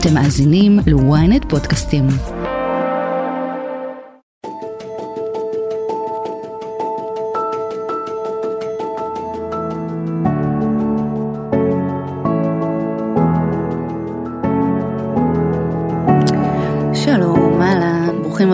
אתם 0.00 0.14
מאזינים 0.14 0.78
ל-ynet 0.86 1.48
פודקאסטים. 1.48 2.04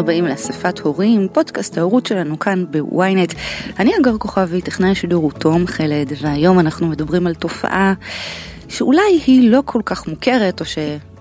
הבאים 0.05 0.27
לאספת 0.27 0.79
הורים, 0.79 1.29
פודקאסט 1.33 1.79
ההורות 1.79 2.07
שלנו 2.07 2.39
כאן 2.39 2.65
בוויינט. 2.71 3.35
אני 3.79 3.93
אגר 4.01 4.19
כוכבי, 4.19 4.61
טכנאי 4.61 4.91
השידור 4.91 5.23
הוא 5.23 5.33
תום 5.33 5.67
חלד, 5.67 6.13
והיום 6.23 6.61
אנחנו 6.61 6.87
מדברים 6.87 7.27
על 7.27 7.35
תופעה 7.35 7.95
שאולי 8.69 9.21
היא 9.27 9.51
לא 9.51 9.61
כל 9.65 9.81
כך 9.85 10.09
מוכרת, 10.09 10.61
או 10.61 10.65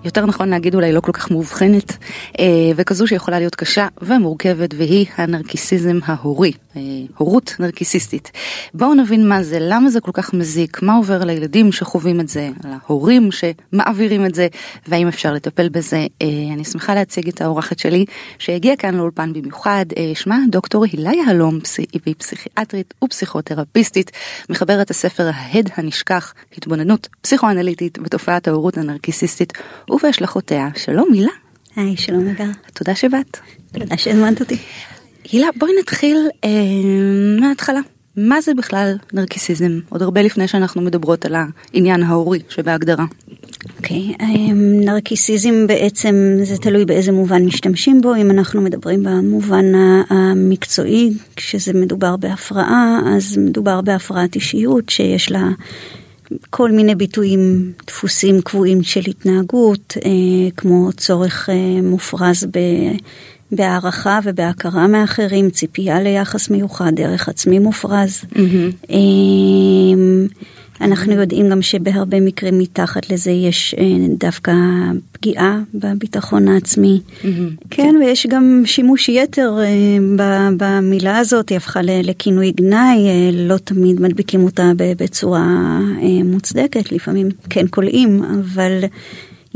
שיותר 0.04 0.26
נכון 0.26 0.48
להגיד 0.48 0.74
אולי 0.74 0.92
לא 0.92 1.00
כל 1.00 1.12
כך 1.12 1.30
מאובחנת, 1.30 1.96
אה, 2.40 2.44
וכזו 2.76 3.06
שיכולה 3.06 3.38
להיות 3.38 3.54
קשה 3.54 3.88
ומורכבת, 4.02 4.74
והיא 4.76 5.06
הנרקיסיזם 5.16 5.98
ההורי, 6.04 6.52
אה, 6.76 6.80
הורות 7.16 7.54
נרקיסיסטית. 7.58 8.32
בואו 8.74 8.94
נבין 8.94 9.28
מה 9.28 9.42
זה, 9.42 9.58
למה 9.60 9.90
זה 9.90 10.00
כל 10.00 10.10
כך 10.14 10.34
מזיק, 10.34 10.82
מה 10.82 10.96
עובר 10.96 11.24
לילדים 11.24 11.72
שחווים 11.72 12.20
את 12.20 12.28
זה, 12.28 12.50
להורים 12.64 13.28
שמעבירים 13.32 14.26
את 14.26 14.34
זה, 14.34 14.48
והאם 14.88 15.08
אפשר 15.08 15.32
לטפל 15.32 15.68
בזה. 15.68 16.06
אה, 16.22 16.26
אני 16.54 16.64
שמחה 16.64 16.94
להציג 16.94 17.28
את 17.28 17.40
האורחת 17.40 17.78
שלי, 17.78 18.04
שהגיעה 18.38 18.76
כאן 18.76 18.94
לאולפן 18.94 19.32
במיוחד, 19.32 19.86
שמה 20.14 20.38
דוקטור 20.50 20.84
הילה 20.84 21.10
יהלום, 21.14 21.58
היא 22.04 22.14
פסיכיאטרית 22.18 22.94
ופסיכותרפיסטית, 23.04 24.10
מחברת 24.48 24.90
הספר 24.90 25.30
ההד 25.34 25.70
הנשכח, 25.76 26.34
התבוננות 26.58 27.08
פסיכואנליטית 27.20 27.98
בתופעת 27.98 28.48
ההורות 28.48 28.78
הנרקיסיסטית 28.78 29.52
ובהשלכותיה. 29.94 30.68
שלום 30.76 31.08
הילה. 31.12 31.30
היי, 31.76 31.96
שלום 31.96 32.28
אגר. 32.28 32.50
תודה 32.72 32.94
שבאת. 32.94 33.36
תודה 33.72 33.96
שהזמנת 33.96 34.40
אותי. 34.40 34.56
הילה, 35.32 35.46
בואי 35.58 35.72
נתחיל 35.80 36.16
אה, 36.44 36.50
מההתחלה. 37.40 37.80
מה 38.16 38.40
זה 38.40 38.54
בכלל 38.54 38.96
נרקיסיזם? 39.12 39.80
עוד 39.88 40.02
הרבה 40.02 40.22
לפני 40.22 40.48
שאנחנו 40.48 40.82
מדברות 40.82 41.24
על 41.24 41.34
העניין 41.34 42.02
ההורי 42.02 42.38
שבהגדרה. 42.48 43.04
אוקיי, 43.76 44.14
okay, 44.18 44.22
נרקיסיזם 44.84 45.66
בעצם 45.66 46.14
זה 46.42 46.56
תלוי 46.56 46.84
באיזה 46.84 47.12
מובן 47.12 47.44
משתמשים 47.44 48.00
בו, 48.00 48.14
אם 48.14 48.30
אנחנו 48.30 48.60
מדברים 48.60 49.02
במובן 49.02 49.64
המקצועי, 50.08 51.10
כשזה 51.36 51.72
מדובר 51.72 52.16
בהפרעה, 52.16 53.00
אז 53.16 53.36
מדובר 53.36 53.80
בהפרעת 53.80 54.34
אישיות 54.34 54.88
שיש 54.88 55.32
לה 55.32 55.48
כל 56.50 56.70
מיני 56.70 56.94
ביטויים, 56.94 57.72
דפוסים 57.86 58.40
קבועים 58.40 58.82
של 58.82 59.00
התנהגות, 59.06 59.96
אה, 60.04 60.50
כמו 60.56 60.92
צורך 60.92 61.48
אה, 61.50 61.82
מופרז 61.82 62.44
ב... 62.44 62.58
בהערכה 63.52 64.20
ובהכרה 64.24 64.86
מאחרים, 64.86 65.50
ציפייה 65.50 66.00
ליחס 66.00 66.50
מיוחד, 66.50 66.92
דרך 66.94 67.28
עצמי 67.28 67.58
מופרז. 67.58 68.24
Mm-hmm. 68.32 68.90
אנחנו 70.80 71.12
יודעים 71.12 71.48
גם 71.48 71.62
שבהרבה 71.62 72.20
מקרים 72.20 72.58
מתחת 72.58 73.10
לזה 73.10 73.30
יש 73.30 73.74
אה, 73.78 73.84
דווקא 74.18 74.52
פגיעה 75.12 75.60
בביטחון 75.74 76.48
העצמי. 76.48 77.00
Mm-hmm. 77.06 77.26
כן, 77.70 77.94
ויש 78.00 78.26
גם 78.26 78.62
שימוש 78.64 79.08
יתר 79.08 79.58
אה, 79.62 79.98
במילה 80.56 81.18
הזאת, 81.18 81.48
היא 81.48 81.56
הפכה 81.56 81.80
לכינוי 81.82 82.52
גנאי, 82.52 83.08
אה, 83.08 83.30
לא 83.32 83.56
תמיד 83.56 84.00
מדביקים 84.00 84.44
אותה 84.44 84.72
בצורה 84.76 85.78
מוצדקת, 86.24 86.92
לפעמים 86.92 87.28
כן 87.50 87.66
קולעים, 87.66 88.22
אבל... 88.24 88.84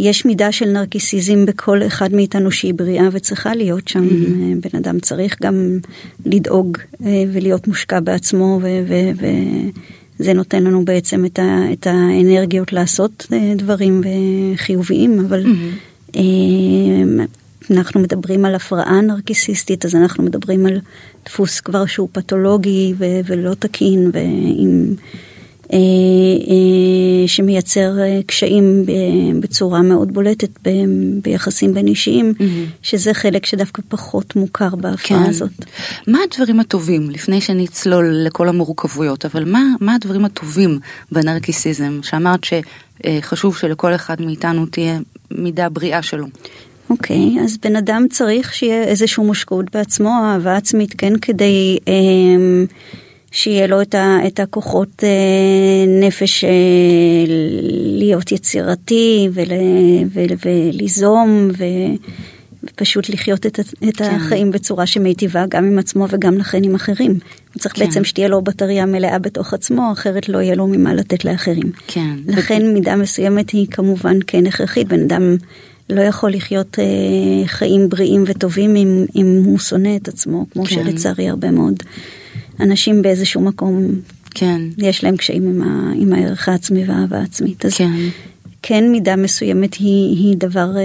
יש 0.01 0.25
מידה 0.25 0.53
של 0.53 0.69
נרקיסיזם 0.69 1.47
בכל 1.47 1.83
אחד 1.87 2.13
מאיתנו 2.13 2.51
שהיא 2.51 2.75
בריאה 2.75 3.09
וצריכה 3.13 3.55
להיות 3.55 3.89
שם. 3.89 4.09
Mm-hmm. 4.09 4.69
בן 4.73 4.79
אדם 4.79 5.01
צריך 5.01 5.37
גם 5.43 5.79
לדאוג 6.27 6.79
ולהיות 7.01 7.69
מושקע 7.69 8.01
בעצמו 8.01 8.61
ו- 8.63 8.83
ו- 8.89 9.11
ו- 9.21 9.69
זה 10.19 10.33
נותן 10.33 10.65
לנו 10.65 10.85
בעצם 10.85 11.25
את, 11.25 11.39
ה, 11.39 11.73
את 11.73 11.87
האנרגיות 11.87 12.73
לעשות 12.73 13.27
אה, 13.33 13.53
דברים 13.57 14.03
חיוביים, 14.57 15.21
אבל 15.21 15.45
mm-hmm. 15.45 16.17
אנחנו 17.71 18.01
מדברים 18.01 18.45
על 18.45 18.55
הפרעה 18.55 19.01
נרקיסיסטית, 19.01 19.85
אז 19.85 19.95
אנחנו 19.95 20.25
מדברים 20.25 20.67
על 20.67 20.81
דפוס 21.25 21.61
כבר 21.61 21.87
שהוא 21.87 22.09
פתולוגי 22.13 22.95
ו, 22.99 23.05
ולא 23.27 23.55
תקין, 23.55 24.11
ועם... 24.13 24.95
אה, 25.73 25.79
אה, 25.79 27.29
שמייצר 27.29 27.99
אה, 27.99 28.21
קשיים 28.27 28.85
בצורה 29.41 29.83
מאוד 29.83 30.13
בולטת 30.13 30.51
ביחסים 31.23 31.75
בין 31.75 31.87
אישיים, 31.87 32.35
mm-hmm. 32.39 32.43
שזה 32.83 33.15
חלק 33.15 33.47
שדווקא 33.47 33.83
פחות 33.89 34.37
מוכר 34.37 34.77
בהפרעה 34.77 35.25
כן. 35.25 35.31
הזאת. 35.31 35.51
מה 36.07 36.19
הדברים 36.25 36.61
הטובים, 36.61 37.11
לפני 37.11 37.41
שנצלול 37.41 38.13
לכל 38.25 38.49
המורכבויות, 38.49 39.25
אבל 39.25 39.45
מה, 39.45 39.63
מה 39.81 39.95
הדברים 39.95 40.25
הטובים 40.25 40.79
בנרקיסיזם, 41.13 42.01
שאמרת 42.03 42.41
שחשוב 42.45 43.57
שלכל 43.57 43.95
אחד 43.95 44.23
מאיתנו 44.23 44.67
תהיה 44.67 44.99
מידה 45.31 45.69
בריאה 45.69 46.03
שלו? 46.03 46.27
אוקיי, 46.91 47.37
okay, 47.37 47.41
אז 47.45 47.59
בן 47.63 47.77
אדם 47.77 48.07
צריך 48.11 48.55
שיהיה 48.55 48.85
איזשהו 48.85 49.25
מושקעות 49.25 49.77
בעצמו, 49.77 50.11
אהבה 50.25 50.57
עצמית, 50.57 50.95
כן, 50.99 51.19
כדי... 51.19 51.79
אה, 51.89 51.95
שיהיה 53.31 53.67
לו 53.67 53.83
את, 53.83 53.95
ה, 53.95 54.19
את 54.27 54.41
הכוחות 54.41 55.05
אה, 55.05 56.09
נפש 56.09 56.45
אה, 56.45 56.51
להיות 57.99 58.33
יצירתי 58.33 59.29
ול, 59.33 59.49
ול, 60.13 60.37
וליזום 60.45 61.51
ו, 61.59 61.65
ופשוט 62.65 63.09
לחיות 63.09 63.47
את, 63.47 63.61
את 63.61 63.97
כן. 63.97 64.05
החיים 64.15 64.51
בצורה 64.51 64.87
שמיטיבה 64.87 65.45
גם 65.49 65.65
עם 65.65 65.79
עצמו 65.79 66.07
וגם 66.11 66.39
לכן 66.39 66.65
עם 66.65 66.75
אחרים. 66.75 67.11
הוא 67.55 67.61
צריך 67.61 67.75
כן. 67.77 67.85
בעצם 67.85 68.05
שתהיה 68.05 68.29
לו 68.29 68.43
בטריה 68.43 68.87
מלאה 68.87 69.19
בתוך 69.19 69.55
עצמו, 69.55 69.93
אחרת 69.93 70.29
לא 70.29 70.39
יהיה 70.39 70.55
לו 70.55 70.67
ממה 70.67 70.95
לתת 70.95 71.25
לאחרים. 71.25 71.73
כן. 71.87 72.17
לכן 72.27 72.63
ו... 72.65 72.73
מידה 72.73 72.97
מסוימת 72.97 73.51
היא 73.51 73.67
כמובן 73.71 74.19
כן 74.27 74.47
הכרחית, 74.47 74.89
בן 74.89 75.03
אדם 75.03 75.37
לא 75.91 76.01
יכול 76.01 76.31
לחיות 76.31 76.79
אה, 76.79 77.47
חיים 77.47 77.89
בריאים 77.89 78.25
וטובים 78.27 78.77
אם, 78.77 79.07
אם 79.17 79.43
הוא 79.45 79.59
שונא 79.59 79.97
את 79.97 80.09
עצמו, 80.09 80.47
כמו 80.51 80.65
כן. 80.65 80.75
שלצערי 80.75 81.29
הרבה 81.29 81.51
מאוד. 81.51 81.83
אנשים 82.61 83.03
באיזשהו 83.03 83.41
מקום, 83.41 83.85
כן, 84.31 84.61
יש 84.79 85.05
להם 85.05 85.17
קשיים 85.17 85.43
עם, 85.43 85.63
ה, 85.63 85.93
עם 85.95 86.13
הערך 86.13 86.49
העצמי 86.49 86.85
והאהבה 86.85 87.19
העצמית. 87.19 87.67
אז 87.67 87.75
כן. 87.75 87.93
כן 88.63 88.93
מידה 88.93 89.17
מסוימת 89.17 89.75
היא, 89.75 90.17
היא 90.17 90.37
דבר 90.37 90.71
uh, 90.75 90.79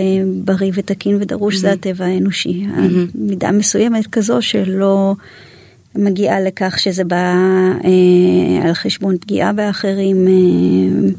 בריא 0.45 0.71
ותקין 0.73 1.17
ודרוש, 1.21 1.55
mm-hmm. 1.55 1.59
זה 1.59 1.71
הטבע 1.71 2.05
האנושי. 2.05 2.65
Mm-hmm. 2.65 3.15
מידה 3.15 3.51
מסוימת 3.51 4.07
כזו 4.07 4.41
שלא 4.41 5.15
מגיעה 5.95 6.41
לכך 6.41 6.79
שזה 6.79 7.03
בא 7.03 7.35
uh, 7.81 7.85
על 8.65 8.73
חשבון 8.73 9.17
פגיעה 9.17 9.53
באחרים, 9.53 10.27
uh, 10.27 11.13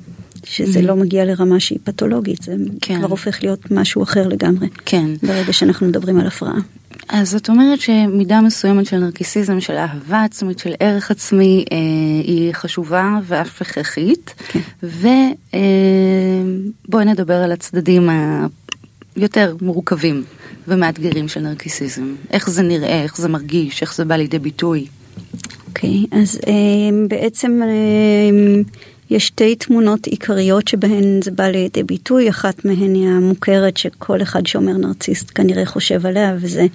שזה 0.47 0.79
mm-hmm. 0.79 0.83
לא 0.83 0.97
מגיע 0.97 1.25
לרמה 1.25 1.61
שהיא 1.61 1.79
פתולוגית, 1.85 2.43
זה 2.43 2.55
כן. 2.81 2.99
כבר 2.99 3.09
הופך 3.09 3.43
להיות 3.43 3.71
משהו 3.71 4.03
אחר 4.03 4.29
לגמרי. 4.29 4.69
כן. 4.85 5.07
ברגע 5.23 5.53
שאנחנו 5.53 5.87
מדברים 5.87 6.19
על 6.19 6.27
הפרעה. 6.27 6.59
אז 7.09 7.31
זאת 7.31 7.49
אומרת 7.49 7.81
שמידה 7.81 8.41
מסוימת 8.41 8.87
של 8.87 8.99
נרקיסיזם, 8.99 9.61
של 9.61 9.73
אהבה 9.73 10.25
עצמית, 10.25 10.59
של 10.59 10.75
ערך 10.81 11.11
עצמי, 11.11 11.65
אה, 11.73 11.77
היא 12.25 12.53
חשובה 12.53 13.19
ואף 13.25 13.63
הכרחית. 13.63 14.35
כן. 14.49 14.61
ובואי 14.83 15.05
אה, 17.05 17.13
נדבר 17.13 17.35
על 17.35 17.53
הצדדים 17.53 18.09
היותר 19.17 19.57
מורכבים 19.61 20.25
ומאתגרים 20.69 21.29
של 21.29 21.41
נרקיסיזם. 21.41 22.15
איך 22.31 22.51
זה 22.51 22.63
נראה, 22.63 23.03
איך 23.03 23.17
זה 23.17 23.29
מרגיש, 23.29 23.83
איך 23.83 23.95
זה 23.95 24.05
בא 24.05 24.17
לידי 24.17 24.39
ביטוי. 24.39 24.87
אוקיי, 25.69 26.05
okay, 26.05 26.17
אז 26.17 26.41
אה, 26.47 26.53
בעצם... 27.09 27.61
אה, 27.63 28.63
יש 29.11 29.27
שתי 29.27 29.55
תמונות 29.55 30.07
עיקריות 30.07 30.69
שבהן 30.69 31.23
זה 31.23 31.31
בא 31.31 31.45
לידי 31.45 31.83
ביטוי, 31.83 32.31
אחת 32.31 32.65
מהן 32.65 32.95
היא 32.95 33.09
המוכרת 33.09 33.77
שכל 33.77 34.23
אחד 34.23 34.47
שאומר 34.47 34.73
נרציסט 34.73 35.31
כנראה 35.35 35.67
חושב 35.67 36.07
עליה, 36.07 36.37
וזה 36.41 36.67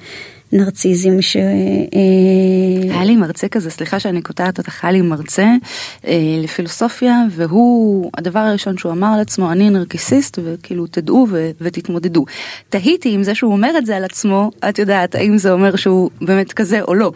נרציזם 0.52 1.22
ש... 1.22 1.38
אה, 1.38 2.94
היה 2.94 3.04
לי 3.04 3.16
מרצה 3.16 3.48
כזה, 3.48 3.70
סליחה 3.70 4.00
שאני 4.00 4.22
קוטעת 4.22 4.58
אותך, 4.58 4.84
היה 4.84 4.92
לי 4.92 5.02
מרצה 5.02 5.48
אה, 6.08 6.14
לפילוסופיה, 6.44 7.24
והוא, 7.32 8.12
הדבר 8.18 8.40
הראשון 8.40 8.78
שהוא 8.78 8.92
אמר 8.92 9.08
על 9.08 9.20
עצמו, 9.20 9.52
אני 9.52 9.70
נרקיסיסט, 9.70 10.40
וכאילו 10.44 10.88
תדעו 10.88 11.28
ו- 11.30 11.52
ותתמודדו. 11.62 12.26
תהיתי 12.70 13.16
אם 13.16 13.24
זה 13.24 13.36
שהוא 13.36 13.52
אומר 13.52 13.78
את 13.78 13.86
זה 13.86 13.98
על 13.98 14.04
עצמו, 14.04 14.52
את 14.70 14.80
יודעת, 14.80 15.16
האם 15.16 15.38
זה 15.38 15.52
אומר 15.52 15.76
שהוא 15.76 16.10
באמת 16.22 16.54
כזה 16.54 16.82
או 16.82 16.94
לא. 16.94 17.12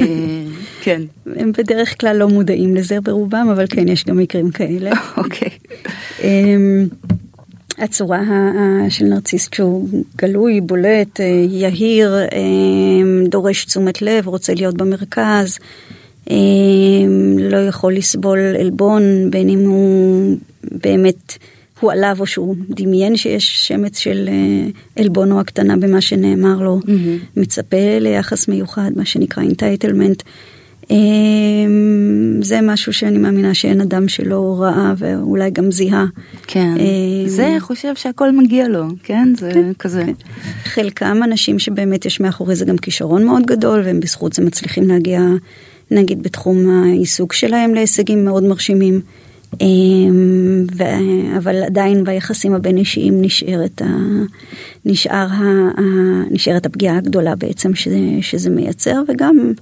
אה, 0.00 0.44
כן. 0.82 1.02
הם 1.36 1.52
בדרך 1.52 2.00
כלל 2.00 2.16
לא 2.16 2.28
מודעים 2.28 2.74
לזה 2.74 3.00
ברובם, 3.00 3.48
אבל 3.52 3.64
כן, 3.70 3.88
יש 3.88 4.04
גם 4.04 4.16
מקרים 4.16 4.50
כאלה. 4.50 4.90
אוקיי. 5.16 5.50
אמ, 6.22 6.86
הצורה 7.78 8.22
של 8.88 9.04
נרציסט 9.04 9.54
שהוא 9.54 9.88
גלוי, 10.16 10.60
בולט, 10.60 11.20
אה, 11.20 11.44
יהיר, 11.48 12.14
אמ, 12.32 13.24
דורש 13.28 13.64
תשומת 13.64 14.02
לב, 14.02 14.28
רוצה 14.28 14.54
להיות 14.54 14.74
במרכז, 14.76 15.58
אמ, 16.30 17.36
לא 17.38 17.56
יכול 17.56 17.94
לסבול 17.94 18.38
עלבון, 18.38 19.30
בין 19.30 19.48
אם 19.48 19.66
הוא 19.66 20.36
באמת 20.64 21.38
הוא 21.80 21.92
עליו 21.92 22.16
או 22.20 22.26
שהוא 22.26 22.56
דמיין 22.68 23.16
שיש 23.16 23.68
שמץ 23.68 23.98
של 23.98 24.28
עלבון 24.96 25.27
או 25.27 25.40
הקטנה 25.40 25.76
במה 25.76 26.00
שנאמר 26.00 26.62
לו, 26.62 26.80
mm-hmm. 26.82 27.40
מצפה 27.40 27.98
ליחס 28.00 28.48
מיוחד, 28.48 28.90
מה 28.96 29.04
שנקרא 29.04 29.42
entitlement. 29.42 30.22
אמ, 30.90 32.40
זה 32.42 32.60
משהו 32.62 32.92
שאני 32.92 33.18
מאמינה 33.18 33.54
שאין 33.54 33.80
אדם 33.80 34.08
שלא 34.08 34.56
ראה 34.60 34.94
ואולי 34.98 35.50
גם 35.50 35.70
זיהה. 35.70 36.06
כן, 36.46 36.74
אמ, 36.78 37.28
זה 37.28 37.56
חושב 37.60 37.94
שהכל 37.94 38.32
מגיע 38.32 38.68
לו, 38.68 38.84
כן? 39.02 39.28
זה 39.36 39.50
כן, 39.54 39.72
כזה. 39.78 40.04
כן. 40.04 40.12
חלקם 40.64 41.22
אנשים 41.24 41.58
שבאמת 41.58 42.06
יש 42.06 42.20
מאחורי 42.20 42.56
זה 42.56 42.64
גם 42.64 42.78
כישרון 42.78 43.24
מאוד 43.24 43.46
גדול 43.46 43.82
והם 43.84 44.00
בזכות 44.00 44.32
זה 44.32 44.42
מצליחים 44.42 44.88
להגיע 44.88 45.20
נגיד 45.90 46.22
בתחום 46.22 46.68
העיסוק 46.68 47.32
שלהם 47.32 47.74
להישגים 47.74 48.24
מאוד 48.24 48.42
מרשימים. 48.42 49.00
אמ, 49.60 50.66
ו... 50.76 50.82
אבל 51.36 51.62
עדיין 51.62 52.04
ביחסים 52.04 52.54
הבין 52.54 52.76
אישיים 52.76 53.22
נשארת, 53.22 53.82
ה... 53.82 53.86
נשאר 54.84 55.26
ה... 55.30 55.42
נשארת 56.30 56.66
הפגיעה 56.66 56.96
הגדולה 56.96 57.34
בעצם 57.34 57.74
שזה, 57.74 57.98
שזה 58.20 58.50
מייצר 58.50 59.02
וגם 59.08 59.52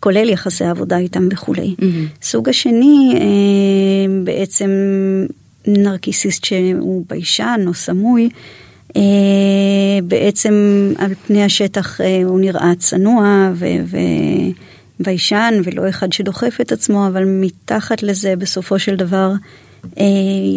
כולל 0.00 0.28
יחסי 0.28 0.64
עבודה 0.64 0.98
איתם 0.98 1.28
וכולי. 1.32 1.74
Mm-hmm. 1.78 2.22
סוג 2.22 2.48
השני 2.48 3.14
אה, 3.16 4.24
בעצם 4.24 4.70
נרקיסיסט 5.66 6.44
שהוא 6.44 7.04
ביישן 7.08 7.60
או 7.66 7.74
סמוי, 7.74 8.28
אה, 8.96 9.02
בעצם 10.04 10.54
על 10.98 11.14
פני 11.26 11.44
השטח 11.44 12.00
אה, 12.00 12.22
הוא 12.24 12.40
נראה 12.40 12.72
צנוע 12.78 13.52
וביישן 15.00 15.54
ולא 15.64 15.88
אחד 15.88 16.12
שדוחף 16.12 16.58
את 16.60 16.72
עצמו, 16.72 17.06
אבל 17.06 17.24
מתחת 17.24 18.02
לזה 18.02 18.36
בסופו 18.36 18.78
של 18.78 18.96
דבר 18.96 19.32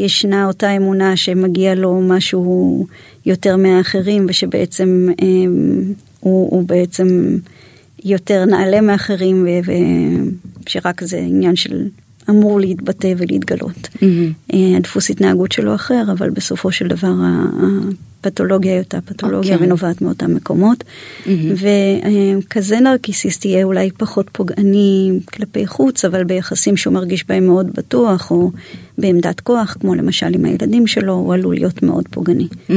ישנה 0.04 0.45
אותה 0.45 0.72
אמונה 0.72 1.18
שמגיע 1.18 1.75
לו 1.75 2.01
משהו 2.01 2.88
יותר 3.25 3.57
מהאחרים 3.57 4.25
ושבעצם 4.30 5.07
הוא, 6.19 6.51
הוא 6.51 6.68
בעצם 6.68 7.38
יותר 8.06 8.45
נעלה 8.45 8.81
מאחרים 8.81 9.48
ושרק 10.66 11.04
זה 11.04 11.18
עניין 11.18 11.56
של 11.56 11.88
אמור 12.30 12.60
להתבטא 12.60 13.14
ולהתגלות. 13.18 13.88
Mm-hmm. 13.96 14.56
הדפוס 14.78 15.10
התנהגות 15.10 15.52
שלו 15.52 15.76
אחר, 15.76 16.04
אבל 16.12 16.30
בסופו 16.30 16.72
של 16.72 16.88
דבר 16.88 17.14
הפתולוגיה 18.20 18.74
היא 18.74 18.82
אותה 18.82 19.02
פתולוגיה 19.02 19.52
okay. 19.52 19.54
אוקיי. 19.54 19.68
ונובעת 19.68 20.02
מאותם 20.02 20.36
מקומות. 20.36 20.84
Mm-hmm. 20.84 21.30
וכזה 22.48 22.80
נרקיסיסט 22.80 23.46
יהיה 23.46 23.64
אולי 23.64 23.92
פחות 23.92 24.30
פוגעני 24.32 25.20
כלפי 25.34 25.68
חוץ, 25.68 26.06
אבל 26.06 26.24
ביחסים 26.24 26.78
שהוא 26.78 26.94
מרגיש 26.94 27.28
בהם 27.28 27.46
מאוד 27.46 27.72
בטוח, 27.74 28.32
או 28.32 28.52
בעמדת 28.98 29.40
כוח, 29.40 29.78
כמו 29.80 29.96
למשל 29.96 30.34
עם 30.34 30.46
הילדים 30.46 30.88
שלו, 30.88 31.14
הוא 31.14 31.34
עלול 31.34 31.56
להיות 31.56 31.84
מאוד 31.84 32.06
פוגעני. 32.12 32.48
Mm-hmm. 32.52 32.72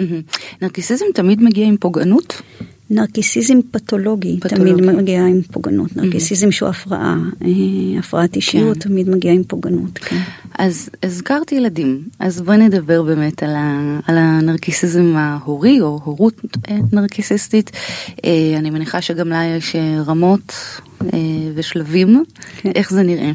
Mm-hmm. 0.00 0.58
נרקיסיזם 0.62 1.04
תמיד 1.14 1.42
מגיע 1.42 1.66
עם 1.66 1.76
פוגענות? 1.76 2.42
נרקיסיזם 2.90 3.58
פתולוגי, 3.70 4.40
פתולוגי 4.40 4.82
תמיד 4.82 4.94
מגיע 4.94 5.26
עם 5.26 5.42
פוגענות, 5.42 5.90
mm-hmm. 5.90 6.00
נרקיסיזם 6.02 6.48
mm-hmm. 6.48 6.52
שהוא 6.52 6.68
הפרעה, 6.68 7.16
אה, 7.42 7.98
הפרעת 7.98 8.36
אישיות 8.36 8.76
כן. 8.76 8.80
תמיד 8.88 9.08
מגיע 9.08 9.32
עם 9.32 9.44
פוגענות. 9.44 9.98
כן. 9.98 10.20
אז 10.58 10.90
הזכרתי 11.02 11.54
ילדים, 11.54 12.02
אז 12.18 12.40
בואי 12.40 12.56
נדבר 12.56 13.02
באמת 13.02 13.42
על, 13.42 13.54
ה, 13.54 14.00
על 14.06 14.18
הנרקיסיזם 14.18 15.16
ההורי 15.16 15.80
או 15.80 16.00
הורות 16.04 16.34
אה, 16.68 16.78
נרקיסיסטית. 16.92 17.70
אה, 18.24 18.54
אני 18.58 18.70
מניחה 18.70 19.00
שגם 19.00 19.28
לה 19.28 19.44
יש 19.44 19.76
רמות 20.06 20.54
ושלבים, 21.54 22.24
כן. 22.62 22.70
איך 22.74 22.90
זה 22.90 23.02
נראה? 23.02 23.32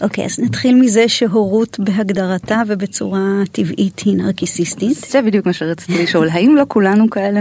אוקיי, 0.00 0.24
okay, 0.24 0.26
אז 0.26 0.38
נתחיל 0.38 0.74
מזה 0.74 1.08
שהורות 1.08 1.80
בהגדרתה 1.80 2.62
ובצורה 2.66 3.42
טבעית 3.52 3.98
היא 3.98 4.16
נרקיסיסטית. 4.16 4.96
זה 5.10 5.22
בדיוק 5.22 5.46
מה 5.46 5.52
שרציתי 5.52 6.02
לשאול, 6.02 6.28
האם 6.28 6.56
לא 6.56 6.64
כולנו 6.68 7.10
כאלה? 7.10 7.40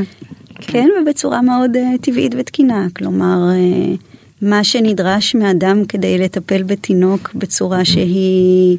כן, 0.61 0.89
ובצורה 1.01 1.41
מאוד 1.41 1.71
uh, 1.75 2.01
טבעית 2.01 2.35
ותקינה. 2.37 2.87
כלומר, 2.95 3.49
uh, 3.51 3.97
מה 4.41 4.63
שנדרש 4.63 5.35
מאדם 5.35 5.85
כדי 5.85 6.17
לטפל 6.17 6.63
בתינוק 6.63 7.31
בצורה 7.35 7.85
שהיא 7.85 8.77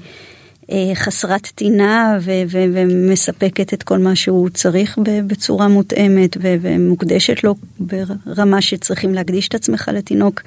uh, 0.62 0.72
חסרת 0.94 1.46
טינה 1.54 2.18
ו- 2.20 2.42
ו- 2.48 2.64
ומספקת 2.72 3.74
את 3.74 3.82
כל 3.82 3.98
מה 3.98 4.16
שהוא 4.16 4.48
צריך 4.48 4.98
בצורה 5.26 5.68
מותאמת 5.68 6.36
ו- 6.42 6.56
ומוקדשת 6.60 7.44
לו 7.44 7.54
ברמה 7.80 8.62
שצריכים 8.62 9.14
להקדיש 9.14 9.48
את 9.48 9.54
עצמך 9.54 9.90
לתינוק. 9.94 10.42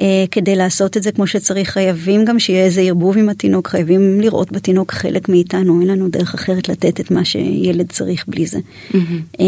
אה, 0.00 0.24
כדי 0.30 0.56
לעשות 0.56 0.96
את 0.96 1.02
זה 1.02 1.12
כמו 1.12 1.26
שצריך 1.26 1.70
חייבים 1.70 2.24
גם 2.24 2.38
שיהיה 2.38 2.64
איזה 2.64 2.80
ערבוב 2.80 3.18
עם 3.18 3.28
התינוק, 3.28 3.68
חייבים 3.68 4.20
לראות 4.20 4.52
בתינוק 4.52 4.92
חלק 4.92 5.28
מאיתנו, 5.28 5.80
אין 5.80 5.88
לנו 5.88 6.08
דרך 6.08 6.34
אחרת 6.34 6.68
לתת 6.68 7.00
את 7.00 7.10
מה 7.10 7.24
שילד 7.24 7.92
צריך 7.92 8.24
בלי 8.28 8.46
זה. 8.46 8.58
Mm-hmm. 8.58 9.42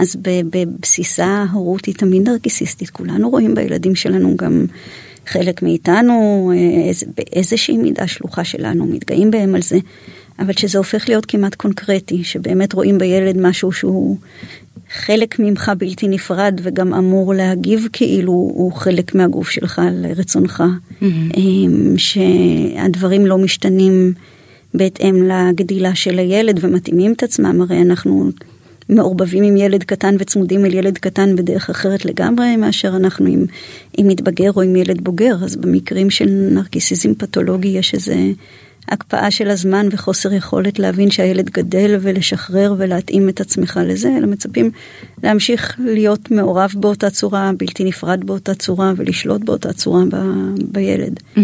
אז 0.00 0.16
בבסיסה 0.22 1.26
ההורות 1.26 1.84
היא 1.84 1.94
תמיד 1.94 2.28
נרקיסיסטית, 2.28 2.90
כולנו 2.90 3.30
רואים 3.30 3.54
בילדים 3.54 3.94
שלנו 3.94 4.36
גם 4.36 4.66
חלק 5.26 5.62
מאיתנו, 5.62 6.52
אה, 6.54 6.88
איז, 6.88 7.04
באיזושהי 7.16 7.76
מידה 7.76 8.06
שלוחה 8.06 8.44
שלנו, 8.44 8.86
מתגאים 8.86 9.30
בהם 9.30 9.54
על 9.54 9.62
זה. 9.62 9.78
אבל 10.38 10.52
שזה 10.52 10.78
הופך 10.78 11.08
להיות 11.08 11.26
כמעט 11.26 11.54
קונקרטי, 11.54 12.24
שבאמת 12.24 12.72
רואים 12.72 12.98
בילד 12.98 13.36
משהו 13.40 13.72
שהוא 13.72 14.16
חלק 14.94 15.38
ממך 15.38 15.72
בלתי 15.78 16.08
נפרד 16.08 16.60
וגם 16.62 16.94
אמור 16.94 17.34
להגיב 17.34 17.88
כאילו 17.92 18.32
הוא 18.32 18.72
חלק 18.72 19.14
מהגוף 19.14 19.50
שלך 19.50 19.82
לרצונך, 19.92 20.62
mm-hmm. 21.02 21.06
שהדברים 21.96 23.26
לא 23.26 23.38
משתנים 23.38 24.12
בהתאם 24.74 25.28
לגדילה 25.28 25.94
של 25.94 26.18
הילד 26.18 26.58
ומתאימים 26.62 27.12
את 27.12 27.22
עצמם, 27.22 27.60
הרי 27.62 27.82
אנחנו 27.82 28.30
מעורבבים 28.88 29.44
עם 29.44 29.56
ילד 29.56 29.84
קטן 29.84 30.14
וצמודים 30.18 30.64
אל 30.64 30.74
ילד 30.74 30.98
קטן 30.98 31.36
בדרך 31.36 31.70
אחרת 31.70 32.04
לגמרי 32.04 32.56
מאשר 32.56 32.96
אנחנו 32.96 33.26
עם, 33.26 33.44
עם 33.98 34.08
מתבגר 34.08 34.50
או 34.56 34.62
עם 34.62 34.76
ילד 34.76 35.04
בוגר, 35.04 35.36
אז 35.44 35.56
במקרים 35.56 36.10
של 36.10 36.48
נרקיסיזם 36.50 37.14
פתולוגי 37.14 37.68
יש 37.68 37.94
איזה... 37.94 38.16
הקפאה 38.88 39.30
של 39.30 39.50
הזמן 39.50 39.88
וחוסר 39.90 40.32
יכולת 40.32 40.78
להבין 40.78 41.10
שהילד 41.10 41.50
גדל 41.50 41.98
ולשחרר 42.00 42.74
ולהתאים 42.78 43.28
את 43.28 43.40
עצמך 43.40 43.80
לזה, 43.84 44.08
אלא 44.18 44.26
מצפים 44.26 44.70
להמשיך 45.22 45.76
להיות 45.84 46.30
מעורב 46.30 46.72
באותה 46.76 47.10
צורה, 47.10 47.50
בלתי 47.58 47.84
נפרד 47.84 48.24
באותה 48.24 48.54
צורה 48.54 48.92
ולשלוט 48.96 49.44
באותה 49.44 49.72
צורה 49.72 50.02
ב- 50.10 50.54
בילד. 50.64 51.20
Mm-hmm. 51.36 51.40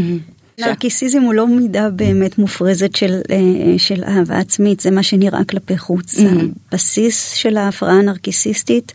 נרקיסיזם 0.61 1.23
הוא 1.23 1.35
לא 1.35 1.47
מידה 1.47 1.91
באמת 1.91 2.39
מופרזת 2.39 2.97
של, 2.97 3.21
אה, 3.31 3.79
של 3.79 4.05
אהבה 4.05 4.39
עצמית, 4.39 4.81
זה 4.81 4.91
מה 4.91 5.03
שנראה 5.03 5.45
כלפי 5.45 5.79
חוץ. 5.79 6.15
Mm-hmm. 6.15 6.45
הבסיס 6.73 7.33
של 7.33 7.57
ההפרעה 7.57 7.99
הנרקיסיסטית 7.99 8.93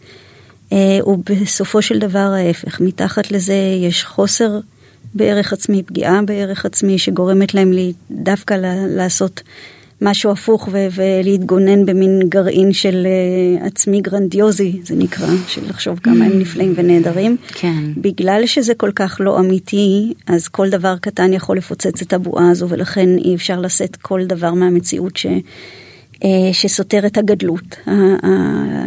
אה, 0.73 0.99
הוא 1.01 1.23
בסופו 1.25 1.81
של 1.81 1.99
דבר 1.99 2.19
ההפך, 2.19 2.81
מתחת 2.81 3.31
לזה 3.31 3.55
יש 3.87 4.03
חוסר 4.03 4.59
בערך 5.15 5.53
עצמי, 5.53 5.83
פגיעה 5.83 6.21
בערך 6.21 6.65
עצמי 6.65 6.97
שגורמת 6.97 7.53
להם 7.53 7.71
לי 7.71 7.93
דווקא 8.11 8.53
לעשות 8.87 9.41
משהו 10.01 10.31
הפוך 10.31 10.69
ו- 10.71 10.87
ולהתגונן 10.91 11.85
במין 11.85 12.19
גרעין 12.29 12.73
של 12.73 13.07
uh, 13.61 13.65
עצמי 13.65 14.01
גרנדיוזי, 14.01 14.79
זה 14.83 14.95
נקרא, 14.95 15.27
של 15.47 15.61
לחשוב 15.69 15.99
כמה 15.99 16.25
הם 16.25 16.39
נפלאים 16.39 16.73
ונהדרים. 16.75 17.37
כן. 17.47 17.83
בגלל 17.97 18.45
שזה 18.45 18.73
כל 18.73 18.91
כך 18.95 19.17
לא 19.19 19.39
אמיתי, 19.39 20.13
אז 20.27 20.47
כל 20.47 20.69
דבר 20.69 20.95
קטן 21.01 21.33
יכול 21.33 21.57
לפוצץ 21.57 22.01
את 22.01 22.13
הבועה 22.13 22.49
הזו, 22.49 22.69
ולכן 22.69 23.09
אי 23.17 23.35
אפשר 23.35 23.59
לשאת 23.59 23.95
כל 23.95 24.25
דבר 24.25 24.53
מהמציאות 24.53 25.17
ש... 25.17 25.25
אה, 26.23 26.53
שסותר 26.53 27.05
את 27.05 27.17
הגדלות, 27.17 27.75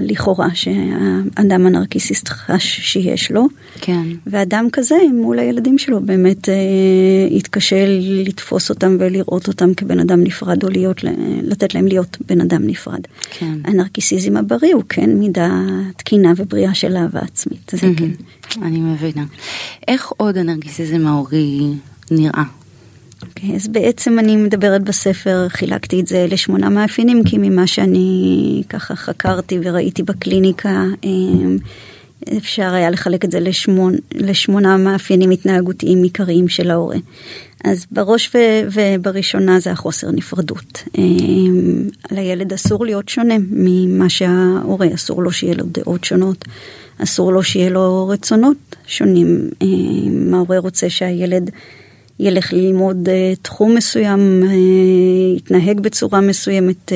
לכאורה, 0.03 0.49
שהאדם 0.55 1.67
הנרקיסיסט 1.67 2.29
חש 2.29 2.81
שיש 2.81 3.31
לו. 3.31 3.47
כן. 3.81 4.03
ואדם 4.27 4.69
כזה 4.73 4.97
מול 5.15 5.39
הילדים 5.39 5.79
שלו 5.79 6.01
באמת 6.01 6.49
אה, 6.49 6.55
יתקשה 7.31 7.85
לתפוס 7.99 8.71
אותם 8.71 8.97
ולראות 9.01 9.49
אותם 9.49 9.75
כבן 9.75 10.01
אדם 10.01 10.25
נפרד, 10.25 10.65
או 10.65 10.69
להיות, 10.69 11.05
לתת 11.43 11.75
להם 11.75 11.87
להיות 11.87 12.19
בן 12.29 12.41
אדם 12.41 12.67
נפרד. 12.67 13.01
כן. 13.31 13.59
הנרקיסיזם 13.65 14.37
הבריא 14.37 14.75
הוא 14.75 14.83
כן 14.89 15.11
מידה 15.11 15.61
תקינה 15.97 16.33
ובריאה 16.37 16.75
של 16.75 16.97
אהבה 16.97 17.21
עצמית, 17.21 17.73
זה 17.73 17.89
כן. 17.97 18.11
אני 18.63 18.81
מבינה. 18.81 19.25
איך 19.89 20.13
עוד 20.17 20.39
הנרקיסיזם 20.39 21.07
ההורי 21.07 21.61
נראה? 22.11 22.43
אוקיי, 23.29 23.51
okay, 23.51 23.57
אז 23.57 23.69
בעצם 23.69 24.19
אני 24.19 24.37
מדברת 24.37 24.83
בספר, 24.83 25.49
חילקתי 25.49 26.01
את 26.01 26.07
זה 26.07 26.27
לשמונה 26.31 26.69
מאפיינים, 26.69 27.25
כי 27.25 27.39
ממה 27.39 27.67
שאני 27.67 28.63
ככה 28.69 28.97
חקרתי 28.97 29.59
וראיתי 29.63 30.03
בקליניקה, 30.03 30.85
אמ, 31.05 31.57
אפשר 32.37 32.75
היה 32.75 32.91
לחלק 32.91 33.25
את 33.25 33.31
זה 33.31 33.41
לשמונה, 33.41 33.97
לשמונה 34.15 34.77
מאפיינים 34.77 35.31
התנהגותיים 35.31 36.03
עיקריים 36.03 36.49
של 36.49 36.71
ההורה. 36.71 36.97
אז 37.65 37.87
בראש 37.91 38.31
ו, 38.35 38.39
ובראשונה 38.73 39.61
זה 39.61 39.71
החוסר 39.73 40.11
נפרדות. 40.11 40.83
אמ, 40.99 41.89
לילד 42.11 42.53
אסור 42.53 42.87
להיות 42.87 43.09
שונה 43.09 43.35
ממה 43.51 44.09
שההורה, 44.09 44.87
אסור 44.95 45.23
לו 45.23 45.33
שיהיה 45.33 45.55
לו 45.55 45.65
דעות 45.67 46.05
שונות, 46.05 46.45
אסור 47.03 47.33
לו 47.33 47.43
שיהיה 47.43 47.71
לו 47.71 48.09
רצונות 48.09 48.77
שונים. 48.87 49.51
אמ, 49.63 50.35
ההורה 50.35 50.59
רוצה 50.59 50.91
שהילד... 50.91 51.51
ילך 52.21 52.53
ללמוד 52.53 53.09
תחום 53.43 53.75
מסוים, 53.75 54.43
יתנהג 55.37 55.81
בצורה 55.81 56.21
מסוימת, 56.21 56.93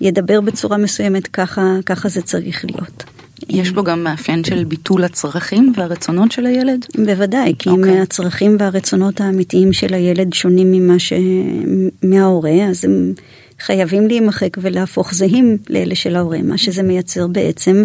ידבר 0.00 0.40
בצורה 0.40 0.76
מסוימת, 0.76 1.26
ככה, 1.26 1.76
ככה 1.86 2.08
זה 2.08 2.22
צריך 2.22 2.64
להיות. 2.64 3.04
יש 3.48 3.70
בו 3.70 3.84
גם 3.84 4.04
מאפיין 4.04 4.44
של 4.44 4.64
ביטול 4.64 5.04
הצרכים 5.04 5.72
והרצונות 5.76 6.32
של 6.32 6.46
הילד? 6.46 6.86
בוודאי, 7.06 7.54
כי 7.58 7.68
okay. 7.68 7.72
אם 7.72 7.78
אוקיי. 7.78 8.00
הצרכים 8.00 8.56
והרצונות 8.60 9.20
האמיתיים 9.20 9.72
של 9.72 9.94
הילד 9.94 10.32
שונים 10.32 10.72
ממה 10.72 10.98
ש... 10.98 11.12
מההורה, 12.02 12.64
אז 12.70 12.84
הם 12.84 13.12
חייבים 13.60 14.08
להימחק 14.08 14.56
ולהפוך 14.60 15.14
זהים 15.14 15.56
לאלה 15.70 15.94
של 15.94 16.16
ההורה. 16.16 16.38
מה 16.42 16.58
שזה 16.58 16.82
מייצר 16.82 17.26
בעצם 17.26 17.84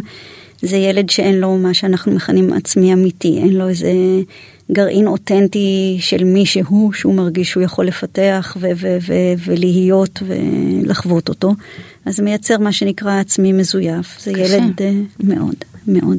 זה 0.62 0.78
ילד 0.78 1.10
שאין 1.10 1.40
לו 1.40 1.58
מה 1.58 1.74
שאנחנו 1.74 2.12
מכנים 2.12 2.54
עצמי 2.54 2.94
אמיתי, 2.94 3.38
אין 3.38 3.54
לו 3.54 3.70
איזה 3.70 3.92
גרעין 4.72 5.08
אותנטי 5.08 5.98
של 6.00 6.24
מי 6.24 6.46
שהוא, 6.46 6.94
שהוא 6.94 7.14
מרגיש 7.14 7.50
שהוא 7.50 7.64
יכול 7.64 7.86
לפתח 7.86 8.58
ו- 8.60 8.68
ו- 8.76 8.98
ו- 9.08 9.34
ולהיות 9.46 10.24
ולחוות 10.26 11.30
אותו. 11.30 11.56
אז 12.06 12.16
זה 12.16 12.24
מייצר 12.24 12.58
מה 12.58 12.72
שנקרא 12.72 13.20
עצמי 13.20 13.54
מזויף. 13.54 14.20
זה 14.20 14.34
קשה. 14.34 14.56
ילד 14.56 14.80
uh, 14.80 15.24
מאוד, 15.24 15.56
מאוד. 15.88 16.18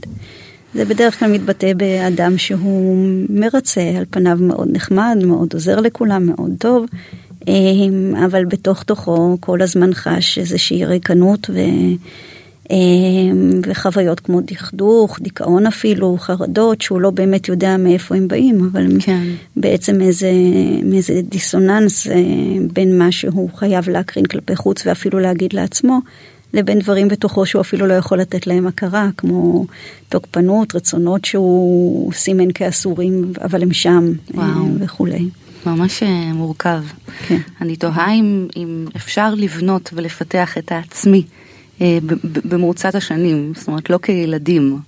זה 0.74 0.84
בדרך 0.84 1.18
כלל 1.18 1.32
מתבטא 1.32 1.72
באדם 1.74 2.38
שהוא 2.38 2.96
מרצה, 3.28 3.92
על 3.98 4.04
פניו 4.10 4.38
מאוד 4.40 4.68
נחמד, 4.72 5.16
מאוד 5.24 5.52
עוזר 5.52 5.80
לכולם, 5.80 6.26
מאוד 6.26 6.50
טוב, 6.58 6.86
אמ, 7.48 8.14
אבל 8.26 8.44
בתוך 8.44 8.82
תוכו 8.82 9.36
כל 9.40 9.62
הזמן 9.62 9.94
חש 9.94 10.38
איזושהי 10.38 10.84
ריקנות 10.84 11.50
ו... 11.50 11.58
אמ, 12.70 13.60
וחוויות 13.66 14.20
כמו 14.20 14.40
דכדוך, 14.40 15.18
דיכאון 15.20 15.66
אפילו, 15.66 16.16
חרדות, 16.20 16.80
שהוא 16.80 17.00
לא 17.00 17.10
באמת 17.10 17.48
יודע 17.48 17.76
מאיפה 17.76 18.16
הם 18.16 18.28
באים, 18.28 18.68
אבל 18.72 18.86
כן. 19.00 19.22
בעצם 19.56 20.00
איזה, 20.00 20.30
איזה 20.94 21.20
דיסוננס 21.22 22.06
אה, 22.06 22.14
בין 22.72 22.98
מה 22.98 23.12
שהוא 23.12 23.50
חייב 23.54 23.88
להקרין 23.88 24.26
כלפי 24.26 24.56
חוץ 24.56 24.86
ואפילו 24.86 25.18
להגיד 25.18 25.52
לעצמו, 25.52 26.00
לבין 26.54 26.78
דברים 26.78 27.08
בתוכו 27.08 27.46
שהוא 27.46 27.60
אפילו 27.60 27.86
לא 27.86 27.94
יכול 27.94 28.18
לתת 28.18 28.46
להם 28.46 28.66
הכרה, 28.66 29.08
כמו 29.16 29.66
תוקפנות, 30.08 30.74
רצונות 30.74 31.24
שהוא 31.24 32.12
סימן 32.12 32.52
כאסורים, 32.54 33.32
אבל 33.42 33.62
הם 33.62 33.72
שם 33.72 34.12
אה, 34.34 34.40
וואו. 34.40 34.66
וכולי. 34.80 35.28
ממש 35.66 36.02
אה, 36.02 36.32
מורכב. 36.32 36.82
כן. 37.28 37.38
אני 37.60 37.76
תוהה 37.76 38.12
אם, 38.12 38.46
אם 38.56 38.86
אפשר 38.96 39.34
לבנות 39.34 39.90
ולפתח 39.94 40.58
את 40.58 40.72
העצמי 40.72 41.22
במרוצת 42.44 42.94
השנים, 42.94 43.52
זאת 43.56 43.68
אומרת 43.68 43.90
לא 43.90 43.98
כילדים. 44.02 44.78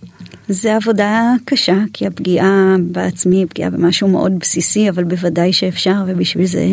זה 0.49 0.77
עבודה 0.77 1.35
קשה, 1.45 1.79
כי 1.93 2.07
הפגיעה 2.07 2.77
בעצמי 2.81 3.37
היא 3.37 3.47
פגיעה 3.47 3.71
במשהו 3.71 4.09
מאוד 4.09 4.39
בסיסי, 4.39 4.89
אבל 4.89 5.05
בוודאי 5.05 5.53
שאפשר, 5.53 5.95
ובשביל 6.07 6.47
זה, 6.47 6.67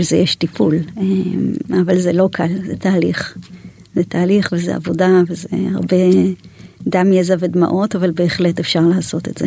זה 0.00 0.16
יש 0.16 0.34
טיפול. 0.34 0.74
אה, 0.74 1.02
אבל 1.80 1.98
זה 1.98 2.12
לא 2.12 2.28
קל, 2.32 2.48
זה 2.66 2.76
תהליך. 2.76 3.36
זה 3.94 4.04
תהליך 4.04 4.48
וזה 4.52 4.74
עבודה 4.74 5.08
וזה 5.28 5.48
הרבה 5.74 5.96
דם, 6.86 7.12
יזע 7.12 7.34
ודמעות, 7.38 7.96
אבל 7.96 8.10
בהחלט 8.10 8.58
אפשר 8.58 8.80
לעשות 8.80 9.28
את 9.28 9.38
זה. 9.38 9.46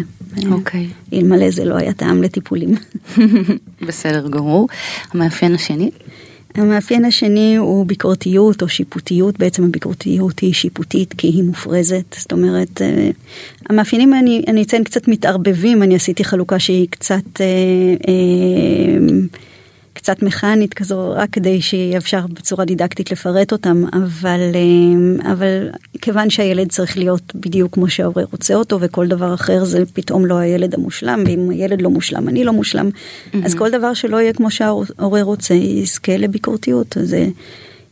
אוקיי. 0.52 0.88
Okay. 0.88 1.16
אלמלא 1.16 1.52
זה 1.52 1.66
לא 1.66 1.76
היה 1.76 1.94
טעם 1.94 2.24
לטיפולים. 2.24 2.76
בסדר 3.88 4.28
גמור. 4.28 4.68
המאפיין 5.12 5.56
השני? 5.56 5.92
המאפיין 6.56 7.06
השני 7.06 7.56
הוא 7.56 7.86
ביקורתיות 7.86 8.62
או 8.62 8.70
שיפוטיות, 8.70 9.40
בעצם 9.40 9.64
הביקורתיות 9.64 10.40
היא 10.40 10.54
שיפוטית 10.54 11.14
כי 11.18 11.28
היא 11.28 11.44
מופרזת, 11.44 12.16
זאת 12.18 12.32
אומרת, 12.32 12.82
אה, 12.82 13.10
המאפיינים 13.70 14.14
אני, 14.14 14.44
אני 14.48 14.64
אציין 14.64 14.84
קצת 14.84 15.08
מתערבבים, 15.08 15.84
אני 15.84 15.96
עשיתי 15.96 16.24
חלוקה 16.24 16.60
שהיא 16.60 16.88
קצת... 16.90 17.42
אה, 17.42 17.46
אה, 18.08 19.00
קצת 20.00 20.24
מכנית 20.24 20.74
כזו, 20.74 21.12
רק 21.16 21.30
כדי 21.32 21.62
שיהיה 21.62 21.98
אפשר 21.98 22.28
בצורה 22.28 22.66
דידקטית 22.66 23.12
לפרט 23.12 23.52
אותם, 23.52 23.84
אבל, 23.94 24.40
אה, 24.56 25.32
אבל 25.32 25.70
כיוון 26.02 26.30
שהילד 26.30 26.70
צריך 26.70 26.98
להיות 26.98 27.36
בדיוק 27.36 27.74
כמו 27.74 27.90
שההורה 27.90 28.24
רוצה 28.32 28.56
אותו, 28.56 28.78
וכל 28.82 29.08
דבר 29.08 29.34
אחר 29.34 29.66
זה 29.66 29.84
פתאום 29.94 30.26
לא 30.26 30.38
הילד 30.38 30.74
המושלם, 30.74 31.24
ואם 31.26 31.50
הילד 31.50 31.82
לא 31.82 31.90
מושלם, 31.90 32.30
אני 32.30 32.44
לא 32.44 32.54
מושלם, 32.54 32.90
mm-hmm. 32.90 33.38
אז 33.46 33.56
כל 33.56 33.72
דבר 33.72 33.94
שלא 33.94 34.22
יהיה 34.22 34.34
כמו 34.34 34.52
שההורה 34.52 35.22
רוצה, 35.22 35.54
יזכה 35.54 36.18
לביקורתיות. 36.18 36.98
זה 37.02 37.28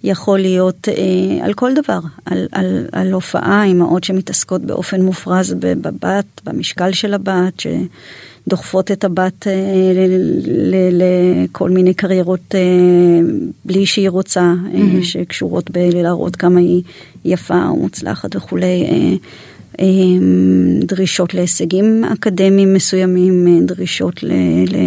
יכול 0.04 0.40
להיות 0.40 0.90
אה, 0.90 1.46
על 1.46 1.54
כל 1.54 1.74
דבר, 1.74 2.00
על, 2.26 2.48
על, 2.52 2.86
על 2.92 3.12
הופעה, 3.12 3.64
אימהות 3.64 4.04
שמתעסקות 4.04 4.62
באופן 4.62 5.02
מופרז 5.02 5.54
בבת, 5.54 6.26
במשקל 6.44 6.92
של 6.92 7.14
הבת, 7.14 7.60
ש... 7.60 7.68
דוחפות 8.48 8.92
את 8.92 9.04
הבת 9.04 9.48
אה, 9.48 9.54
לכל 10.92 11.70
מיני 11.70 11.94
קריירות 11.94 12.56
אה, 12.56 12.60
בלי 13.66 13.86
שהיא 13.86 14.10
רוצה, 14.10 14.54
mm-hmm. 14.74 15.04
שקשורות 15.04 15.72
בלהראות 15.72 16.36
כמה 16.36 16.60
היא 16.60 16.84
יפה 17.26 17.68
או 17.68 17.76
מוצלחת 17.76 18.36
וכולי. 18.36 18.86
דרישות 20.80 21.34
להישגים 21.34 22.04
אקדמיים 22.04 22.74
מסוימים, 22.74 23.66
דרישות 23.66 24.24
ל... 24.24 24.32
ל 24.68 24.78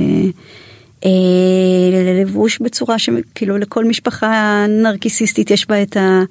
ללבוש 1.93 2.59
בצורה 2.59 2.99
שכאילו 2.99 3.59
לכל 3.59 3.85
משפחה 3.85 4.65
נרקיסיסטית 4.69 5.51
יש 5.51 5.69
בה 5.69 5.83
את 5.83 5.97
ה... 5.97 6.23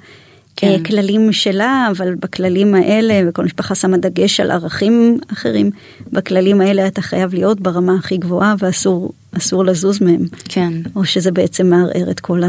כן. 0.59 0.83
כללים 0.83 1.33
שלה, 1.33 1.87
אבל 1.91 2.15
בכללים 2.15 2.75
האלה, 2.75 3.21
וכל 3.29 3.45
משפחה 3.45 3.75
שמה 3.75 3.97
דגש 3.97 4.39
על 4.39 4.51
ערכים 4.51 5.17
אחרים, 5.33 5.71
בכללים 6.13 6.61
האלה 6.61 6.87
אתה 6.87 7.01
חייב 7.01 7.33
להיות 7.33 7.59
ברמה 7.59 7.95
הכי 7.95 8.17
גבוהה 8.17 8.55
ואסור 8.59 9.11
אסור 9.37 9.65
לזוז 9.65 10.01
מהם. 10.01 10.25
כן. 10.45 10.73
או 10.95 11.05
שזה 11.05 11.31
בעצם 11.31 11.69
מערער 11.69 12.11
את 12.11 12.19
כל 12.19 12.41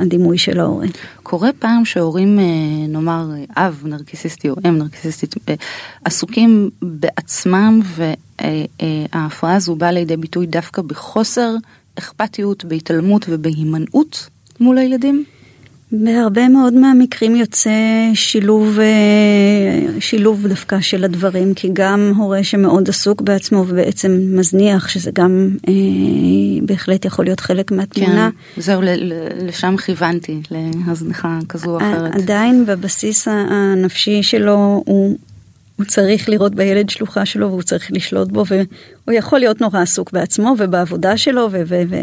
הדימוי 0.00 0.38
של 0.38 0.60
ההורה. 0.60 0.86
קורה 1.22 1.50
פעם 1.58 1.84
שהורים, 1.84 2.38
אה, 2.38 2.44
נאמר, 2.88 3.30
אב 3.56 3.82
נרקיסיסטי 3.84 4.50
או 4.50 4.54
אם 4.68 4.78
נרקיסיסטית, 4.78 5.36
אה, 5.48 5.54
עסוקים 6.04 6.70
בעצמם 6.82 7.80
וההפרעה 8.42 9.54
הזו 9.54 9.74
באה 9.74 9.92
לידי 9.92 10.16
ביטוי 10.16 10.46
דווקא 10.46 10.82
בחוסר 10.82 11.54
אכפתיות, 11.98 12.64
בהתעלמות 12.64 13.26
ובהימנעות 13.28 14.28
מול 14.60 14.78
הילדים? 14.78 15.24
בהרבה 15.92 16.48
מאוד 16.48 16.74
מהמקרים 16.74 17.36
יוצא 17.36 17.70
שילוב, 18.14 18.78
אה, 18.80 20.00
שילוב 20.00 20.46
דווקא 20.46 20.80
של 20.80 21.04
הדברים, 21.04 21.54
כי 21.54 21.70
גם 21.72 22.12
הורה 22.16 22.44
שמאוד 22.44 22.88
עסוק 22.88 23.20
בעצמו 23.20 23.64
ובעצם 23.68 24.18
מזניח, 24.28 24.88
שזה 24.88 25.10
גם 25.14 25.48
אה, 25.68 25.72
בהחלט 26.62 27.04
יכול 27.04 27.24
להיות 27.24 27.40
חלק 27.40 27.72
מהתמונה. 27.72 28.30
כן, 28.54 28.60
זהו, 28.60 28.80
לשם 29.42 29.76
כיוונתי, 29.76 30.40
להזנחה 30.50 31.38
כזו 31.48 31.70
או 31.70 31.76
אחרת. 31.76 32.14
עדיין 32.14 32.66
בבסיס 32.66 33.28
הנפשי 33.28 34.22
שלו 34.22 34.82
הוא... 34.86 35.18
הוא 35.76 35.86
צריך 35.86 36.28
לראות 36.28 36.54
בילד 36.54 36.90
שלוחה 36.90 37.26
שלו 37.26 37.48
והוא 37.48 37.62
צריך 37.62 37.92
לשלוט 37.92 38.28
בו 38.28 38.44
והוא 38.46 39.18
יכול 39.18 39.38
להיות 39.38 39.60
נורא 39.60 39.80
עסוק 39.80 40.12
בעצמו 40.12 40.54
ובעבודה 40.58 41.16
שלו 41.16 41.48
ו- 41.52 41.62
ו- 41.66 41.82
ו- 41.88 41.96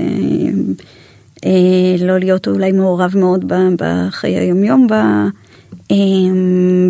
לא 1.99 2.17
להיות 2.17 2.47
אולי 2.47 2.71
מעורב 2.71 3.17
מאוד 3.17 3.53
בחיי 3.77 4.39
היומיום, 4.39 4.87
אה, 5.91 5.95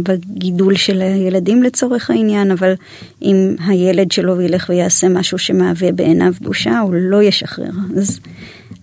בגידול 0.04 0.76
של 0.76 1.02
הילדים 1.02 1.64
לצורך 1.64 2.10
העניין, 2.10 2.52
אבל 2.52 2.74
אם 3.22 3.56
הילד 3.68 4.12
שלו 4.12 4.42
ילך 4.42 4.66
ויעשה 4.70 5.10
משהו 5.10 5.38
שמהווה 5.38 5.92
בעיניו 5.92 6.34
בושה, 6.42 6.80
הוא 6.80 6.94
לא 6.94 7.24
ישחרר. 7.24 7.72
אז, 7.98 8.20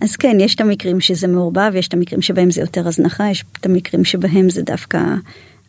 אז 0.01 0.15
כן, 0.15 0.37
יש 0.39 0.55
את 0.55 0.61
המקרים 0.61 0.99
שזה 0.99 1.27
מעורבב, 1.27 1.71
יש 1.75 1.87
את 1.87 1.93
המקרים 1.93 2.21
שבהם 2.21 2.51
זה 2.51 2.61
יותר 2.61 2.87
הזנחה, 2.87 3.29
יש 3.29 3.43
את 3.59 3.65
המקרים 3.65 4.05
שבהם 4.05 4.49
זה 4.49 4.61
דווקא 4.61 4.99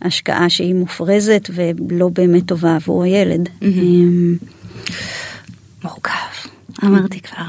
השקעה 0.03 0.51
שהיא 0.51 0.75
מופרזת 0.75 1.51
ולא 1.55 2.09
באמת 2.09 2.47
טובה 2.47 2.77
עבור 2.77 3.03
הילד. 3.03 3.49
Mm-hmm. 3.49 4.45
מורכב, 5.85 6.48
אמרתי 6.85 7.21
כבר. 7.21 7.45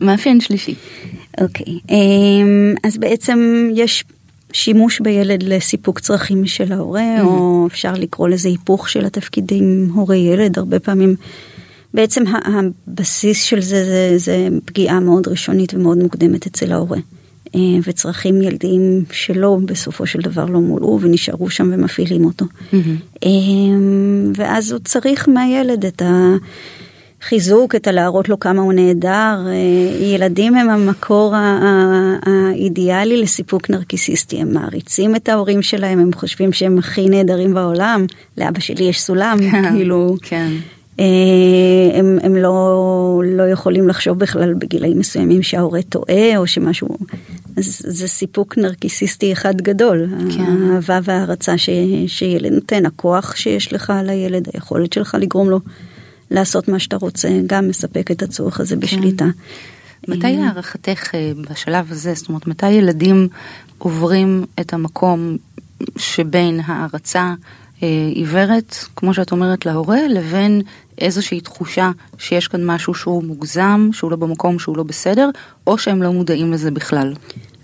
מאפיין 0.00 0.40
שלישי. 0.40 0.74
אוקיי, 1.40 1.78
אמ, 1.90 2.74
אז 2.84 2.96
בעצם 2.96 3.68
יש 3.74 4.04
שימוש 4.52 5.00
בילד 5.00 5.42
לסיפוק 5.42 6.00
צרכים 6.00 6.46
של 6.46 6.72
ההורה, 6.72 7.18
mm-hmm. 7.18 7.24
או 7.24 7.66
אפשר 7.66 7.92
לקרוא 7.92 8.28
לזה 8.28 8.48
היפוך 8.48 8.88
של 8.88 9.04
התפקידים 9.04 9.90
הורה-ילד, 9.94 10.58
הרבה 10.58 10.78
פעמים. 10.80 11.14
בעצם 11.94 12.24
הבסיס 12.26 13.42
של 13.42 13.60
זה, 13.60 13.84
זה 13.84 14.14
זה 14.16 14.48
פגיעה 14.64 15.00
מאוד 15.00 15.28
ראשונית 15.28 15.74
ומאוד 15.74 15.98
מוקדמת 15.98 16.46
אצל 16.46 16.72
ההורה. 16.72 16.98
אה, 17.54 17.60
וצרכים 17.86 18.42
ילדיים 18.42 19.04
שלו 19.10 19.60
בסופו 19.64 20.06
של 20.06 20.18
דבר 20.20 20.44
לא 20.44 20.60
מולאו 20.60 21.00
ונשארו 21.00 21.50
שם 21.50 21.70
ומפעילים 21.72 22.24
אותו. 22.24 22.44
Mm-hmm. 22.44 23.26
ואז 24.36 24.72
הוא 24.72 24.80
צריך 24.84 25.28
מהילד 25.28 25.86
את 25.86 26.02
ה... 26.02 26.34
חיזוק, 27.28 27.74
את 27.74 27.86
הלהראות 27.86 28.28
לו 28.28 28.40
כמה 28.40 28.62
הוא 28.62 28.72
נהדר. 28.72 29.46
אה, 29.46 30.04
ילדים 30.04 30.54
הם 30.54 30.70
המקור 30.70 31.34
האידיאלי 32.26 33.16
לסיפוק 33.16 33.70
נרקיסיסטי. 33.70 34.40
הם 34.40 34.54
מעריצים 34.54 35.16
את 35.16 35.28
ההורים 35.28 35.62
שלהם, 35.62 35.98
הם 35.98 36.12
חושבים 36.12 36.52
שהם 36.52 36.78
הכי 36.78 37.08
נהדרים 37.08 37.54
בעולם. 37.54 38.06
לאבא 38.38 38.60
שלי 38.60 38.84
יש 38.84 39.02
סולם, 39.02 39.38
כאילו. 39.70 40.16
כן. 40.22 40.48
הם, 41.94 42.18
הם 42.22 42.36
לא, 42.36 43.22
לא 43.24 43.42
יכולים 43.42 43.88
לחשוב 43.88 44.18
בכלל 44.18 44.54
בגילאים 44.54 44.98
מסוימים 44.98 45.42
שההורה 45.42 45.82
טועה 45.82 46.36
או 46.36 46.46
שמשהו, 46.46 46.88
אז 47.56 47.82
זה 47.84 48.08
סיפוק 48.08 48.58
נרקיסיסטי 48.58 49.32
אחד 49.32 49.56
גדול, 49.56 50.06
כן. 50.36 50.42
האהבה 50.42 50.98
וההערצה 51.02 51.58
ש, 51.58 51.70
שילד 52.06 52.52
נותן, 52.52 52.86
הכוח 52.86 53.36
שיש 53.36 53.72
לך 53.72 53.90
על 53.90 54.10
הילד, 54.10 54.48
היכולת 54.54 54.92
שלך 54.92 55.16
לגרום 55.20 55.50
לו 55.50 55.60
לעשות 56.34 56.68
מה 56.68 56.78
שאתה 56.78 56.96
רוצה, 56.96 57.28
גם 57.46 57.68
מספק 57.68 58.10
את 58.10 58.22
הצורך 58.22 58.60
הזה 58.60 58.76
בשליטה. 58.76 59.24
כן. 59.24 60.12
מתי 60.12 60.36
להערכתך 60.36 61.10
בשלב 61.50 61.92
הזה, 61.92 62.14
זאת 62.14 62.28
אומרת, 62.28 62.46
מתי 62.46 62.70
ילדים 62.70 63.28
עוברים 63.78 64.44
את 64.60 64.72
המקום 64.72 65.36
שבין 65.96 66.60
הערצה 66.64 67.34
עיוורת, 68.14 68.76
כמו 68.96 69.14
שאת 69.14 69.32
אומרת, 69.32 69.66
להורה, 69.66 70.08
לבין 70.08 70.62
איזושהי 70.98 71.40
תחושה 71.40 71.90
שיש 72.18 72.48
כאן 72.48 72.66
משהו 72.66 72.94
שהוא 72.94 73.24
מוגזם, 73.24 73.88
שהוא 73.92 74.10
לא 74.10 74.16
במקום, 74.16 74.58
שהוא 74.58 74.76
לא 74.76 74.82
בסדר, 74.82 75.30
או 75.66 75.78
שהם 75.78 76.02
לא 76.02 76.12
מודעים 76.12 76.52
לזה 76.52 76.70
בכלל. 76.70 77.14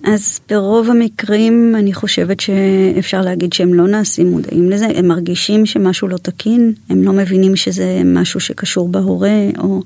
אז 0.03 0.41
ברוב 0.51 0.91
המקרים 0.91 1.75
אני 1.79 1.93
חושבת 1.93 2.41
שאפשר 2.41 3.21
להגיד 3.21 3.53
שהם 3.53 3.75
לא 3.75 3.87
נעשים 3.87 4.31
מודעים 4.31 4.71
לזה, 4.71 4.87
הם 4.87 5.09
מרגישים 5.09 5.67
שמשהו 5.67 6.09
לא 6.09 6.17
תקין, 6.17 6.73
הם 6.89 7.03
לא 7.03 7.13
מבינים 7.13 7.57
שזה 7.57 8.03
משהו 8.05 8.41
שקשור 8.41 8.89
בהורה 8.89 9.49
או 9.59 9.83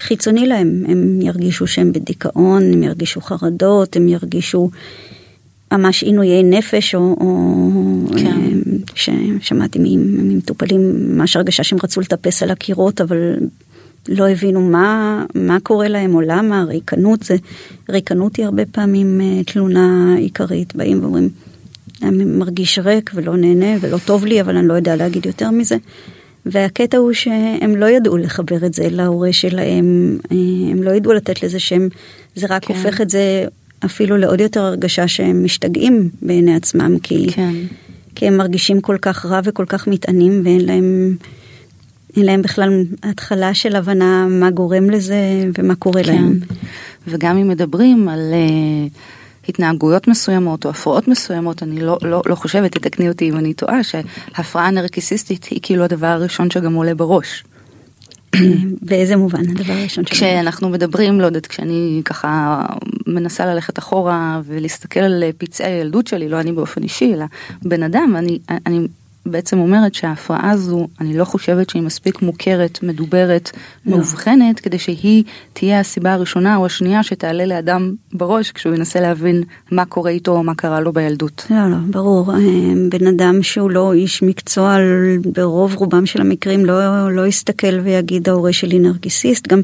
חיצוני 0.00 0.46
להם, 0.46 0.84
הם 0.88 1.22
ירגישו 1.22 1.66
שהם 1.66 1.92
בדיכאון, 1.92 2.72
הם 2.72 2.82
ירגישו 2.82 3.20
חרדות, 3.20 3.96
הם 3.96 4.08
ירגישו 4.08 4.70
ממש 5.72 6.02
עינויי 6.02 6.42
נפש, 6.42 6.94
או, 6.94 7.16
או 7.20 8.18
כן. 8.18 8.26
אה, 8.26 8.42
ששמעתי 8.94 9.78
ממטופלים 9.78 10.80
ממש 11.16 11.36
הרגשה 11.36 11.64
שהם 11.64 11.78
רצו 11.82 12.00
לטפס 12.00 12.42
על 12.42 12.50
הקירות, 12.50 13.00
אבל 13.00 13.36
לא 14.08 14.28
הבינו 14.28 14.60
מה, 14.60 15.24
מה 15.34 15.60
קורה 15.62 15.88
להם 15.88 16.14
או 16.14 16.20
למה, 16.20 16.64
ריקנות 16.64 17.22
זה, 17.22 17.36
ריקנות 17.88 18.36
היא 18.36 18.44
הרבה 18.44 18.66
פעמים 18.66 19.20
אה, 19.20 19.44
תלונה 19.44 20.14
עיקרית, 20.18 20.76
באים 20.76 21.02
ואומרים, 21.02 21.28
אני 22.02 22.24
מרגיש 22.24 22.78
ריק 22.78 23.10
ולא 23.14 23.36
נהנה 23.36 23.76
ולא 23.80 23.98
טוב 23.98 24.26
לי, 24.26 24.40
אבל 24.40 24.56
אני 24.56 24.68
לא 24.68 24.74
יודע 24.74 24.96
להגיד 24.96 25.26
יותר 25.26 25.50
מזה. 25.50 25.76
והקטע 26.46 26.96
הוא 26.96 27.12
שהם 27.12 27.76
לא 27.76 27.86
ידעו 27.86 28.16
לחבר 28.16 28.66
את 28.66 28.74
זה 28.74 28.88
להורה 28.90 29.32
שלהם, 29.32 30.18
אה, 30.32 30.36
הם 30.70 30.82
לא 30.82 30.90
ידעו 30.90 31.12
לתת 31.12 31.42
לזה 31.42 31.58
שם, 31.58 31.88
זה 32.34 32.46
רק 32.50 32.64
כן. 32.64 32.74
הופך 32.74 33.00
את 33.00 33.10
זה 33.10 33.44
אפילו 33.84 34.16
לעוד 34.16 34.40
יותר 34.40 34.60
הרגשה 34.60 35.08
שהם 35.08 35.44
משתגעים 35.44 36.10
בעיני 36.22 36.54
עצמם, 36.54 36.98
כי, 37.02 37.26
כן. 37.32 37.54
כי 38.14 38.26
הם 38.26 38.36
מרגישים 38.36 38.80
כל 38.80 38.96
כך 39.02 39.26
רע 39.26 39.40
וכל 39.44 39.64
כך 39.68 39.86
מתענים 39.86 40.42
ואין 40.44 40.60
להם, 40.60 41.16
להם 42.16 42.42
בכלל 42.42 42.84
התחלה 43.02 43.54
של 43.54 43.76
הבנה 43.76 44.26
מה 44.28 44.50
גורם 44.50 44.90
לזה 44.90 45.16
ומה 45.58 45.74
קורה 45.74 46.04
כן. 46.04 46.12
להם. 46.12 46.38
וגם 47.06 47.36
אם 47.36 47.48
מדברים 47.48 48.08
על 48.08 48.20
uh, 48.32 49.48
התנהגויות 49.48 50.08
מסוימות 50.08 50.64
או 50.64 50.70
הפרעות 50.70 51.08
מסוימות, 51.08 51.62
אני 51.62 51.80
לא, 51.80 51.98
לא, 52.02 52.22
לא 52.26 52.34
חושבת, 52.34 52.72
תתקני 52.72 53.08
אותי 53.08 53.28
אם 53.28 53.36
אני 53.36 53.54
טועה, 53.54 53.84
שהפרעה 53.84 54.70
נרקיסיסטית 54.70 55.44
היא 55.44 55.60
כאילו 55.62 55.84
הדבר 55.84 56.06
הראשון 56.06 56.50
שגם 56.50 56.74
עולה 56.74 56.94
בראש. 56.94 57.44
באיזה 58.88 59.16
מובן 59.16 59.50
הדבר 59.50 59.72
הראשון 59.72 60.06
שלנו? 60.06 60.20
כשאנחנו 60.20 60.68
מדברים, 60.68 61.20
לא 61.20 61.26
יודעת, 61.26 61.46
כשאני 61.46 62.02
ככה 62.04 62.62
מנסה 63.06 63.46
ללכת 63.46 63.78
אחורה 63.78 64.40
ולהסתכל 64.44 65.00
על 65.00 65.24
פצעי 65.38 65.72
הילדות 65.72 66.06
שלי, 66.06 66.28
לא 66.28 66.40
אני 66.40 66.52
באופן 66.52 66.82
אישי, 66.82 67.14
אלא 67.14 67.24
בן 67.62 67.82
אדם, 67.82 68.14
אני, 68.18 68.38
אני 68.66 68.86
בעצם 69.30 69.58
אומרת 69.58 69.94
שההפרעה 69.94 70.50
הזו, 70.50 70.88
אני 71.00 71.16
לא 71.16 71.24
חושבת 71.24 71.70
שהיא 71.70 71.82
מספיק 71.82 72.22
מוכרת, 72.22 72.78
מדוברת, 72.82 73.50
לא. 73.86 73.96
מאובחנת, 73.96 74.60
כדי 74.60 74.78
שהיא 74.78 75.24
תהיה 75.52 75.80
הסיבה 75.80 76.12
הראשונה 76.12 76.56
או 76.56 76.66
השנייה 76.66 77.02
שתעלה 77.02 77.46
לאדם 77.46 77.94
בראש 78.12 78.52
כשהוא 78.52 78.74
ינסה 78.74 79.00
להבין 79.00 79.42
מה 79.70 79.84
קורה 79.84 80.10
איתו 80.10 80.32
או 80.32 80.42
מה 80.42 80.54
קרה 80.54 80.80
לו 80.80 80.92
בילדות. 80.92 81.46
לא, 81.50 81.70
לא, 81.70 81.76
ברור. 81.90 82.32
אה, 82.32 82.38
בן 82.90 83.06
אדם 83.06 83.42
שהוא 83.42 83.70
לא 83.70 83.92
איש 83.92 84.22
מקצוע, 84.22 84.76
ברוב 85.34 85.74
רובם 85.76 86.06
של 86.06 86.20
המקרים 86.20 86.64
לא, 86.64 87.12
לא 87.12 87.26
יסתכל 87.26 87.78
ויגיד 87.82 88.28
ההורה 88.28 88.52
שלי 88.52 88.78
נרגיסיסט. 88.78 89.48
גם 89.48 89.60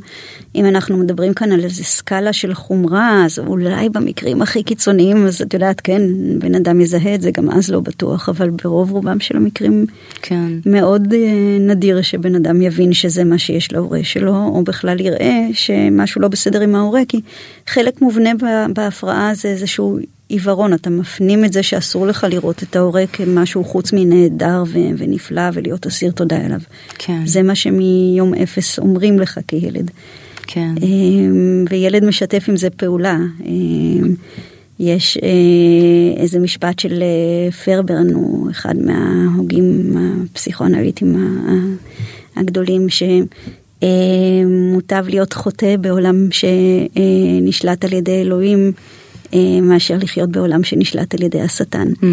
אם 0.57 0.67
אנחנו 0.67 0.97
מדברים 0.97 1.35
כאן 1.35 1.53
על 1.53 1.65
איזה 1.65 1.85
סקאלה 1.85 2.33
של 2.33 2.55
חומרה, 2.55 3.25
אז 3.25 3.39
אולי 3.39 3.89
במקרים 3.89 4.43
הכי 4.43 4.63
קיצוניים, 4.63 5.27
אז 5.27 5.43
את 5.43 5.55
יודעת, 5.55 5.81
כן, 5.81 6.03
בן 6.39 6.55
אדם 6.55 6.81
יזהה 6.81 7.15
את 7.15 7.23
זה, 7.23 7.31
גם 7.31 7.51
אז 7.51 7.71
לא 7.71 7.81
בטוח, 7.81 8.29
אבל 8.29 8.51
ברוב 8.51 8.91
רובם 8.91 9.21
של 9.21 9.37
המקרים 9.37 9.87
כן. 10.23 10.53
מאוד 10.67 11.13
אה, 11.13 11.59
נדיר 11.61 12.03
שבן 12.03 12.35
אדם 12.35 12.63
יבין 12.63 12.93
שזה 12.93 13.25
מה 13.25 13.39
שיש 13.39 13.73
להורה 13.73 14.01
שלו, 14.03 14.35
או 14.35 14.63
בכלל 14.65 15.01
יראה 15.01 15.47
שמשהו 15.53 16.21
לא 16.21 16.29
בסדר 16.29 16.61
עם 16.61 16.75
ההורה, 16.75 17.01
כי 17.09 17.21
חלק 17.67 18.03
מובנה 18.03 18.31
בהפרעה 18.75 19.35
זה 19.35 19.49
איזשהו 19.49 19.99
עיוורון, 20.29 20.75
אתה 20.75 20.91
מפנים 20.91 21.45
את 21.45 21.53
זה 21.53 21.63
שאסור 21.63 22.07
לך 22.07 22.27
לראות 22.31 22.63
את 22.63 22.77
ההורה 22.77 23.05
כמשהו 23.13 23.65
חוץ 23.65 23.93
מנהדר 23.93 24.65
ו- 24.67 24.79
ונפלא 24.99 25.43
ולהיות 25.53 25.87
אסיר 25.87 26.11
תודה 26.11 26.37
אליו. 26.37 26.61
כן. 26.99 27.27
זה 27.27 27.43
מה 27.43 27.55
שמיום 27.55 28.35
אפס 28.35 28.79
אומרים 28.79 29.19
לך 29.19 29.41
כילד. 29.49 29.91
כן. 30.47 30.75
אמ, 30.83 31.65
וילד 31.71 32.05
משתף 32.05 32.45
עם 32.49 32.57
זה 32.57 32.71
פעולה. 32.71 33.19
אמ, 33.45 34.15
יש 34.81 35.19
אה, 35.23 36.21
איזה 36.23 36.39
משפט 36.39 36.79
של 36.79 37.03
אה, 37.03 37.53
פרברן, 37.53 38.11
הוא 38.13 38.51
אחד 38.51 38.75
מההוגים 38.77 39.93
הפסיכואנליטיים 40.33 41.17
הגדולים, 42.37 42.87
שמוטב 43.83 45.05
להיות 45.09 45.33
חוטא 45.33 45.77
בעולם 45.77 46.29
שנשלט 46.31 47.85
על 47.85 47.93
ידי 47.93 48.21
אלוהים. 48.21 48.73
מאשר 49.63 49.97
לחיות 50.01 50.31
בעולם 50.31 50.65
שנשלט 50.65 51.15
על 51.15 51.23
ידי 51.23 51.41
השטן. 51.41 51.89
Mm. 51.93 52.05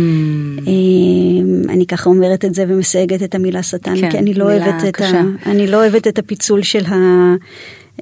אני 1.69 1.85
ככה 1.85 2.09
אומרת 2.09 2.45
את 2.45 2.53
זה 2.53 2.65
ומסייגת 2.67 3.23
את 3.23 3.35
המילה 3.35 3.63
שטן, 3.63 4.01
כן, 4.01 4.11
כי 4.11 4.17
אני 4.17 4.33
לא, 4.33 4.43
אוהבת 4.43 4.83
את 4.87 5.01
ה, 5.01 5.21
אני 5.45 5.67
לא 5.67 5.77
אוהבת 5.77 6.07
את 6.07 6.19
הפיצול 6.19 6.61
של 6.63 6.85
ה... 6.85 6.95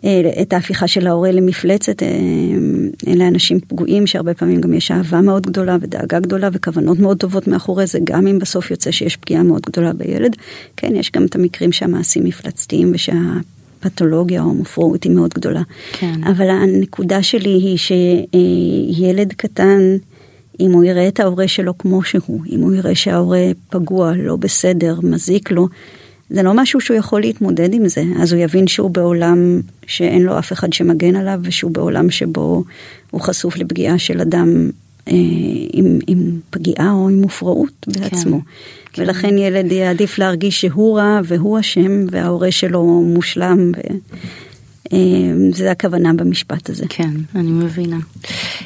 אה, 0.03 0.41
את 0.41 0.53
ההפיכה 0.53 0.87
של 0.87 1.07
ההורה 1.07 1.31
למפלצת, 1.31 2.03
אה, 2.03 2.07
אלה 3.07 3.27
אנשים 3.27 3.59
פגועים 3.67 4.07
שהרבה 4.07 4.33
פעמים 4.33 4.61
גם 4.61 4.73
יש 4.73 4.91
אהבה 4.91 5.21
מאוד 5.21 5.45
גדולה 5.45 5.77
ודאגה 5.81 6.19
גדולה 6.19 6.49
וכוונות 6.53 6.99
מאוד 6.99 7.17
טובות 7.17 7.47
מאחורי 7.47 7.87
זה, 7.87 7.99
גם 8.03 8.27
אם 8.27 8.39
בסוף 8.39 8.71
יוצא 8.71 8.91
שיש 8.91 9.17
פגיעה 9.17 9.43
מאוד 9.43 9.61
גדולה 9.61 9.93
בילד. 9.93 10.35
כן, 10.77 10.95
יש 10.95 11.11
גם 11.11 11.25
את 11.25 11.35
המקרים 11.35 11.71
שהמעשים 11.71 12.23
מפלצתיים 12.23 12.91
ושהפתולוגיה 12.93 14.41
או 14.41 14.49
המופרעות 14.49 15.03
היא 15.03 15.11
מאוד 15.11 15.33
גדולה. 15.33 15.61
כן. 15.91 16.23
אבל 16.23 16.49
הנקודה 16.49 17.23
שלי 17.23 17.49
היא 17.49 17.77
שילד 17.77 19.33
קטן, 19.33 19.97
אם 20.59 20.71
הוא 20.71 20.83
יראה 20.83 21.07
את 21.07 21.19
ההורה 21.19 21.47
שלו 21.47 21.77
כמו 21.77 22.03
שהוא, 22.03 22.41
אם 22.49 22.59
הוא 22.59 22.73
יראה 22.73 22.95
שההורה 22.95 23.45
פגוע, 23.69 24.13
לא 24.15 24.35
בסדר, 24.35 24.99
מזיק 25.03 25.51
לו, 25.51 25.67
זה 26.33 26.43
לא 26.43 26.53
משהו 26.53 26.81
שהוא 26.81 26.97
יכול 26.97 27.21
להתמודד 27.21 27.73
עם 27.73 27.87
זה, 27.87 28.03
אז 28.19 28.33
הוא 28.33 28.41
יבין 28.41 28.67
שהוא 28.67 28.89
בעולם 28.89 29.61
שאין 29.87 30.21
לו 30.21 30.39
אף 30.39 30.53
אחד 30.53 30.73
שמגן 30.73 31.15
עליו, 31.15 31.39
ושהוא 31.43 31.71
בעולם 31.71 32.11
שבו 32.11 32.63
הוא 33.11 33.21
חשוף 33.21 33.57
לפגיעה 33.57 33.97
של 33.97 34.21
אדם 34.21 34.69
אה, 35.07 35.13
עם, 35.73 35.99
עם 36.07 36.39
פגיעה 36.49 36.91
או 36.91 37.09
עם 37.09 37.21
מופרעות 37.21 37.87
בעצמו. 37.87 38.39
כן, 38.93 39.01
ולכן 39.01 39.29
כן. 39.29 39.37
ילד 39.37 39.71
יעדיף 39.71 40.17
להרגיש 40.17 40.61
שהוא 40.61 40.97
רע 40.97 41.19
והוא 41.23 41.59
אשם 41.59 42.05
וההורה 42.11 42.51
שלו 42.51 43.03
מושלם. 43.05 43.71
ו... 43.77 43.79
אה, 44.93 44.97
זה 45.53 45.71
הכוונה 45.71 46.13
במשפט 46.13 46.69
הזה. 46.69 46.85
כן, 46.89 47.09
אני 47.35 47.51
מבינה. 47.51 47.97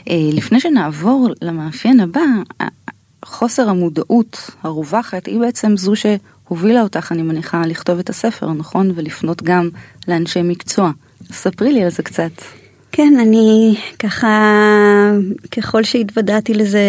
אה, 0.09 0.29
לפני 0.33 0.59
שנעבור 0.59 1.29
למאפיין 1.41 1.99
הבא, 1.99 2.21
חוסר 3.25 3.69
המודעות 3.69 4.49
הרווחת 4.61 5.25
היא 5.25 5.39
בעצם 5.39 5.77
זו 5.77 5.95
ש... 5.95 6.05
הובילה 6.47 6.81
אותך, 6.81 7.11
אני 7.11 7.21
מניחה, 7.21 7.65
לכתוב 7.65 7.99
את 7.99 8.09
הספר, 8.09 8.53
נכון? 8.53 8.91
ולפנות 8.95 9.43
גם 9.43 9.69
לאנשי 10.07 10.41
מקצוע. 10.41 10.91
ספרי 11.31 11.73
לי 11.73 11.83
על 11.83 11.89
זה 11.89 12.03
קצת. 12.03 12.31
כן, 12.97 13.13
אני 13.21 13.75
ככה, 13.99 15.11
ככל 15.51 15.83
שהתוודעתי 15.83 16.53
לזה, 16.53 16.79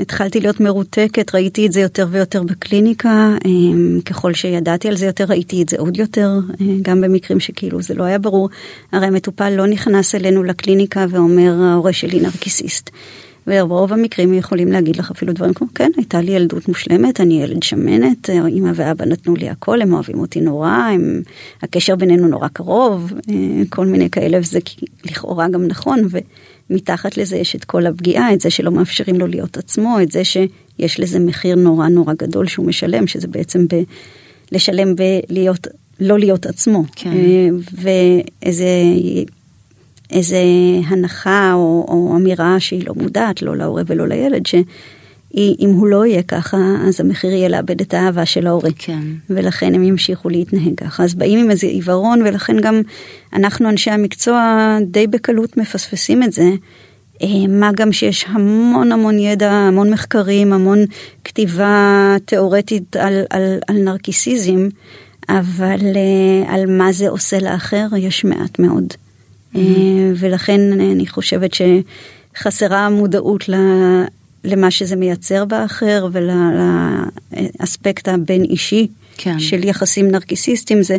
התחלתי 0.00 0.40
להיות 0.40 0.60
מרותקת, 0.60 1.34
ראיתי 1.34 1.66
את 1.66 1.72
זה 1.72 1.80
יותר 1.80 2.06
ויותר 2.10 2.42
בקליניקה, 2.42 3.36
אמ, 3.44 4.00
ככל 4.04 4.34
שידעתי 4.34 4.88
על 4.88 4.96
זה 4.96 5.06
יותר, 5.06 5.24
ראיתי 5.28 5.62
את 5.62 5.68
זה 5.68 5.76
עוד 5.78 5.96
יותר, 5.96 6.30
אה, 6.60 6.66
גם 6.82 7.00
במקרים 7.00 7.40
שכאילו 7.40 7.82
זה 7.82 7.94
לא 7.94 8.04
היה 8.04 8.18
ברור. 8.18 8.48
הרי 8.92 9.06
המטופל 9.06 9.50
לא 9.50 9.66
נכנס 9.66 10.14
אלינו 10.14 10.42
לקליניקה 10.42 11.06
ואומר, 11.10 11.62
ההורה 11.62 11.92
שלי 11.92 12.20
נרקיסיסט. 12.20 12.90
וברוב 13.46 13.92
המקרים 13.92 14.34
יכולים 14.34 14.72
להגיד 14.72 14.96
לך 14.96 15.10
אפילו 15.10 15.32
דברים 15.32 15.54
כמו, 15.54 15.68
כן, 15.74 15.90
הייתה 15.96 16.20
לי 16.20 16.32
ילדות 16.32 16.68
מושלמת, 16.68 17.20
אני 17.20 17.42
ילד 17.42 17.62
שמנת, 17.62 18.30
אמא 18.30 18.70
ואבא 18.74 19.04
נתנו 19.04 19.36
לי 19.36 19.48
הכל, 19.48 19.82
הם 19.82 19.92
אוהבים 19.92 20.18
אותי 20.18 20.40
נורא, 20.40 20.68
הם, 20.68 21.22
הקשר 21.62 21.96
בינינו 21.96 22.28
נורא 22.28 22.48
קרוב, 22.48 23.12
אה, 23.30 23.34
כל 23.70 23.86
מיני 23.86 24.10
כאלה, 24.10 24.38
וזה 24.38 24.58
לכאורה 25.04 25.48
גם 25.48 25.66
נכון, 25.66 26.08
ומתחת 26.70 27.16
לזה 27.16 27.36
יש 27.36 27.56
את 27.56 27.64
כל 27.64 27.86
הפגיעה, 27.86 28.32
את 28.32 28.40
זה 28.40 28.50
שלא 28.50 28.70
מאפשרים 28.70 29.18
לו 29.18 29.26
להיות 29.26 29.56
עצמו, 29.56 30.02
את 30.02 30.12
זה 30.12 30.24
שיש 30.24 31.00
לזה 31.00 31.18
מחיר 31.18 31.56
נורא 31.56 31.88
נורא 31.88 32.12
גדול 32.18 32.46
שהוא 32.46 32.66
משלם, 32.66 33.06
שזה 33.06 33.28
בעצם 33.28 33.66
ב... 33.66 33.82
לשלם 34.52 34.94
ולהיות 34.98 35.66
לא 36.00 36.18
להיות 36.18 36.46
עצמו. 36.46 36.84
כן. 36.96 37.10
ואיזה 37.72 38.66
איזה 40.10 40.38
הנחה 40.86 41.52
או, 41.54 41.86
או 41.88 42.16
אמירה 42.16 42.60
שהיא 42.60 42.86
לא 42.86 42.94
מודעת, 42.96 43.42
לא 43.42 43.56
להורה 43.56 43.82
ולא 43.86 44.08
לילד, 44.08 44.46
שאם 44.46 45.70
הוא 45.76 45.88
לא 45.88 46.06
יהיה 46.06 46.22
ככה, 46.22 46.56
אז 46.88 47.00
המחיר 47.00 47.30
יהיה 47.30 47.48
לאבד 47.48 47.80
את 47.80 47.94
האהבה 47.94 48.26
של 48.26 48.46
ההורה. 48.46 48.70
כן. 48.78 49.02
ולכן 49.30 49.74
הם 49.74 49.84
ימשיכו 49.84 50.28
להתנהג 50.28 50.74
ככה. 50.76 51.04
אז 51.04 51.14
באים 51.14 51.38
עם 51.38 51.50
איזה 51.50 51.66
עיוורון, 51.66 52.22
ולכן 52.22 52.60
גם 52.60 52.82
אנחנו, 53.32 53.68
אנשי 53.68 53.90
המקצוע, 53.90 54.78
די 54.82 55.06
בקלות 55.06 55.56
מפספסים 55.56 56.22
את 56.22 56.32
זה. 56.32 56.50
אה, 57.22 57.46
מה 57.48 57.70
גם 57.74 57.92
שיש 57.92 58.26
המון 58.28 58.92
המון 58.92 59.18
ידע, 59.18 59.50
המון 59.52 59.90
מחקרים, 59.90 60.52
המון 60.52 60.78
כתיבה 61.24 62.16
תיאורטית 62.24 62.96
על, 62.96 63.24
על, 63.30 63.58
על 63.66 63.76
נרקיסיזם, 63.76 64.68
אבל 65.28 65.80
אה, 65.96 66.54
על 66.54 66.66
מה 66.66 66.92
זה 66.92 67.08
עושה 67.08 67.38
לאחר 67.38 67.86
יש 67.98 68.24
מעט 68.24 68.58
מאוד. 68.58 68.94
Mm-hmm. 69.54 69.58
ולכן 70.16 70.60
אני 70.72 71.06
חושבת 71.06 71.50
שחסרה 71.54 72.90
מודעות 72.90 73.44
למה 74.44 74.70
שזה 74.70 74.96
מייצר 74.96 75.44
באחר 75.44 76.08
ולאספקט 77.32 78.08
הבין 78.08 78.44
אישי 78.44 78.86
כן. 79.16 79.38
של 79.38 79.64
יחסים 79.64 80.10
נרקיסיסטים 80.10 80.82
זה 80.82 80.96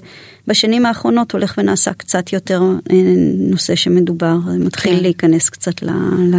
בשנים 0.48 0.86
האחרונות 0.86 1.32
הולך 1.32 1.54
ונעשה 1.58 1.94
קצת 1.94 2.34
יותר 2.34 2.62
אה, 2.92 2.96
נושא 3.38 3.76
שמדובר, 3.76 4.38
מתחיל 4.60 4.96
כן. 4.96 5.02
להיכנס 5.02 5.50
קצת 5.50 5.84
ל, 5.84 5.90
ל, 6.18 6.36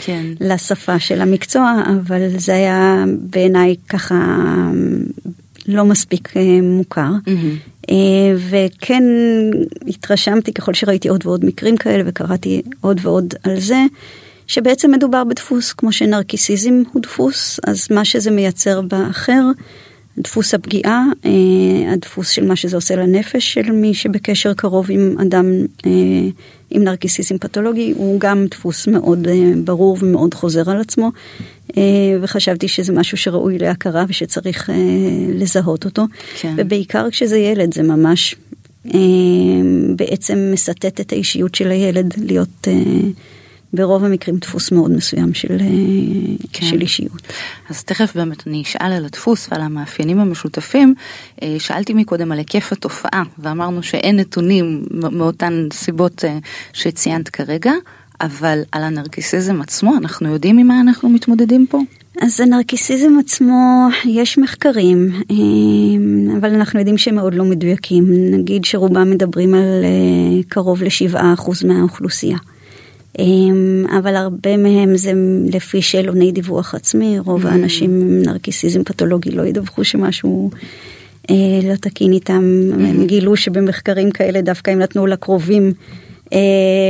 כן. 0.00 0.26
לשפה 0.40 0.98
של 0.98 1.20
המקצוע, 1.20 1.82
אבל 1.86 2.38
זה 2.38 2.54
היה 2.54 3.04
בעיניי 3.20 3.74
ככה 3.88 4.36
לא 5.68 5.84
מספיק 5.84 6.36
אה, 6.36 6.60
מוכר. 6.62 7.10
Mm-hmm. 7.26 7.77
וכן 8.50 9.02
התרשמתי 9.86 10.52
ככל 10.52 10.74
שראיתי 10.74 11.08
עוד 11.08 11.26
ועוד 11.26 11.44
מקרים 11.44 11.76
כאלה 11.76 12.02
וקראתי 12.06 12.62
עוד 12.80 13.00
ועוד 13.02 13.34
על 13.42 13.60
זה. 13.60 13.78
שבעצם 14.46 14.90
מדובר 14.90 15.24
בדפוס 15.24 15.72
כמו 15.72 15.92
שנרקיסיזם 15.92 16.82
הוא 16.92 17.02
דפוס 17.02 17.60
אז 17.66 17.86
מה 17.90 18.04
שזה 18.04 18.30
מייצר 18.30 18.80
באחר 18.80 19.42
דפוס 20.18 20.54
הפגיעה, 20.54 21.04
אה, 21.24 21.92
הדפוס 21.92 22.30
של 22.30 22.46
מה 22.46 22.56
שזה 22.56 22.76
עושה 22.76 22.96
לנפש 22.96 23.54
של 23.54 23.72
מי 23.72 23.94
שבקשר 23.94 24.54
קרוב 24.54 24.86
עם 24.90 25.16
אדם 25.22 25.44
אה, 25.86 25.90
עם 26.70 26.84
נרקיסיזם 26.84 27.38
פתולוגי, 27.38 27.92
הוא 27.96 28.20
גם 28.20 28.46
דפוס 28.50 28.86
מאוד 28.86 29.28
אה, 29.28 29.52
ברור 29.64 29.98
ומאוד 30.00 30.34
חוזר 30.34 30.70
על 30.70 30.80
עצמו, 30.80 31.10
וחשבתי 32.20 32.68
שזה 32.68 32.92
משהו 32.92 33.16
שראוי 33.16 33.58
להכרה 33.58 34.04
ושצריך 34.08 34.70
לזהות 35.34 35.84
אותו, 35.84 36.04
כן. 36.40 36.54
ובעיקר 36.56 37.10
כשזה 37.10 37.38
ילד 37.38 37.74
זה 37.74 37.82
ממש 37.82 38.34
בעצם 39.96 40.50
מסטט 40.52 41.00
את 41.00 41.12
האישיות 41.12 41.54
של 41.54 41.70
הילד 41.70 42.14
להיות 42.18 42.68
ברוב 43.72 44.04
המקרים 44.04 44.36
דפוס 44.36 44.72
מאוד 44.72 44.90
מסוים 44.90 45.34
של, 45.34 45.56
אה, 45.60 45.66
כן. 46.52 46.66
של 46.66 46.80
אישיות. 46.80 47.22
אז 47.70 47.84
תכף 47.84 48.16
באמת 48.16 48.46
אני 48.46 48.62
אשאל 48.62 48.92
על 48.92 49.04
הדפוס 49.04 49.48
ועל 49.50 49.60
המאפיינים 49.60 50.20
המשותפים. 50.20 50.94
אה, 51.42 51.56
שאלתי 51.58 51.94
מקודם 51.94 52.32
על 52.32 52.38
היקף 52.38 52.72
התופעה 52.72 53.22
ואמרנו 53.38 53.82
שאין 53.82 54.16
נתונים 54.16 54.84
מאותן 54.90 55.68
סיבות 55.72 56.24
אה, 56.24 56.38
שציינת 56.72 57.28
כרגע, 57.28 57.72
אבל 58.20 58.60
על 58.72 58.82
הנרקיסיזם 58.82 59.60
עצמו 59.60 59.96
אנחנו 59.96 60.32
יודעים 60.32 60.58
עם 60.58 60.66
מה 60.66 60.80
אנחנו 60.80 61.08
מתמודדים 61.08 61.66
פה? 61.70 61.80
אז 62.22 62.40
הנרקיסיזם 62.40 63.12
עצמו, 63.20 63.88
יש 64.04 64.38
מחקרים, 64.38 65.22
אבל 66.38 66.54
אנחנו 66.54 66.78
יודעים 66.78 66.98
שהם 66.98 67.14
מאוד 67.14 67.34
לא 67.34 67.44
מדויקים. 67.44 68.04
נגיד 68.30 68.64
שרובם 68.64 69.10
מדברים 69.10 69.54
על 69.54 69.84
קרוב 70.48 70.82
לשבעה 70.82 71.34
אחוז 71.34 71.64
מהאוכלוסייה. 71.64 72.38
אמ, 73.18 73.84
אבל 73.98 74.16
הרבה 74.16 74.56
מהם 74.56 74.96
זה 74.96 75.12
לפי 75.52 75.82
שאלוני 75.82 76.32
דיווח 76.32 76.74
עצמי, 76.74 77.18
רוב 77.18 77.46
mm. 77.46 77.48
האנשים 77.48 78.00
עם 78.00 78.22
נרקיסיזם 78.22 78.84
פתולוגי 78.84 79.30
לא 79.30 79.42
ידווחו 79.42 79.84
שמשהו 79.84 80.50
אה, 81.30 81.34
לא 81.64 81.74
תקין 81.76 82.12
איתם, 82.12 82.42
mm. 82.70 82.74
הם 82.74 83.06
גילו 83.06 83.36
שבמחקרים 83.36 84.10
כאלה 84.10 84.40
דווקא 84.40 84.70
הם 84.70 84.78
נתנו 84.78 85.06
לקרובים 85.06 85.72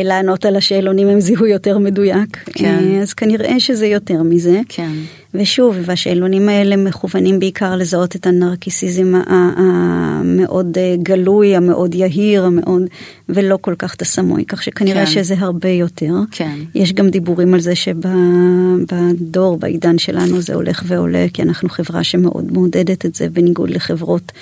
לענות 0.05 0.45
על 0.45 0.57
השאלונים 0.57 1.09
הם 1.09 1.21
זיהו 1.21 1.47
יותר 1.47 1.79
מדויק, 1.79 2.37
כן. 2.53 2.65
אה, 2.65 3.03
אז 3.03 3.13
כנראה 3.13 3.61
שזה 3.61 3.87
יותר 3.87 4.23
מזה. 4.23 4.61
כן. 4.69 4.93
ושוב, 5.35 5.77
והשאלונים 5.85 6.49
האלה 6.49 6.77
מכוונים 6.77 7.39
בעיקר 7.39 7.77
לזהות 7.77 8.17
את 8.17 8.27
הנרקיסיזם 8.27 9.15
המאוד 9.27 10.79
אה, 10.79 10.95
גלוי, 11.03 11.57
המאוד 11.57 11.95
יהיר, 11.95 12.45
המאוד, 12.45 12.83
ולא 13.29 13.59
כל 13.61 13.75
כך 13.79 13.95
את 13.95 14.03
הסמוי, 14.03 14.45
כך 14.45 14.63
שכנראה 14.63 15.07
כן. 15.07 15.13
שזה 15.13 15.35
הרבה 15.39 15.69
יותר. 15.69 16.15
כן. 16.31 16.59
יש 16.75 16.93
גם 16.93 17.09
דיבורים 17.09 17.55
על 17.55 17.61
זה 17.61 17.75
שבדור, 17.75 19.57
בעידן 19.59 19.99
שלנו 19.99 20.41
זה 20.41 20.55
הולך 20.55 20.83
ועולה, 20.87 21.27
כי 21.33 21.43
אנחנו 21.43 21.69
חברה 21.69 22.05
שמאוד 22.05 22.53
מעודדת 22.53 23.07
את 23.07 23.15
זה, 23.15 23.29
בניגוד 23.29 23.71
לחברות 23.71 24.33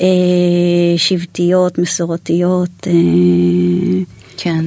אה, 0.00 0.06
שבטיות, 0.96 1.78
מסורתיות. 1.78 2.86
אה, 2.86 2.92
כן. 4.36 4.64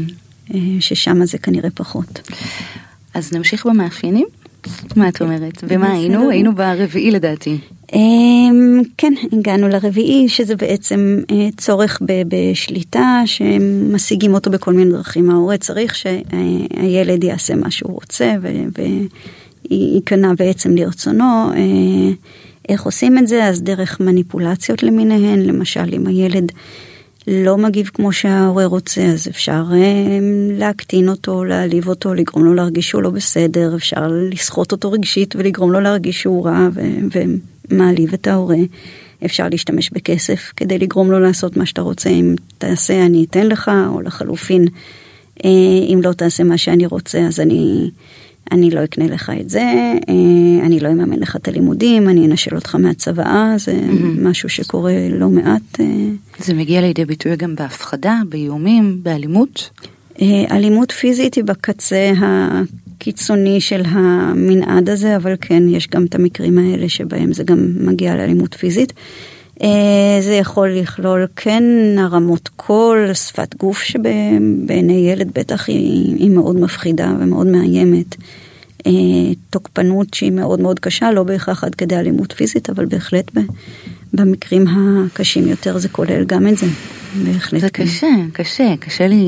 אה, 0.54 0.60
ששם 0.80 1.26
זה 1.26 1.38
כנראה 1.38 1.70
פחות. 1.70 2.30
אז 3.14 3.34
נמשיך 3.34 3.66
במאפיינים? 3.66 4.28
מה 4.96 5.10
את 5.10 5.22
אומרת? 5.22 5.64
ומה 5.68 5.92
היינו? 5.92 6.30
היינו 6.30 6.56
ברביעי 6.56 7.12
לדעתי. 7.12 7.58
אמ, 7.94 8.82
כן, 8.98 9.14
הגענו 9.34 9.68
לרביעי, 9.68 10.30
שזה 10.30 10.56
בעצם 10.56 11.20
אה, 11.32 11.48
צורך 11.58 12.02
בשליטה, 12.28 13.22
שמשיגים 13.26 14.34
אותו 14.34 14.52
בכל 14.52 14.74
מיני 14.74 14.92
דרכים. 14.92 15.30
ההורה 15.30 15.58
צריך 15.58 15.96
שהילד 15.96 17.24
יעשה 17.24 17.56
מה 17.56 17.72
שהוא 17.72 17.94
רוצה 17.94 18.34
וייכנע 19.70 20.34
בעצם 20.38 20.76
לרצונו. 20.76 21.52
אה, 21.56 22.14
איך 22.70 22.84
עושים 22.84 23.18
את 23.18 23.28
זה? 23.28 23.46
אז 23.46 23.62
דרך 23.62 24.00
מניפולציות 24.00 24.84
למיניהן, 24.84 25.40
למשל 25.42 25.94
אם 25.94 26.08
הילד... 26.08 26.52
לא 27.28 27.58
מגיב 27.58 27.90
כמו 27.94 28.12
שההורה 28.12 28.66
רוצה, 28.66 29.02
אז 29.02 29.28
אפשר 29.28 29.64
אה, 29.74 30.20
להקטין 30.52 31.10
אותו, 31.10 31.44
להעליב 31.44 31.88
אותו, 31.88 32.14
לגרום 32.14 32.46
לו 32.46 32.54
להרגיש 32.54 32.90
שהוא 32.90 33.04
לא 33.04 33.10
בסדר, 33.10 33.76
אפשר 33.76 34.08
לסחוט 34.32 34.72
אותו 34.72 34.92
רגשית 34.92 35.36
ולגרום 35.36 35.72
לו 35.72 35.80
להרגיש 35.80 36.22
שהוא 36.22 36.46
רע 36.46 36.70
ו- 36.74 37.18
ומעליב 37.72 38.14
את 38.14 38.28
ההורה. 38.28 38.58
אפשר 39.26 39.50
להשתמש 39.50 39.90
בכסף 39.90 40.52
כדי 40.56 40.78
לגרום 40.78 41.12
לו 41.12 41.20
לעשות 41.20 41.58
מה 41.58 41.66
שאתה 41.66 41.82
רוצה, 41.82 42.10
אם 42.10 42.36
תעשה 42.58 43.06
אני 43.06 43.26
אתן 43.30 43.48
לך, 43.48 43.72
או 43.88 44.02
לחלופין, 44.02 44.66
אה, 45.46 45.50
אם 45.94 46.00
לא 46.04 46.14
תעשה 46.14 46.44
מה 46.44 46.58
שאני 46.58 46.86
רוצה 46.86 47.20
אז 47.20 47.40
אני... 47.40 47.90
אני 48.52 48.72
לא 48.72 48.84
אקנה 48.84 49.08
לך 49.08 49.32
את 49.42 49.50
זה, 49.50 49.62
אה, 50.10 50.66
אני 50.66 50.80
לא 50.80 50.90
אממן 50.90 51.20
לך 51.20 51.36
את 51.36 51.48
הלימודים, 51.48 52.10
אני 52.10 52.26
אנשל 52.26 52.56
אותך 52.56 52.76
מהצוואה, 52.76 53.54
זה 53.58 53.72
mm-hmm. 53.72 54.22
משהו 54.22 54.50
שקורה 54.50 54.94
לא 55.12 55.30
מעט. 55.30 55.80
אה. 55.80 55.86
זה 56.40 56.54
מגיע 56.54 56.82
לידי 56.82 57.06
ביטוי 57.06 57.36
גם 57.36 57.56
בהפחדה, 57.56 58.22
באיומים, 58.30 59.00
באלימות? 59.04 59.70
אה, 60.22 60.46
אלימות 60.52 60.92
פיזית 60.92 61.36
היא 61.36 61.44
בקצה 61.44 62.14
הקיצוני 62.22 63.62
של 63.62 63.82
המנעד 63.86 64.90
הזה, 64.90 65.16
אבל 65.16 65.36
כן, 65.42 65.64
יש 65.70 65.88
גם 65.88 66.06
את 66.06 66.16
המקרים 66.16 66.58
האלה 66.58 66.90
שבהם 66.90 67.34
זה 67.34 67.44
גם 67.44 67.72
מגיע 67.80 68.16
לאלימות 68.16 68.54
פיזית. 68.54 68.94
זה 70.22 70.34
יכול 70.34 70.70
לכלול 70.70 71.28
כן 71.36 71.64
הרמות 71.98 72.50
קול, 72.56 73.14
שפת 73.14 73.56
גוף 73.56 73.82
שבעיני 73.82 75.10
ילד 75.12 75.32
בטח 75.36 75.68
היא, 75.68 76.16
היא 76.16 76.30
מאוד 76.30 76.56
מפחידה 76.56 77.14
ומאוד 77.20 77.48
מאיימת. 77.48 78.16
אה, 78.88 78.92
תוקפנות 79.50 80.14
שהיא 80.14 80.32
מאוד 80.32 80.60
מאוד 80.60 80.80
קשה, 80.80 81.12
לא 81.12 81.24
בהכרח 81.24 81.64
עד 81.64 81.76
כדי 81.76 81.96
אלימות 81.96 82.32
פיזית, 82.32 82.70
אבל 82.70 82.86
בהחלט 82.86 83.32
במקרים 84.14 84.66
הקשים 84.68 85.48
יותר 85.48 85.78
זה 85.78 85.90
כולל 85.90 86.24
גם 86.26 86.48
את 86.48 86.58
זה. 86.58 86.68
בהחלט. 87.24 87.62
זה 87.62 87.70
כן. 87.70 87.84
קשה, 87.84 88.08
קשה, 88.34 88.74
קשה 88.80 89.08
לי, 89.08 89.26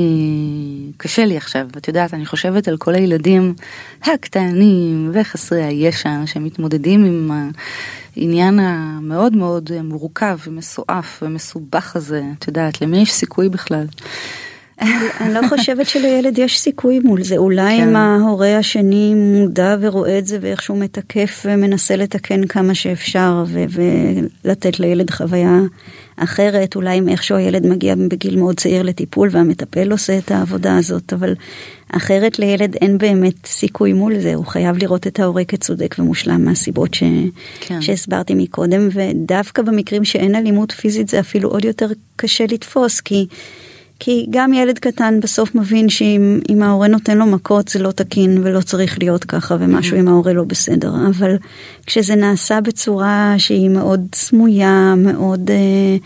קשה 0.96 1.24
לי 1.24 1.36
עכשיו. 1.36 1.66
את 1.76 1.88
יודעת, 1.88 2.14
אני 2.14 2.26
חושבת 2.26 2.68
על 2.68 2.76
כל 2.76 2.94
הילדים 2.94 3.54
הקטנים 4.02 5.10
וחסרי 5.14 5.62
הישע 5.64 6.10
שמתמודדים 6.26 7.04
עם 7.04 7.30
העניין 8.16 8.58
המאוד 8.58 9.36
מאוד 9.36 9.70
מורכב 9.82 10.38
ומסועף 10.46 11.22
ומסובך 11.22 11.96
הזה. 11.96 12.22
את 12.38 12.48
יודעת, 12.48 12.82
למי 12.82 13.02
יש 13.02 13.12
סיכוי 13.12 13.48
בכלל? 13.48 13.86
אני 14.80 15.34
לא 15.34 15.40
חושבת 15.48 15.86
שלילד 15.86 16.38
יש 16.38 16.58
סיכוי 16.58 16.98
מול 16.98 17.22
זה, 17.22 17.36
אולי 17.36 17.76
כן. 17.76 17.88
אם 17.88 17.96
ההורה 17.96 18.58
השני 18.58 19.14
מודע 19.14 19.76
ורואה 19.80 20.18
את 20.18 20.26
זה 20.26 20.38
ואיכשהו 20.40 20.76
מתקף 20.76 21.42
ומנסה 21.44 21.96
לתקן 21.96 22.46
כמה 22.46 22.74
שאפשר 22.74 23.44
ולתת 24.44 24.80
לילד 24.80 25.10
חוויה 25.10 25.60
אחרת, 26.16 26.76
אולי 26.76 26.98
אם 26.98 27.08
איכשהו 27.08 27.36
הילד 27.36 27.66
מגיע 27.66 27.94
בגיל 27.94 28.36
מאוד 28.36 28.56
צעיר 28.56 28.82
לטיפול 28.82 29.28
והמטפל 29.32 29.92
עושה 29.92 30.18
את 30.18 30.30
העבודה 30.30 30.78
הזאת, 30.78 31.12
אבל 31.12 31.34
אחרת 31.92 32.38
לילד 32.38 32.74
אין 32.74 32.98
באמת 32.98 33.46
סיכוי 33.46 33.92
מול 33.92 34.18
זה, 34.20 34.34
הוא 34.34 34.46
חייב 34.46 34.76
לראות 34.78 35.06
את 35.06 35.20
ההורה 35.20 35.44
כצודק 35.44 35.96
ומושלם 35.98 36.44
מהסיבות 36.44 36.94
ש... 36.94 37.02
כן. 37.60 37.82
שהסברתי 37.82 38.34
מקודם, 38.34 38.88
ודווקא 38.92 39.62
במקרים 39.62 40.04
שאין 40.04 40.34
אלימות 40.34 40.72
פיזית 40.72 41.08
זה 41.08 41.20
אפילו 41.20 41.48
עוד 41.48 41.64
יותר 41.64 41.86
קשה 42.16 42.44
לתפוס, 42.48 43.00
כי... 43.00 43.26
כי 44.00 44.26
גם 44.30 44.52
ילד 44.52 44.78
קטן 44.78 45.20
בסוף 45.20 45.54
מבין 45.54 45.88
שאם 45.88 46.62
ההורה 46.62 46.88
נותן 46.88 47.18
לו 47.18 47.26
מכות 47.26 47.68
זה 47.68 47.78
לא 47.78 47.90
תקין 47.90 48.38
ולא 48.42 48.60
צריך 48.60 48.98
להיות 48.98 49.24
ככה 49.24 49.56
ומשהו 49.60 49.96
mm-hmm. 49.96 50.00
עם 50.00 50.08
ההורה 50.08 50.32
לא 50.32 50.44
בסדר 50.44 50.92
אבל 51.10 51.36
כשזה 51.86 52.14
נעשה 52.14 52.60
בצורה 52.60 53.34
שהיא 53.38 53.68
מאוד 53.68 54.06
סמויה 54.14 54.94
מאוד 54.96 55.50
אה, 55.50 55.96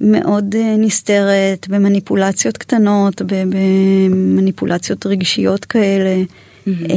מאוד 0.00 0.54
אה, 0.58 0.76
נסתרת 0.78 1.68
במניפולציות 1.68 2.56
קטנות 2.56 3.22
במניפולציות 3.26 5.06
רגשיות 5.06 5.64
כאלה. 5.64 6.22
Mm-hmm. 6.22 6.92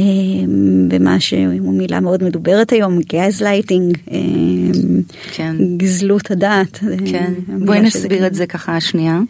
במה 0.88 1.20
שהוא 1.20 1.74
מילה 1.74 2.00
מאוד 2.00 2.24
מדוברת 2.24 2.72
היום, 2.72 2.98
גז 3.00 3.42
לייטינג, 3.42 3.98
כן. 5.32 5.56
גזלות 5.76 6.30
הדעת. 6.30 6.78
כן, 7.10 7.32
בואי 7.66 7.80
נסביר 7.80 8.26
את 8.26 8.34
זה 8.34 8.46
ככה 8.46 8.80
שנייה. 8.80 9.20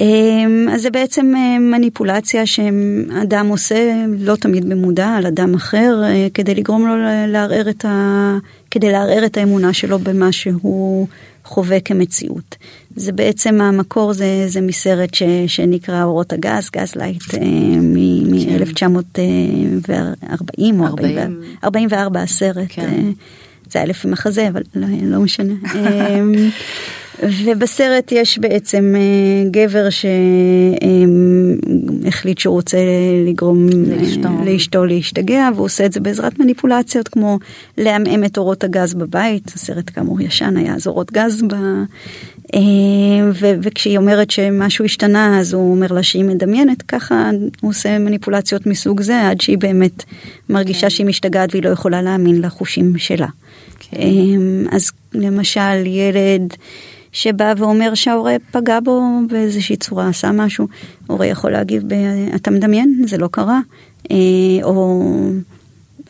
אמ, 0.00 0.68
אז 0.72 0.82
זה 0.82 0.90
בעצם 0.90 1.32
אה, 1.36 1.58
מניפולציה 1.58 2.46
שאדם 2.46 3.48
עושה 3.48 3.94
לא 4.18 4.36
תמיד 4.36 4.68
במודע 4.68 5.08
על 5.08 5.26
אדם 5.26 5.54
אחר 5.54 6.02
אה, 6.04 6.26
כדי 6.34 6.54
לגרום 6.54 6.86
לו 6.86 6.94
לערער 7.28 7.70
את, 7.70 7.84
ה... 7.84 8.36
כדי 8.70 8.92
לערער 8.92 9.26
את 9.26 9.36
האמונה 9.36 9.72
שלו 9.72 9.98
במה 9.98 10.32
שהוא 10.32 11.06
חווה 11.44 11.80
כמציאות. 11.80 12.56
זה 12.96 13.12
בעצם 13.12 13.60
המקור 13.60 14.12
זה, 14.12 14.44
זה 14.46 14.60
מסרט 14.60 15.14
ש, 15.14 15.22
שנקרא 15.46 16.04
אורות 16.04 16.32
הגז, 16.32 16.70
גז 16.70 16.94
לייט 16.94 17.22
מ-1940 17.80 19.20
או 20.78 20.86
40. 20.86 21.42
44 21.64 22.22
הסרט. 22.22 22.66
כן. 22.68 23.10
זה 23.70 23.78
היה 23.78 23.86
לפי 23.86 24.08
מחזה 24.08 24.48
אבל 24.48 24.62
לא, 24.74 24.86
לא 25.02 25.20
משנה. 25.20 25.54
ובסרט 27.22 28.12
יש 28.12 28.38
בעצם 28.38 28.94
אה, 28.96 29.00
גבר 29.50 29.88
שהחליט 32.00 32.38
שהוא 32.38 32.54
רוצה 32.54 32.78
לגרום 33.26 33.68
אה, 33.68 33.96
לאשתו 34.44 34.84
להשתגע 34.84 35.48
והוא 35.54 35.64
עושה 35.64 35.86
את 35.86 35.92
זה 35.92 36.00
בעזרת 36.00 36.38
מניפולציות 36.38 37.08
כמו 37.08 37.38
לעמעם 37.78 38.24
את 38.24 38.38
אורות 38.38 38.64
הגז 38.64 38.94
בבית, 38.94 39.52
הסרט 39.54 39.90
כאמור 39.94 40.20
ישן 40.20 40.56
היה 40.56 40.74
אז 40.74 40.86
אורות 40.86 41.12
גז 41.12 41.42
ב... 41.42 41.54
אה, 42.54 42.60
ו- 43.40 43.54
וכשהיא 43.62 43.98
אומרת 43.98 44.30
שמשהו 44.30 44.84
השתנה 44.84 45.40
אז 45.40 45.52
הוא 45.52 45.74
אומר 45.74 45.86
לה 45.92 46.02
שהיא 46.02 46.24
מדמיינת 46.24 46.82
ככה 46.82 47.30
הוא 47.60 47.70
עושה 47.70 47.98
מניפולציות 47.98 48.66
מסוג 48.66 49.00
זה 49.00 49.28
עד 49.28 49.40
שהיא 49.40 49.58
באמת 49.58 50.04
מרגישה 50.48 50.80
כן. 50.80 50.90
שהיא 50.90 51.06
משתגעת 51.06 51.48
והיא 51.52 51.62
לא 51.62 51.68
יכולה 51.68 52.02
להאמין 52.02 52.40
לחושים 52.42 52.98
שלה. 52.98 53.26
כן. 53.80 53.98
אז 54.70 54.90
למשל 55.14 55.86
ילד 55.86 56.54
שבא 57.12 57.54
ואומר 57.56 57.94
שההורה 57.94 58.36
פגע 58.50 58.80
בו 58.80 59.02
באיזושהי 59.28 59.76
צורה, 59.76 60.08
עשה 60.08 60.32
משהו, 60.32 60.66
הורה 61.06 61.26
יכול 61.26 61.50
להגיב, 61.50 61.82
ב, 61.86 61.94
אתה 62.34 62.50
מדמיין, 62.50 63.02
זה 63.06 63.18
לא 63.18 63.28
קרה, 63.32 63.60
אה, 64.10 64.16
או 64.62 65.02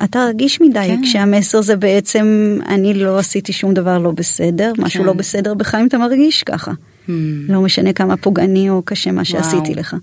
אתה 0.05 0.25
רגיש 0.25 0.61
מדי, 0.61 0.87
כן. 0.87 1.03
כשהמסר 1.03 1.61
זה 1.61 1.77
בעצם, 1.77 2.59
אני 2.69 2.95
לא 2.95 3.19
עשיתי 3.19 3.53
שום 3.53 3.75
דבר 3.75 3.99
לא 3.99 4.11
בסדר, 4.11 4.73
כן. 4.77 4.83
משהו 4.83 5.05
לא 5.05 5.13
בסדר 5.13 5.55
בך 5.55 5.75
אם 5.75 5.87
אתה 5.87 5.99
מרגיש 5.99 6.43
ככה. 6.43 6.73
לא 7.49 7.61
משנה 7.61 7.93
כמה 7.93 8.17
פוגעני 8.17 8.71
או 8.71 8.83
קשה 8.83 9.13
מה 9.13 9.25
שעשיתי 9.25 9.75
לך. 9.75 9.97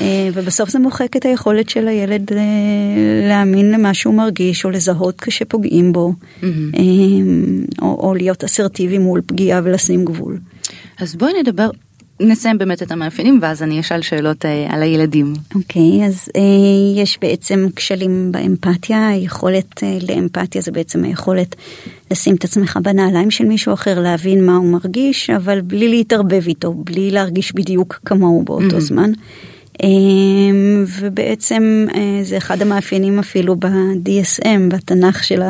אה, 0.00 0.28
ובסוף 0.34 0.70
זה 0.70 0.78
מוחק 0.78 1.16
את 1.16 1.24
היכולת 1.24 1.68
של 1.68 1.88
הילד 1.88 2.32
אה, 2.32 2.38
להאמין 3.28 3.70
למה 3.70 3.94
שהוא 3.94 4.14
מרגיש 4.14 4.64
או 4.64 4.70
לזהות 4.70 5.20
כשפוגעים 5.20 5.92
בו 5.92 6.12
mm-hmm. 6.12 6.44
או, 7.82 8.08
או 8.08 8.14
להיות 8.14 8.44
אסרטיבי 8.44 8.98
מול 8.98 9.20
פגיעה 9.26 9.60
ולשים 9.64 10.04
גבול. 10.04 10.38
אז 10.98 11.14
בואי 11.14 11.32
נדבר 11.40 11.70
נסיים 12.20 12.58
באמת 12.58 12.82
את 12.82 12.92
המאפיינים 12.92 13.38
ואז 13.42 13.62
אני 13.62 13.80
אשאל 13.80 14.02
שאלות 14.02 14.44
על 14.68 14.82
הילדים. 14.82 15.32
אוקיי, 15.54 15.82
okay, 15.82 16.06
אז 16.06 16.28
אה, 16.36 17.02
יש 17.02 17.18
בעצם 17.20 17.66
כשלים 17.76 18.32
באמפתיה, 18.32 19.08
היכולת 19.08 19.82
אה, 19.82 19.98
לאמפתיה 20.08 20.60
זה 20.60 20.72
בעצם 20.72 21.04
היכולת 21.04 21.56
לשים 22.10 22.34
את 22.34 22.44
עצמך 22.44 22.78
בנעליים 22.82 23.30
של 23.30 23.44
מישהו 23.44 23.74
אחר, 23.74 24.00
להבין 24.00 24.46
מה 24.46 24.56
הוא 24.56 24.72
מרגיש, 24.72 25.30
אבל 25.30 25.60
בלי 25.60 25.88
להתערבב 25.88 26.46
איתו, 26.46 26.72
בלי 26.72 27.10
להרגיש 27.10 27.54
בדיוק 27.54 28.00
כמוהו 28.04 28.42
באותו 28.42 28.76
mm-hmm. 28.76 28.80
זמן. 28.80 29.12
אמ, 29.82 30.84
ובעצם 31.00 31.86
אה, 31.94 32.20
זה 32.22 32.36
אחד 32.36 32.62
המאפיינים 32.62 33.18
אפילו 33.18 33.56
ב-DSM, 33.56 34.60
בתנ"ך 34.68 35.24
של 35.24 35.42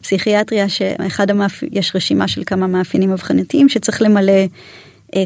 הפסיכיאטריה, 0.00 0.68
שאחד 0.68 1.30
המאפ... 1.30 1.62
יש 1.72 1.96
רשימה 1.96 2.28
של 2.28 2.42
כמה 2.46 2.66
מאפיינים 2.66 3.12
אבחנתיים 3.12 3.68
שצריך 3.68 4.02
למלא 4.02 4.32
אה, 4.32 4.46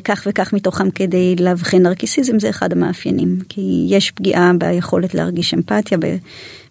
כך 0.05 0.27
וכך 0.27 0.53
מתוכם 0.53 0.91
כדי 0.91 1.37
לאבחן 1.41 1.83
נרקיסיזם, 1.83 2.39
זה 2.39 2.51
אחד 2.51 2.73
המאפיינים, 2.73 3.39
כי 3.49 3.87
יש 3.89 4.11
פגיעה 4.11 4.53
ביכולת 4.59 5.15
להרגיש 5.15 5.55
אמפתיה. 5.55 5.99
ב... 5.99 6.17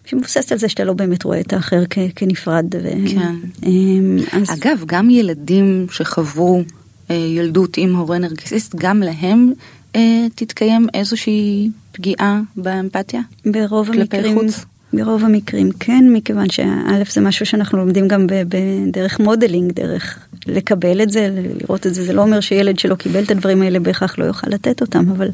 שמבוססת 0.06 0.52
על 0.52 0.58
זה 0.58 0.68
שאתה 0.68 0.84
לא 0.84 0.92
באמת 0.92 1.24
רואה 1.24 1.40
את 1.40 1.52
האחר 1.52 1.82
כ- 1.90 1.98
כנפרד. 2.16 2.74
ו... 2.82 2.88
כן. 3.10 3.34
אמ, 3.66 4.18
אז... 4.32 4.50
אגב, 4.50 4.82
גם 4.86 5.10
ילדים 5.10 5.86
שחוו 5.90 6.62
אה, 7.10 7.14
ילדות 7.14 7.76
עם 7.76 7.96
הורה 7.96 8.18
נרקיסיסט, 8.18 8.74
גם 8.74 9.00
להם 9.02 9.52
אה, 9.96 10.26
תתקיים 10.34 10.86
איזושהי 10.94 11.70
פגיעה 11.92 12.40
באמפתיה? 12.56 13.20
ברוב 13.46 13.90
המקרים. 13.90 14.38
חוץ? 14.38 14.64
ברוב 14.92 15.24
המקרים 15.24 15.70
כן, 15.80 16.04
מכיוון 16.12 16.50
שא' 16.50 17.02
זה 17.10 17.20
משהו 17.20 17.46
שאנחנו 17.46 17.78
לומדים 17.78 18.08
גם 18.08 18.26
בדרך 18.26 19.20
modeling, 19.20 19.72
דרך 19.72 20.18
לקבל 20.46 21.02
את 21.02 21.10
זה, 21.10 21.28
לראות 21.60 21.86
את 21.86 21.94
זה, 21.94 22.04
זה 22.04 22.12
לא 22.12 22.22
אומר 22.22 22.40
שילד 22.40 22.78
שלא 22.78 22.94
קיבל 22.94 23.24
את 23.24 23.30
הדברים 23.30 23.62
האלה 23.62 23.80
בהכרח 23.80 24.18
לא 24.18 24.24
יוכל 24.24 24.50
לתת 24.50 24.80
אותם, 24.80 25.10
אבל, 25.10 25.28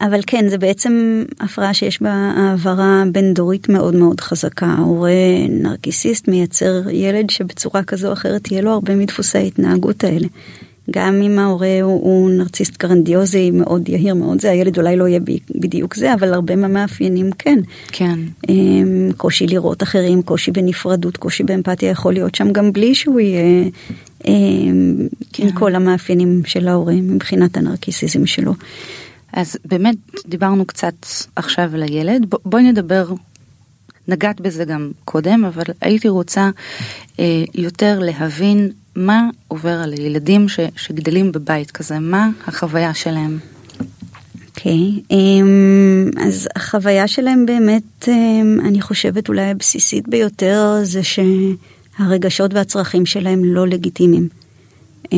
אבל 0.00 0.20
כן, 0.26 0.48
זה 0.48 0.58
בעצם 0.58 1.24
הפרעה 1.40 1.74
שיש 1.74 2.02
בה 2.02 2.32
העברה 2.36 3.02
בין 3.12 3.34
דורית 3.34 3.68
מאוד 3.68 3.94
מאוד 3.94 4.20
חזקה. 4.20 4.74
הורה 4.78 5.10
נרקיסיסט 5.48 6.28
מייצר 6.28 6.90
ילד 6.90 7.30
שבצורה 7.30 7.82
כזו 7.82 8.08
או 8.08 8.12
אחרת 8.12 8.44
תהיה 8.44 8.60
לו 8.60 8.70
הרבה 8.70 8.96
מדפוסי 8.96 9.38
ההתנהגות 9.38 10.04
האלה. 10.04 10.26
גם 10.90 11.22
אם 11.22 11.38
ההורה 11.38 11.82
הוא, 11.82 12.02
הוא 12.02 12.30
נרציסט 12.30 12.82
גרנדיוזי 12.82 13.50
מאוד 13.50 13.88
יהיר 13.88 14.14
מאוד 14.14 14.40
זה 14.40 14.50
הילד 14.50 14.78
אולי 14.78 14.96
לא 14.96 15.08
יהיה 15.08 15.20
בדיוק 15.54 15.94
זה 15.94 16.14
אבל 16.14 16.34
הרבה 16.34 16.56
מהמאפיינים 16.56 17.30
כן. 17.38 17.58
כן. 17.92 18.18
אמ, 18.48 19.08
קושי 19.16 19.46
לראות 19.46 19.82
אחרים 19.82 20.22
קושי 20.22 20.50
בנפרדות 20.50 21.16
קושי 21.16 21.42
באמפתיה 21.42 21.90
יכול 21.90 22.12
להיות 22.12 22.34
שם 22.34 22.52
גם 22.52 22.72
בלי 22.72 22.94
שהוא 22.94 23.20
יהיה 23.20 23.68
אמ, 24.26 25.08
כן. 25.32 25.42
עם 25.42 25.52
כל 25.52 25.74
המאפיינים 25.74 26.42
של 26.46 26.68
ההורה 26.68 26.94
מבחינת 26.94 27.56
הנרקיסיזם 27.56 28.26
שלו. 28.26 28.54
אז 29.32 29.56
באמת 29.64 29.96
דיברנו 30.26 30.64
קצת 30.64 31.06
עכשיו 31.36 31.70
על 31.74 31.82
הילד 31.82 32.26
בואי 32.44 32.62
נדבר 32.62 33.12
נגעת 34.08 34.40
בזה 34.40 34.64
גם 34.64 34.90
קודם 35.04 35.44
אבל 35.44 35.62
הייתי 35.80 36.08
רוצה 36.08 36.50
אה, 37.20 37.44
יותר 37.54 37.98
להבין 37.98 38.70
מה 38.98 39.30
עובר 39.48 39.80
על 39.82 39.92
הילדים 39.92 40.48
ש, 40.48 40.60
שגדלים 40.76 41.32
בבית 41.32 41.70
כזה, 41.70 41.98
מה 41.98 42.30
החוויה 42.46 42.94
שלהם? 42.94 43.38
אוקיי, 44.48 44.72
okay, 44.72 45.02
אמ, 45.10 46.10
um, 46.14 46.22
אז 46.22 46.48
החוויה 46.56 47.08
שלהם 47.08 47.46
באמת, 47.46 47.82
um, 48.02 48.66
אני 48.66 48.80
חושבת 48.80 49.28
אולי 49.28 49.50
הבסיסית 49.50 50.08
ביותר 50.08 50.80
זה 50.82 51.00
שהרגשות 51.02 52.54
והצרכים 52.54 53.06
שלהם 53.06 53.44
לא 53.44 53.66
לגיטימיים. 53.66 54.28
Um, 55.04 55.08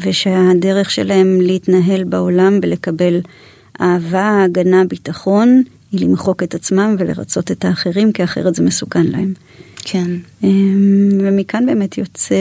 ושהדרך 0.00 0.90
שלהם 0.90 1.40
להתנהל 1.40 2.04
בעולם 2.04 2.58
ולקבל 2.62 3.20
אהבה, 3.80 4.42
הגנה, 4.44 4.84
ביטחון, 4.84 5.62
היא 5.92 6.06
למחוק 6.06 6.42
את 6.42 6.54
עצמם 6.54 6.96
ולרצות 6.98 7.50
את 7.50 7.64
האחרים, 7.64 8.12
כי 8.12 8.24
אחרת 8.24 8.54
זה 8.54 8.62
מסוכן 8.62 9.06
להם. 9.06 9.32
כן. 9.90 10.10
אמ, 10.44 11.08
ומכאן 11.20 11.66
באמת 11.66 11.98
יוצא 11.98 12.34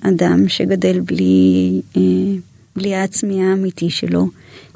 אדם 0.00 0.48
שגדל 0.48 1.00
בלי, 1.00 1.80
אה, 1.96 2.02
בלי 2.76 2.94
העצמי 2.94 3.44
האמיתי 3.44 3.90
שלו, 3.90 4.26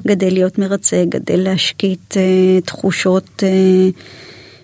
גדל 0.07 0.33
להיות 0.33 0.57
מרצה, 0.57 1.03
גדל 1.09 1.39
להשקיט 1.39 2.17
אה, 2.17 2.61
תחושות 2.65 3.43
אה, 3.43 3.89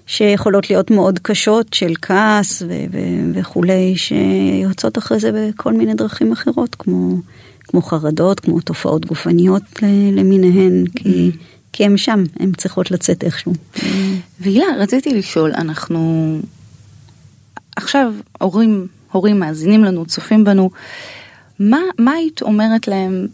שיכולות 0.06 0.70
להיות 0.70 0.92
מאוד 0.92 1.20
קשות 1.20 1.74
של 1.74 1.94
כעס 2.02 2.62
ו- 2.62 2.86
ו- 2.92 3.32
וכולי, 3.34 3.94
שיוצאות 3.96 4.98
אחרי 4.98 5.20
זה 5.20 5.32
בכל 5.34 5.74
מיני 5.74 5.94
דרכים 5.94 6.32
אחרות, 6.32 6.76
כמו, 6.76 7.16
כמו 7.60 7.82
חרדות, 7.82 8.40
כמו 8.40 8.60
תופעות 8.60 9.06
גופניות 9.06 9.64
למיניהן, 10.14 10.84
כי, 10.96 11.32
כי 11.74 11.86
הם 11.86 11.98
שם, 11.98 12.24
הן 12.40 12.52
צריכות 12.58 12.92
לצאת 12.92 13.24
איכשהו. 13.24 13.54
והילה, 14.40 14.66
רציתי 14.80 15.14
לשאול, 15.14 15.52
אנחנו 15.54 16.40
עכשיו 17.76 18.14
הורים, 18.40 18.88
הורים 19.12 19.40
מאזינים 19.40 19.84
לנו, 19.84 20.06
צופים 20.06 20.44
בנו, 20.44 20.70
מה, 21.60 21.80
מה 22.00 22.12
היית 22.12 22.42
אומרת 22.42 22.88
להם 22.88 23.28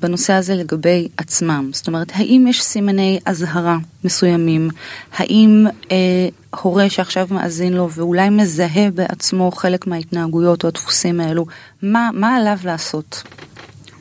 בנושא 0.00 0.32
הזה 0.32 0.54
לגבי 0.54 1.08
עצמם? 1.16 1.70
זאת 1.72 1.86
אומרת, 1.86 2.12
האם 2.14 2.46
יש 2.48 2.62
סימני 2.62 3.18
אזהרה 3.24 3.78
מסוימים? 4.04 4.70
האם 5.12 5.66
אה, 5.90 6.28
הורה 6.62 6.90
שעכשיו 6.90 7.28
מאזין 7.30 7.72
לו 7.72 7.90
ואולי 7.90 8.30
מזהה 8.30 8.90
בעצמו 8.90 9.50
חלק 9.50 9.86
מההתנהגויות 9.86 10.62
או 10.62 10.68
הדפוסים 10.68 11.20
האלו, 11.20 11.46
מה, 11.82 12.10
מה 12.12 12.36
עליו 12.36 12.58
לעשות? 12.64 13.22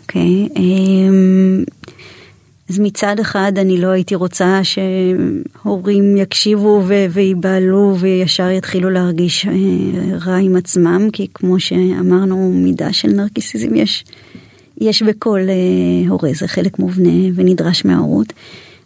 אוקיי, 0.01 0.47
okay, 0.47 0.59
אמ, 0.59 1.63
um, 1.67 1.84
אז 2.69 2.79
מצד 2.79 3.19
אחד 3.19 3.51
אני 3.57 3.77
לא 3.77 3.87
הייתי 3.87 4.15
רוצה 4.15 4.59
שהורים 4.63 6.17
יקשיבו 6.17 6.83
וייבהלו 7.11 7.95
וישר 7.99 8.49
יתחילו 8.49 8.89
להרגיש 8.89 9.45
אה, 9.45 9.51
רע 10.25 10.35
עם 10.35 10.55
עצמם, 10.55 11.09
כי 11.13 11.27
כמו 11.33 11.59
שאמרנו, 11.59 12.51
מידה 12.53 12.93
של 12.93 13.07
נרקיסיזם 13.07 13.75
יש, 13.75 14.05
יש 14.81 15.01
בכל 15.01 15.39
אה, 15.49 16.09
הורה, 16.09 16.29
זה 16.33 16.47
חלק 16.47 16.79
מובנה 16.79 17.29
ונדרש 17.35 17.85
מההורות. 17.85 18.33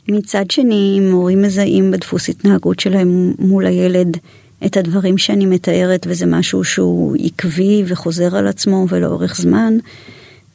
מצד 0.08 0.52
שני, 0.52 0.96
אם 1.00 1.12
הורים 1.12 1.42
מזהים 1.42 1.92
בדפוס 1.92 2.30
התנהגות 2.30 2.80
שלהם 2.80 3.34
מול 3.40 3.66
הילד 3.66 4.18
את 4.66 4.78
הדברים 4.78 5.18
שאני 5.18 5.46
מתארת, 5.46 6.06
וזה 6.10 6.26
משהו 6.26 6.64
שהוא 6.64 7.16
עקבי 7.24 7.84
וחוזר 7.88 8.36
על 8.36 8.48
עצמו 8.48 8.86
ולאורך 8.90 9.36
זמן, 9.36 9.78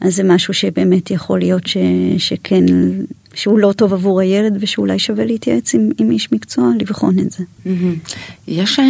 אז 0.00 0.16
זה 0.16 0.22
משהו 0.24 0.54
שבאמת 0.54 1.10
יכול 1.10 1.38
להיות 1.38 1.66
ש, 1.66 1.76
שכן, 2.18 2.64
שהוא 3.34 3.58
לא 3.58 3.72
טוב 3.72 3.92
עבור 3.92 4.20
הילד 4.20 4.56
ושאולי 4.60 4.98
שווה 4.98 5.24
להתייעץ 5.24 5.74
עם, 5.74 5.90
עם 5.98 6.10
איש 6.10 6.32
מקצוע 6.32 6.70
לבחון 6.80 7.18
את 7.18 7.30
זה. 7.30 7.44
יש, 8.48 8.78
אה, 8.78 8.84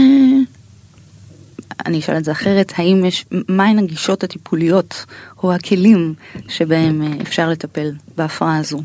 אני 1.87 1.99
אשאל 1.99 2.17
את 2.17 2.25
זה 2.25 2.33
אחרת, 2.33 2.73
האם 2.77 3.05
יש, 3.05 3.25
מהן 3.49 3.79
הגישות 3.79 4.25
הטיפוליות 4.25 5.05
או 5.43 5.53
הכלים 5.53 6.15
שבהם 6.49 7.03
אה, 7.03 7.23
אפשר 7.23 7.49
לטפל 7.49 7.93
בהפרעה 8.17 8.57
הזו? 8.57 8.83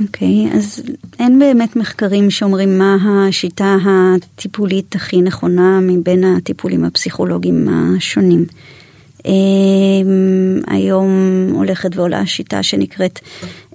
אוקיי, 0.00 0.50
okay, 0.50 0.56
אז 0.56 0.82
אין 1.18 1.38
באמת 1.38 1.76
מחקרים 1.76 2.30
שאומרים 2.30 2.78
מה 2.78 2.96
השיטה 3.28 3.76
הטיפולית 3.84 4.94
הכי 4.94 5.22
נכונה 5.22 5.80
מבין 5.82 6.24
הטיפולים 6.24 6.84
הפסיכולוגיים 6.84 7.68
השונים. 7.68 8.44
אמ, 9.24 10.60
היום 10.66 11.10
הולכת 11.52 11.96
ועולה 11.96 12.26
שיטה 12.26 12.62
שנקראת 12.62 13.20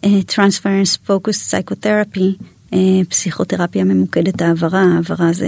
אה, 0.04 0.20
Transference 0.32 1.10
Focused 1.10 1.52
Psychotherapy, 1.52 2.44
אה, 2.74 2.80
פסיכותרפיה 3.10 3.84
ממוקדת 3.84 4.42
העברה, 4.42 4.84
העברה 4.96 5.34
זה 5.34 5.48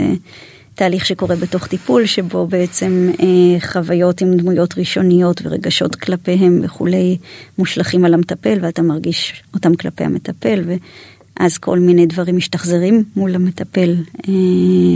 תהליך 0.75 1.05
שקורה 1.05 1.35
בתוך 1.35 1.67
טיפול 1.67 2.05
שבו 2.05 2.47
בעצם 2.47 3.09
אה, 3.19 3.59
חוויות 3.59 4.21
עם 4.21 4.37
דמויות 4.37 4.77
ראשוניות 4.77 5.41
ורגשות 5.43 5.95
כלפיהם 5.95 6.59
וכולי 6.63 7.17
מושלכים 7.57 8.05
על 8.05 8.13
המטפל 8.13 8.57
ואתה 8.61 8.81
מרגיש 8.81 9.43
אותם 9.53 9.75
כלפי 9.75 10.03
המטפל 10.03 10.63
ואז 10.65 11.57
כל 11.57 11.79
מיני 11.79 12.05
דברים 12.05 12.37
משתחזרים 12.37 13.03
מול 13.15 13.35
המטפל 13.35 13.95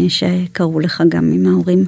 שקרו 0.07 0.79
לך 0.79 1.03
גם 1.09 1.31
עם 1.33 1.47
ההורים. 1.47 1.85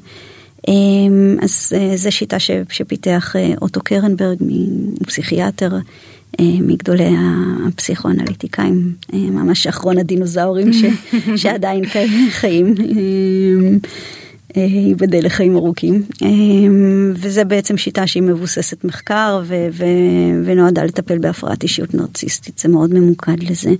אמ, 0.67 1.37
אז 1.41 1.73
אה, 1.75 1.97
זו 1.97 2.11
שיטה 2.11 2.37
שפיתח 2.69 3.35
אה, 3.35 3.53
אוטו 3.61 3.79
קרנברג, 3.83 4.37
פסיכיאטר 5.05 5.75
אה, 6.39 6.45
מגדולי 6.61 7.15
הפסיכואנליטיקאים, 7.67 8.93
ממש 9.13 9.67
אחרון 9.67 9.97
הדינוזאורים 9.97 10.73
ש, 10.73 10.83
שעדיין 11.41 11.83
חיים. 12.29 12.75
אמ, 14.57 14.61
ייבדל 14.63 15.25
לחיים 15.25 15.55
ארוכים. 15.55 16.03
אמ, 16.21 17.13
וזה 17.15 17.43
בעצם 17.43 17.77
שיטה 17.77 18.07
שהיא 18.07 18.23
מבוססת 18.23 18.83
מחקר 18.83 19.41
ו- 19.45 19.67
ו- 19.71 20.45
ונועדה 20.45 20.83
לטפל 20.83 21.17
בהפרעת 21.17 21.63
אישיות 21.63 21.93
נרציסטית, 21.93 22.59
זה 22.59 22.69
מאוד 22.69 22.93
ממוקד 22.93 23.43
לזה. 23.43 23.71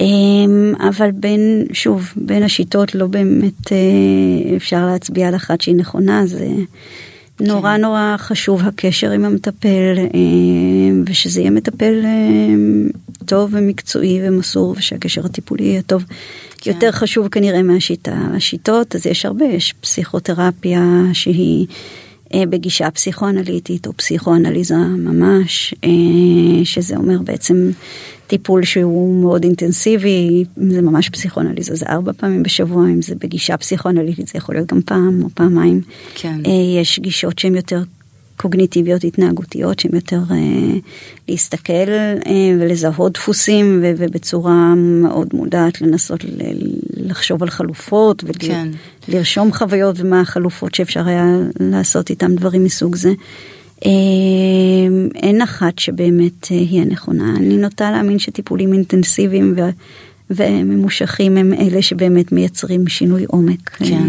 אמ, 0.00 0.74
אבל 0.88 1.10
בין, 1.10 1.66
שוב, 1.72 2.12
בין 2.16 2.42
השיטות 2.42 2.94
לא 2.94 3.06
באמת 3.06 3.72
אה, 3.72 4.56
אפשר 4.56 4.86
להצביע 4.86 5.28
על 5.28 5.36
אחת 5.36 5.60
שהיא 5.60 5.76
נכונה, 5.76 6.26
זה... 6.26 6.48
נורא 7.40 7.76
כן. 7.76 7.80
נורא 7.80 8.14
חשוב 8.18 8.62
הקשר 8.62 9.10
עם 9.10 9.24
המטפל, 9.24 9.94
אה, 9.98 11.00
ושזה 11.06 11.40
יהיה 11.40 11.50
מטפל 11.50 12.00
אה, 12.04 12.54
טוב 13.26 13.50
ומקצועי 13.52 14.20
ומסור, 14.22 14.74
ושהקשר 14.78 15.26
הטיפולי 15.26 15.64
יהיה 15.64 15.82
טוב. 15.82 16.04
כן. 16.62 16.70
יותר 16.70 16.90
חשוב 16.90 17.28
כנראה 17.28 17.62
מהשיטה. 17.62 18.16
השיטות, 18.36 18.94
אז 18.94 19.06
יש 19.06 19.26
הרבה, 19.26 19.44
יש 19.44 19.74
פסיכותרפיה 19.80 20.82
שהיא 21.12 21.66
אה, 22.34 22.46
בגישה 22.46 22.90
פסיכואנליטית 22.90 23.86
או 23.86 23.92
פסיכואנליזה 23.92 24.76
ממש, 24.76 25.74
שזה 26.64 26.96
אומר 26.96 27.18
בעצם 27.22 27.70
טיפול 28.26 28.64
שהוא 28.64 29.22
מאוד 29.22 29.44
אינטנסיבי, 29.44 30.44
זה 30.68 30.82
ממש 30.82 31.08
פסיכואנליזה, 31.08 31.74
זה 31.74 31.86
ארבע 31.86 32.12
פעמים 32.12 32.42
בשבוע, 32.42 32.86
אם 32.86 33.02
זה 33.02 33.14
בגישה 33.14 33.56
פסיכואנליטית 33.56 34.28
זה 34.28 34.32
יכול 34.34 34.54
להיות 34.54 34.72
גם 34.72 34.80
פעם 34.82 35.22
או 35.22 35.28
פעמיים. 35.34 35.80
כן. 36.14 36.40
יש 36.80 36.98
גישות 36.98 37.38
שהן 37.38 37.54
יותר 37.56 37.82
קוגניטיביות 38.42 39.04
התנהגותיות 39.04 39.78
שהן 39.80 39.94
יותר 39.94 40.20
אה, 40.30 40.78
להסתכל 41.28 41.72
אה, 41.72 42.56
ולזהות 42.60 43.12
דפוסים 43.12 43.80
ו- 43.82 43.92
ובצורה 43.96 44.74
מאוד 44.76 45.28
מודעת 45.32 45.80
לנסות 45.80 46.24
ל- 46.24 46.28
לחשוב 46.96 47.42
על 47.42 47.50
חלופות 47.50 48.24
ולרשום 49.08 49.50
כן. 49.50 49.58
חוויות 49.58 50.00
ומה 50.00 50.20
החלופות 50.20 50.74
שאפשר 50.74 51.06
היה 51.06 51.26
לעשות 51.60 52.10
איתם 52.10 52.34
דברים 52.34 52.64
מסוג 52.64 52.94
זה. 52.96 53.12
אה, 53.86 53.90
אין 55.14 55.42
אחת 55.42 55.78
שבאמת 55.78 56.52
אה, 56.52 56.56
היא 56.56 56.80
הנכונה. 56.80 57.34
אני 57.36 57.56
נוטה 57.56 57.90
להאמין 57.90 58.18
שטיפולים 58.18 58.72
אינטנסיביים 58.72 59.54
ו... 59.56 59.60
וממושכים 60.36 61.36
הם 61.36 61.52
אלה 61.52 61.82
שבאמת 61.82 62.32
מייצרים 62.32 62.88
שינוי 62.88 63.24
עומק. 63.24 63.70
כן. 63.70 64.08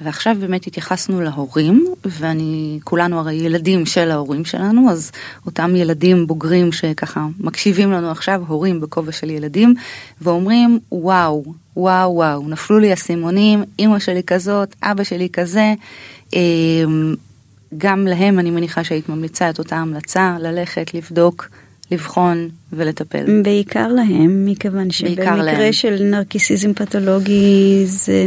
ועכשיו 0.00 0.36
באמת 0.40 0.66
התייחסנו 0.66 1.20
להורים, 1.20 1.86
ואני, 2.04 2.78
כולנו 2.84 3.18
הרי 3.18 3.34
ילדים 3.34 3.86
של 3.86 4.10
ההורים 4.10 4.44
שלנו, 4.44 4.90
אז 4.90 5.12
אותם 5.46 5.76
ילדים 5.76 6.26
בוגרים 6.26 6.72
שככה 6.72 7.26
מקשיבים 7.40 7.92
לנו 7.92 8.10
עכשיו, 8.10 8.42
הורים 8.46 8.80
בכובע 8.80 9.12
של 9.12 9.30
ילדים, 9.30 9.74
ואומרים, 10.20 10.78
וואו, 10.92 11.44
וואו, 11.76 12.14
וואו, 12.14 12.48
נפלו 12.48 12.78
לי 12.78 12.92
אסימונים, 12.92 13.64
אימא 13.78 13.98
שלי 13.98 14.22
כזאת, 14.26 14.74
אבא 14.82 15.04
שלי 15.04 15.28
כזה. 15.32 15.74
אמ, 16.32 17.14
גם 17.78 18.06
להם 18.06 18.38
אני 18.38 18.50
מניחה 18.50 18.84
שהיית 18.84 19.08
ממליצה 19.08 19.50
את 19.50 19.58
אותה 19.58 19.76
המלצה, 19.76 20.36
ללכת, 20.40 20.94
לבדוק. 20.94 21.48
לבחון 21.90 22.48
ולטפל. 22.72 23.42
בעיקר 23.42 23.88
להם, 23.88 24.44
מכיוון 24.46 24.90
שבמקרה 24.90 25.36
להם. 25.36 25.72
של 25.72 26.02
נרקיסיזם 26.02 26.72
פתולוגי 26.72 27.82
זה 27.86 28.26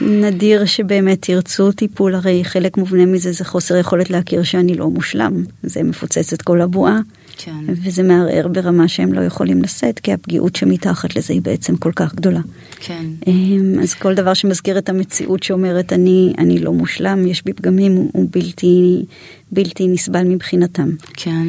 נדיר 0.00 0.64
שבאמת 0.64 1.28
ירצו 1.28 1.72
טיפול, 1.72 2.14
הרי 2.14 2.44
חלק 2.44 2.76
מובנה 2.76 3.06
מזה 3.06 3.32
זה 3.32 3.44
חוסר 3.44 3.76
יכולת 3.76 4.10
להכיר 4.10 4.42
שאני 4.42 4.74
לא 4.74 4.90
מושלם, 4.90 5.44
זה 5.62 5.82
מפוצץ 5.82 6.32
את 6.32 6.42
כל 6.42 6.60
הבועה. 6.60 6.98
כן. 7.38 7.64
וזה 7.68 8.02
מערער 8.02 8.48
ברמה 8.48 8.88
שהם 8.88 9.12
לא 9.12 9.20
יכולים 9.20 9.62
לשאת, 9.62 9.98
כי 9.98 10.12
הפגיעות 10.12 10.56
שמתחת 10.56 11.16
לזה 11.16 11.32
היא 11.32 11.42
בעצם 11.42 11.76
כל 11.76 11.92
כך 11.96 12.14
גדולה. 12.14 12.40
כן. 12.80 13.06
אמ, 13.26 13.78
אז 13.82 13.94
כל 13.94 14.14
דבר 14.14 14.34
שמזכיר 14.34 14.78
את 14.78 14.88
המציאות 14.88 15.42
שאומרת 15.42 15.92
אני, 15.92 16.32
אני 16.38 16.58
לא 16.58 16.72
מושלם, 16.72 17.26
יש 17.26 17.44
בי 17.44 17.52
פגמים, 17.52 17.92
הוא 18.12 18.28
בלתי, 18.30 19.04
בלתי 19.52 19.88
נסבל 19.88 20.24
מבחינתם. 20.24 20.90
כן. 21.14 21.46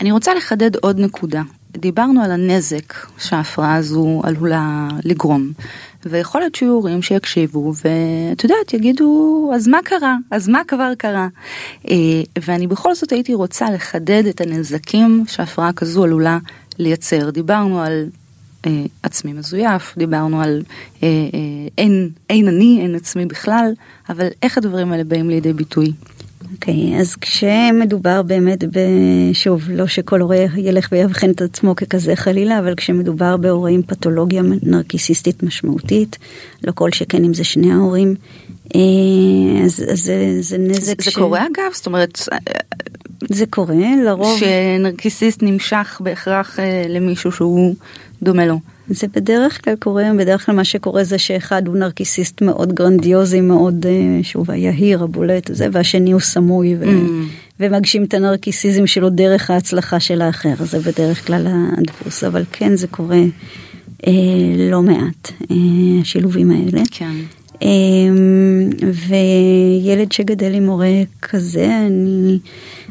אני 0.00 0.12
רוצה 0.12 0.34
לחדד 0.34 0.76
עוד 0.76 1.00
נקודה. 1.00 1.42
דיברנו 1.76 2.22
על 2.22 2.30
הנזק 2.30 2.94
שההפרעה 3.18 3.74
הזו 3.74 4.20
עלולה 4.24 4.88
לגרום. 5.04 5.52
ויכול 6.06 6.40
להיות 6.40 6.54
שיהיו 6.54 6.72
הורים 6.72 7.02
שיקשיבו 7.02 7.72
ואת 7.84 8.44
יודעת 8.44 8.74
יגידו 8.74 9.50
אז 9.54 9.68
מה 9.68 9.78
קרה 9.84 10.16
אז 10.30 10.48
מה 10.48 10.60
כבר 10.68 10.92
קרה 10.98 11.28
אה, 11.90 11.96
ואני 12.42 12.66
בכל 12.66 12.94
זאת 12.94 13.12
הייתי 13.12 13.34
רוצה 13.34 13.70
לחדד 13.70 14.26
את 14.26 14.40
הנזקים 14.40 15.24
שהפרעה 15.28 15.72
כזו 15.72 16.04
עלולה 16.04 16.38
לייצר 16.78 17.30
דיברנו 17.30 17.80
על 17.80 18.06
אה, 18.66 18.84
עצמי 19.02 19.32
מזויף 19.32 19.94
דיברנו 19.98 20.42
על 20.42 20.62
אה, 21.02 21.08
אין 21.78 22.08
אין 22.30 22.48
אני 22.48 22.78
אין 22.82 22.94
עצמי 22.94 23.26
בכלל 23.26 23.72
אבל 24.08 24.28
איך 24.42 24.58
הדברים 24.58 24.92
האלה 24.92 25.04
באים 25.04 25.30
לידי 25.30 25.52
ביטוי. 25.52 25.92
אוקיי, 26.52 26.96
okay, 26.96 27.00
אז 27.00 27.16
כשמדובר 27.16 28.22
באמת, 28.22 28.64
שוב, 29.32 29.62
לא 29.70 29.86
שכל 29.86 30.20
הורה 30.20 30.44
ילך 30.56 30.88
ויבחן 30.92 31.30
את 31.30 31.42
עצמו 31.42 31.76
ככזה 31.76 32.16
חלילה, 32.16 32.58
אבל 32.58 32.74
כשמדובר 32.74 33.36
בהורה 33.36 33.70
עם 33.70 33.82
פתולוגיה 33.82 34.42
נרקיסיסטית 34.62 35.42
משמעותית, 35.42 36.18
לא 36.64 36.72
כל 36.72 36.92
שכן 36.92 37.24
אם 37.24 37.34
זה 37.34 37.44
שני 37.44 37.72
ההורים, 37.72 38.14
אה, 38.74 38.80
אז, 39.64 39.84
אז 39.92 40.00
זה, 40.00 40.36
זה 40.40 40.58
נזק 40.58 41.02
זה, 41.02 41.10
ש... 41.10 41.14
זה 41.14 41.20
קורה 41.20 41.46
אגב? 41.46 41.72
זאת 41.72 41.86
אומרת, 41.86 42.18
זה 43.28 43.46
קורה, 43.46 43.74
לרוב... 44.04 44.40
שנרקיסיסט 44.40 45.42
נמשך 45.42 46.00
בהכרח 46.04 46.58
למישהו 46.88 47.32
שהוא 47.32 47.74
דומה 48.22 48.46
לו. 48.46 48.58
זה 48.88 49.06
בדרך 49.14 49.64
כלל 49.64 49.74
קורה, 49.76 50.04
בדרך 50.18 50.46
כלל 50.46 50.54
מה 50.54 50.64
שקורה 50.64 51.04
זה 51.04 51.18
שאחד 51.18 51.66
הוא 51.66 51.76
נרקיסיסט 51.76 52.42
מאוד 52.42 52.72
גרנדיוזי, 52.72 53.40
מאוד, 53.40 53.86
שוב, 54.22 54.50
היהיר, 54.50 55.02
הבולט, 55.02 55.50
זה, 55.52 55.66
והשני 55.72 56.12
הוא 56.12 56.20
סמוי, 56.20 56.76
ו... 56.80 56.84
mm. 56.84 57.44
ומגשים 57.60 58.04
את 58.04 58.14
הנרקיסיזם 58.14 58.86
שלו 58.86 59.10
דרך 59.10 59.50
ההצלחה 59.50 60.00
של 60.00 60.22
האחר, 60.22 60.54
זה 60.64 60.78
בדרך 60.78 61.26
כלל 61.26 61.46
הדפוס, 61.78 62.24
אבל 62.24 62.44
כן 62.52 62.76
זה 62.76 62.86
קורה 62.86 63.22
אה, 64.06 64.12
לא 64.70 64.82
מעט, 64.82 65.32
אה, 65.50 65.56
השילובים 66.00 66.50
האלה. 66.50 66.82
כן. 66.90 67.14
אה, 67.62 67.68
וילד 69.08 70.12
שגדל 70.12 70.54
עם 70.54 70.66
הורה 70.66 71.02
כזה, 71.22 71.78
אני, 71.86 72.38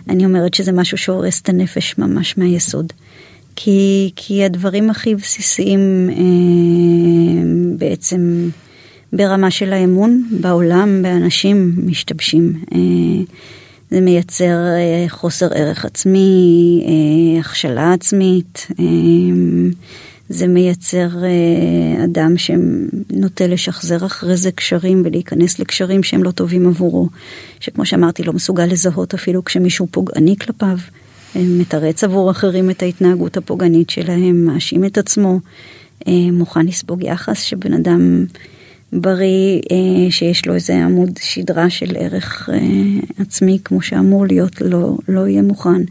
אני 0.09 0.25
אומרת 0.25 0.53
שזה 0.53 0.71
משהו 0.71 0.97
שהורס 0.97 1.41
את 1.41 1.49
הנפש 1.49 1.97
ממש 1.97 2.37
מהיסוד. 2.37 2.93
כי, 3.55 4.11
כי 4.15 4.45
הדברים 4.45 4.89
הכי 4.89 5.15
בסיסיים 5.15 6.09
אה, 6.09 7.43
בעצם 7.77 8.49
ברמה 9.13 9.51
של 9.51 9.73
האמון 9.73 10.23
בעולם, 10.41 11.01
באנשים, 11.01 11.73
משתבשים. 11.85 12.53
אה, 12.73 12.79
זה 13.93 14.01
מייצר 14.01 14.65
אה, 14.75 15.05
חוסר 15.09 15.47
ערך 15.53 15.85
עצמי, 15.85 16.83
אה, 16.87 17.39
הכשלה 17.39 17.93
עצמית, 17.93 18.67
אה, 18.79 18.85
זה 20.29 20.47
מייצר 20.47 21.07
אדם 22.03 22.33
שנוטה 22.37 23.47
לשחזר 23.47 24.05
אחרי 24.05 24.37
זה 24.37 24.51
קשרים 24.51 25.01
ולהיכנס 25.05 25.59
לקשרים 25.59 26.03
שהם 26.03 26.23
לא 26.23 26.31
טובים 26.31 26.67
עבורו, 26.67 27.09
שכמו 27.59 27.85
שאמרתי 27.85 28.23
לא 28.23 28.33
מסוגל 28.33 28.65
לזהות 28.65 29.13
אפילו 29.13 29.43
כשמישהו 29.43 29.87
פוגעני 29.91 30.35
כלפיו, 30.37 30.77
מתרץ 31.35 32.03
עבור 32.03 32.31
אחרים 32.31 32.69
את 32.69 32.81
ההתנהגות 32.81 33.37
הפוגענית 33.37 33.89
שלהם, 33.89 34.45
מאשים 34.45 34.85
את 34.85 34.97
עצמו, 34.97 35.39
מוכן 36.07 36.65
לספוג 36.65 37.03
יחס 37.03 37.41
שבן 37.41 37.73
אדם 37.73 38.25
בריא 38.93 39.61
אה, 39.71 40.11
שיש 40.11 40.47
לו 40.47 40.53
איזה 40.53 40.85
עמוד 40.85 41.09
שדרה 41.21 41.69
של 41.69 41.95
ערך 41.99 42.49
אה, 42.53 42.59
עצמי 43.19 43.59
כמו 43.63 43.81
שאמור 43.81 44.25
להיות, 44.25 44.61
לא, 44.61 44.97
לא 45.07 45.27
יהיה 45.27 45.41
מוכן. 45.41 45.81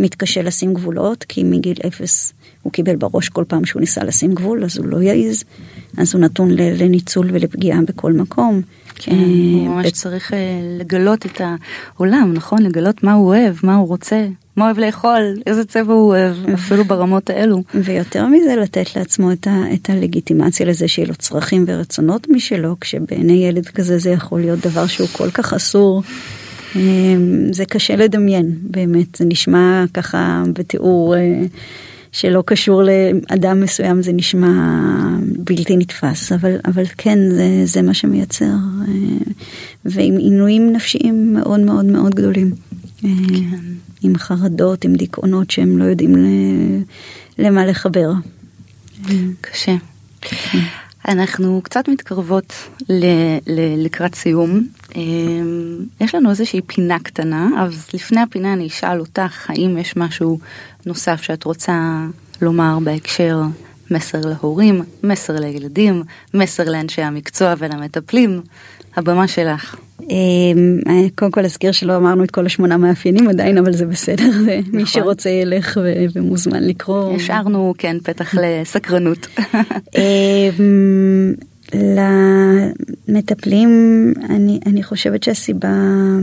מתקשה 0.00 0.42
לשים 0.42 0.74
גבולות, 0.74 1.24
כי 1.28 1.44
מגיל 1.44 1.76
אפס 1.86 2.32
הוא 2.62 2.72
קיבל 2.72 2.96
בראש 2.96 3.28
כל 3.28 3.44
פעם 3.48 3.64
שהוא 3.64 3.80
ניסה 3.80 4.04
לשים 4.04 4.34
גבול, 4.34 4.64
אז 4.64 4.78
הוא 4.78 4.86
לא 4.86 5.02
יעז, 5.02 5.44
אז 5.98 6.14
הוא 6.14 6.20
נתון 6.22 6.50
לניצול 6.50 7.28
ולפגיעה 7.32 7.80
בכל 7.82 8.12
מקום. 8.12 8.62
כן, 9.02 9.12
אה, 9.12 9.18
הוא 9.18 9.68
ממש 9.68 9.90
צריך 9.90 10.32
אה, 10.34 10.38
לגלות 10.78 11.26
את 11.26 11.40
העולם, 11.40 12.32
נכון? 12.34 12.62
לגלות 12.62 13.04
מה 13.04 13.12
הוא 13.12 13.26
אוהב, 13.26 13.54
מה 13.62 13.74
הוא 13.74 13.88
רוצה. 13.88 14.26
מה 14.56 14.64
אוהב 14.64 14.78
לאכול, 14.78 15.34
איזה 15.46 15.64
צבע 15.64 15.92
הוא 15.92 16.08
אוהב, 16.08 16.36
אפילו 16.54 16.84
ברמות 16.84 17.30
האלו. 17.30 17.62
ויותר 17.74 18.26
מזה 18.26 18.56
לתת 18.56 18.96
לעצמו 18.96 19.32
את, 19.32 19.46
ה, 19.46 19.74
את 19.74 19.90
הלגיטימציה 19.90 20.66
לזה 20.66 20.88
שיהיה 20.88 21.08
לו 21.08 21.14
צרכים 21.14 21.64
ורצונות 21.68 22.28
משלו, 22.28 22.76
כשבעיני 22.80 23.46
ילד 23.48 23.66
כזה 23.66 23.98
זה 23.98 24.10
יכול 24.10 24.40
להיות 24.40 24.60
דבר 24.60 24.86
שהוא 24.86 25.08
כל 25.12 25.30
כך 25.30 25.54
אסור. 25.54 26.02
זה 27.52 27.64
קשה 27.68 27.96
לדמיין, 27.96 28.54
באמת, 28.62 29.14
זה 29.14 29.24
נשמע 29.24 29.84
ככה 29.94 30.42
בתיאור 30.52 31.16
אה, 31.16 31.42
שלא 32.12 32.42
קשור 32.46 32.82
לאדם 32.82 33.60
מסוים, 33.60 34.02
זה 34.02 34.12
נשמע 34.12 34.48
בלתי 35.38 35.76
נתפס, 35.76 36.32
אבל, 36.32 36.56
אבל 36.64 36.84
כן, 36.98 37.18
זה, 37.30 37.62
זה 37.64 37.82
מה 37.82 37.94
שמייצר, 37.94 38.44
אה, 38.44 38.94
ועם 39.84 40.16
עינויים 40.16 40.72
נפשיים 40.72 41.34
מאוד 41.34 41.60
מאוד 41.60 41.84
מאוד 41.84 42.14
גדולים. 42.14 42.52
אה, 43.04 43.10
כן. 43.28 43.58
עם 44.02 44.18
חרדות, 44.18 44.84
עם 44.84 44.94
דיכאונות 44.94 45.50
שהם 45.50 45.78
לא 45.78 45.84
יודעים 45.84 46.14
למה 47.38 47.66
לחבר. 47.66 48.12
קשה. 49.40 49.76
אנחנו 51.08 51.60
קצת 51.64 51.88
מתקרבות 51.88 52.52
ל- 52.88 53.36
ל- 53.46 53.84
לקראת 53.84 54.14
סיום. 54.14 54.66
אמ, 54.96 55.78
יש 56.00 56.14
לנו 56.14 56.30
איזושהי 56.30 56.60
פינה 56.66 56.98
קטנה, 56.98 57.48
אז 57.58 57.88
לפני 57.94 58.20
הפינה 58.20 58.52
אני 58.52 58.66
אשאל 58.66 59.00
אותך, 59.00 59.50
האם 59.50 59.78
יש 59.78 59.96
משהו 59.96 60.38
נוסף 60.86 61.22
שאת 61.22 61.44
רוצה 61.44 62.06
לומר 62.42 62.78
בהקשר 62.84 63.40
מסר 63.90 64.20
להורים, 64.20 64.82
מסר 65.02 65.40
לילדים, 65.40 66.02
מסר 66.34 66.64
לאנשי 66.64 67.02
המקצוע 67.02 67.54
ולמטפלים? 67.58 68.42
הבמה 68.96 69.28
שלך. 69.28 69.76
אמ, 70.10 70.78
קודם 71.14 71.30
כל 71.30 71.44
אזכיר 71.44 71.72
שלא 71.72 71.96
אמרנו 71.96 72.24
את 72.24 72.30
כל 72.30 72.46
השמונה 72.46 72.76
מאפיינים 72.76 73.28
עדיין 73.28 73.58
אבל 73.58 73.72
זה 73.72 73.86
בסדר 73.86 74.30
זה 74.44 74.60
מי 74.72 74.82
נכון. 74.82 75.02
שרוצה 75.02 75.30
ילך 75.30 75.80
ומוזמן 76.14 76.62
לקרוא. 76.62 77.16
השארנו 77.16 77.74
כן 77.78 77.96
פתח 78.02 78.34
לסקרנות. 78.34 79.26
אמ, 79.96 81.34
למטפלים 83.08 83.70
אני 84.30 84.60
אני 84.66 84.82
חושבת 84.82 85.22
שהסיבה 85.22 85.74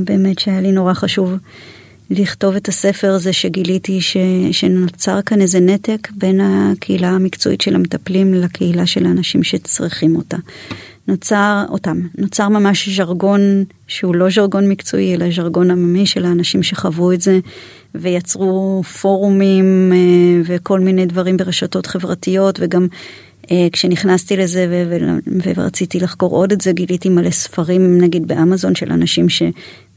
באמת 0.03 0.39
שהיה 0.39 0.61
לי 0.61 0.71
נורא 0.71 0.93
חשוב 0.93 1.33
לכתוב 2.09 2.55
את 2.55 2.67
הספר 2.67 3.17
זה 3.17 3.33
שגיליתי 3.33 4.01
ש, 4.01 4.17
שנוצר 4.51 5.21
כאן 5.21 5.41
איזה 5.41 5.59
נתק 5.59 6.07
בין 6.11 6.41
הקהילה 6.41 7.09
המקצועית 7.09 7.61
של 7.61 7.75
המטפלים 7.75 8.33
לקהילה 8.33 8.85
של 8.85 9.05
האנשים 9.05 9.43
שצריכים 9.43 10.15
אותה. 10.15 10.37
נוצר 11.07 11.65
אותם, 11.69 12.01
נוצר 12.17 12.49
ממש 12.49 12.89
ז'רגון 12.89 13.63
שהוא 13.87 14.15
לא 14.15 14.29
ז'רגון 14.29 14.69
מקצועי 14.69 15.15
אלא 15.15 15.25
ז'רגון 15.35 15.71
עממי 15.71 16.05
של 16.05 16.25
האנשים 16.25 16.63
שחוו 16.63 17.11
את 17.11 17.21
זה 17.21 17.39
ויצרו 17.95 18.83
פורומים 19.01 19.91
אה, 19.93 20.41
וכל 20.45 20.79
מיני 20.79 21.05
דברים 21.05 21.37
ברשתות 21.37 21.85
חברתיות 21.85 22.59
וגם 22.61 22.87
אה, 23.51 23.67
כשנכנסתי 23.71 24.37
לזה 24.37 24.85
ורציתי 25.43 25.99
לחקור 25.99 26.35
עוד 26.35 26.51
את 26.51 26.61
זה 26.61 26.71
גיליתי 26.71 27.09
מלא 27.09 27.31
ספרים 27.31 28.01
נגיד 28.01 28.27
באמזון 28.27 28.75
של 28.75 28.91
אנשים 28.91 29.29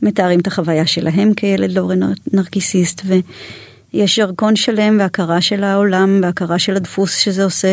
שמתארים 0.01 0.41
את 0.41 0.47
החוויה 0.47 0.87
שלהם 0.87 1.35
כילד 1.35 1.73
לא 1.73 1.91
נרקיסיסט. 2.33 3.03
יש 3.93 4.19
ירקון 4.19 4.57
שלם 4.57 4.97
והכרה 5.01 5.41
של 5.41 5.65
העולם 5.65 6.21
והכרה 6.23 6.59
של 6.59 6.77
הדפוס 6.77 7.17
שזה 7.17 7.45
עושה 7.45 7.69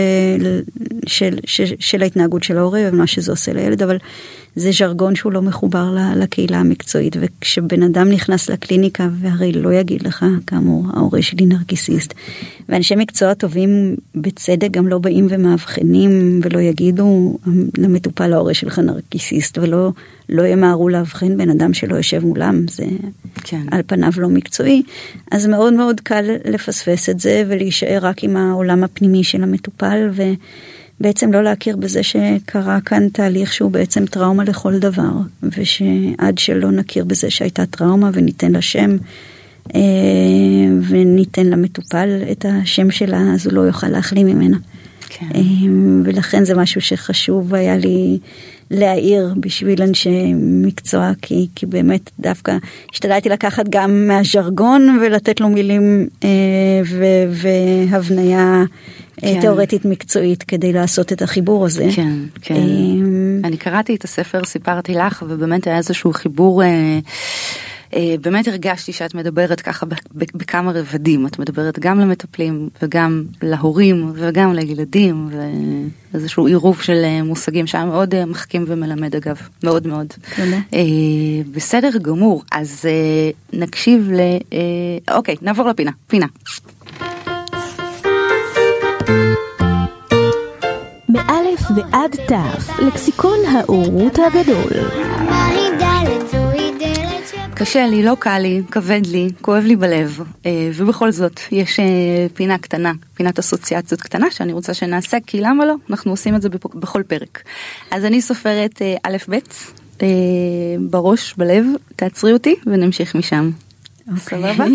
של, 1.05 1.39
של, 1.45 1.65
של 1.79 2.01
ההתנהגות 2.01 2.43
של 2.43 2.57
ההורה 2.57 2.81
ומה 2.91 3.07
שזה 3.07 3.31
עושה 3.31 3.53
לילד 3.53 3.83
אבל 3.83 3.97
זה 4.57 4.71
ז'רגון 4.71 5.15
שהוא 5.15 5.33
לא 5.33 5.41
מחובר 5.41 5.95
לקהילה 6.15 6.57
המקצועית 6.57 7.15
וכשבן 7.19 7.83
אדם 7.83 8.09
נכנס 8.09 8.49
לקליניקה 8.49 9.07
והרי 9.21 9.51
לא 9.51 9.73
יגיד 9.73 10.01
לך 10.01 10.25
כאמור 10.47 10.85
ההורה 10.93 11.21
שלי 11.21 11.45
נרקיסיסט 11.45 12.13
ואנשי 12.69 12.95
מקצוע 12.95 13.33
טובים 13.33 13.95
בצדק 14.15 14.71
גם 14.71 14.87
לא 14.87 14.97
באים 14.97 15.27
ומאבחנים 15.29 16.39
ולא 16.43 16.59
יגידו 16.59 17.37
למטופל 17.77 18.33
ההורה 18.33 18.53
שלך 18.53 18.79
נרקיסיסט 18.79 19.57
ולא 19.57 19.91
לא 20.29 20.45
ימהרו 20.47 20.89
לאבחן 20.89 21.37
בן 21.37 21.49
אדם 21.49 21.73
שלא 21.73 21.95
יושב 21.95 22.25
מולם 22.25 22.67
זה 22.67 22.85
כן. 23.43 23.61
על 23.71 23.81
פניו 23.87 24.11
לא 24.17 24.29
מקצועי 24.29 24.83
אז 25.31 25.45
מאוד 25.45 25.73
מאוד 25.73 26.01
קל 26.01 26.25
לפספס 26.45 27.09
את 27.09 27.19
זה 27.19 27.43
ולהישאר 27.47 27.99
רק 28.01 28.23
עם 28.23 28.37
העולם 28.37 28.83
הפנימי 28.83 29.23
של 29.23 29.43
המטופל. 29.43 30.09
ו... 30.11 30.23
בעצם 30.99 31.33
לא 31.33 31.43
להכיר 31.43 31.77
בזה 31.77 32.03
שקרה 32.03 32.81
כאן 32.81 33.09
תהליך 33.09 33.53
שהוא 33.53 33.71
בעצם 33.71 34.05
טראומה 34.05 34.43
לכל 34.43 34.79
דבר, 34.79 35.11
ושעד 35.43 36.37
שלא 36.37 36.71
נכיר 36.71 37.05
בזה 37.05 37.29
שהייתה 37.29 37.65
טראומה 37.65 38.09
וניתן 38.13 38.51
לה 38.51 38.61
שם, 38.61 38.97
אה, 39.75 39.81
וניתן 40.89 41.45
למטופל 41.45 42.09
את 42.31 42.45
השם 42.49 42.91
שלה, 42.91 43.21
אז 43.33 43.45
הוא 43.45 43.53
לא 43.53 43.61
יוכל 43.61 43.87
להחלים 43.87 44.27
ממנה. 44.27 44.57
כן. 45.09 45.25
אה, 45.35 45.41
ולכן 46.03 46.45
זה 46.45 46.55
משהו 46.55 46.81
שחשוב 46.81 47.53
היה 47.53 47.77
לי 47.77 48.19
להעיר 48.71 49.33
בשביל 49.39 49.81
אנשי 49.81 50.33
מקצוע, 50.35 51.11
כי, 51.21 51.47
כי 51.55 51.65
באמת 51.65 52.09
דווקא 52.19 52.57
השתדלתי 52.91 53.29
לקחת 53.29 53.65
גם 53.69 54.07
מהז'רגון 54.07 54.99
ולתת 55.01 55.41
לו 55.41 55.49
מילים 55.49 56.07
אה, 56.23 56.29
והבניה 57.29 58.63
כן. 59.21 59.41
תיאורטית 59.41 59.85
מקצועית 59.85 60.43
כדי 60.43 60.73
לעשות 60.73 61.13
את 61.13 61.21
החיבור 61.21 61.65
הזה. 61.65 61.87
כן, 61.95 62.13
כן. 62.41 62.55
אמ, 62.55 63.41
אני 63.43 63.57
קראתי 63.57 63.95
את 63.95 64.03
הספר, 64.03 64.43
סיפרתי 64.45 64.93
לך, 64.93 65.25
ובאמת 65.27 65.67
היה 65.67 65.77
איזשהו 65.77 66.13
חיבור. 66.13 66.63
אה, 66.63 66.99
אה, 67.95 68.15
באמת 68.21 68.47
הרגשתי 68.47 68.93
שאת 68.93 69.15
מדברת 69.15 69.61
ככה 69.61 69.85
בכמה 70.13 70.71
רבדים, 70.71 71.27
את 71.27 71.39
מדברת 71.39 71.79
גם 71.79 71.99
למטפלים 71.99 72.69
וגם 72.81 73.23
להורים 73.41 74.11
וגם 74.15 74.53
לילדים 74.53 75.29
ואיזשהו 76.13 76.47
עירוב 76.47 76.81
של 76.81 77.21
מושגים 77.23 77.67
שהיה 77.67 77.85
מאוד 77.85 78.25
מחכים 78.25 78.65
ומלמד 78.67 79.15
אגב, 79.15 79.37
מאוד 79.63 79.87
מאוד. 79.87 80.07
בסדר 81.51 81.89
גמור, 82.01 82.43
אז 82.51 82.85
נקשיב 83.53 84.11
ל... 84.11 84.19
אוקיי, 85.11 85.35
נעבור 85.41 85.67
לפינה, 85.69 85.91
פינה. 86.07 86.27
מאלף 91.27 91.61
ועד 91.75 92.15
תף, 92.27 92.79
לקסיקון 92.79 93.39
האורות 93.45 94.19
הגדול. 94.19 94.71
קשה 97.55 97.87
לי, 97.87 98.03
לא 98.03 98.17
קל 98.19 98.39
לי, 98.39 98.61
כבד 98.71 99.01
לי, 99.05 99.29
כואב 99.41 99.63
לי 99.63 99.75
בלב, 99.75 100.19
אה, 100.45 100.69
ובכל 100.75 101.11
זאת 101.11 101.39
יש 101.51 101.79
אה, 101.79 101.85
פינה 102.33 102.57
קטנה, 102.57 102.91
פינת 103.13 103.39
אסוציאציות 103.39 104.01
קטנה 104.01 104.31
שאני 104.31 104.53
רוצה 104.53 104.73
שנעשה, 104.73 105.17
כי 105.27 105.41
למה 105.41 105.65
לא? 105.65 105.75
אנחנו 105.89 106.11
עושים 106.11 106.35
את 106.35 106.41
זה 106.41 106.49
בכל 106.49 107.03
פרק. 107.03 107.43
אז 107.91 108.05
אני 108.05 108.21
סופרת 108.21 108.81
אה, 108.81 108.95
א' 109.03 109.17
ב' 109.29 109.37
בראש, 110.89 111.33
בלב, 111.37 111.65
תעצרי 111.95 112.33
אותי 112.33 112.55
ונמשיך 112.65 113.15
משם. 113.15 113.51
אוקיי. 114.07 114.19
סבבה? 114.19 114.65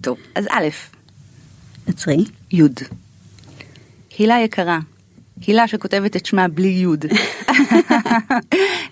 טוב, 0.00 0.18
אז 0.34 0.46
א', 0.50 0.68
עצרי. 1.86 2.24
י'. 2.52 2.62
הילה 4.18 4.40
יקרה, 4.40 4.78
הילה 5.46 5.68
שכותבת 5.68 6.16
את 6.16 6.26
שמה 6.26 6.48
בלי 6.48 6.68
י'. 6.68 6.86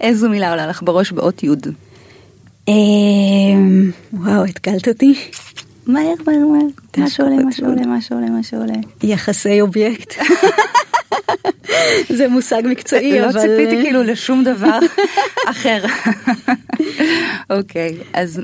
איזו 0.01 0.29
מילה 0.29 0.51
עולה 0.51 0.67
לך 0.67 0.83
בראש 0.83 1.13
באות 1.13 1.43
י'? 1.43 1.49
אמ, 2.69 3.91
וואו, 4.13 4.45
התקלת 4.45 4.89
אותי. 4.89 5.15
מהר, 5.87 6.15
מהר, 6.27 6.39
מהר. 6.39 6.67
מה 6.97 7.11
שעולה, 7.11 7.37
מה 7.37 7.53
שעולה, 7.53 7.87
מה 7.87 8.01
שעולה, 8.01 8.31
מה 8.31 8.43
שעולה. 8.43 8.75
יחסי 9.03 9.61
אובייקט. 9.61 10.15
זה 12.09 12.29
מושג 12.29 12.63
מקצועי, 12.65 13.21
לא 13.21 13.27
אבל... 13.31 13.41
ציפיתי 13.41 13.83
כאילו 13.83 14.03
לשום 14.03 14.45
דבר 14.45 14.79
אחר. 15.51 15.85
אוקיי, 17.51 17.95
אז 18.15 18.41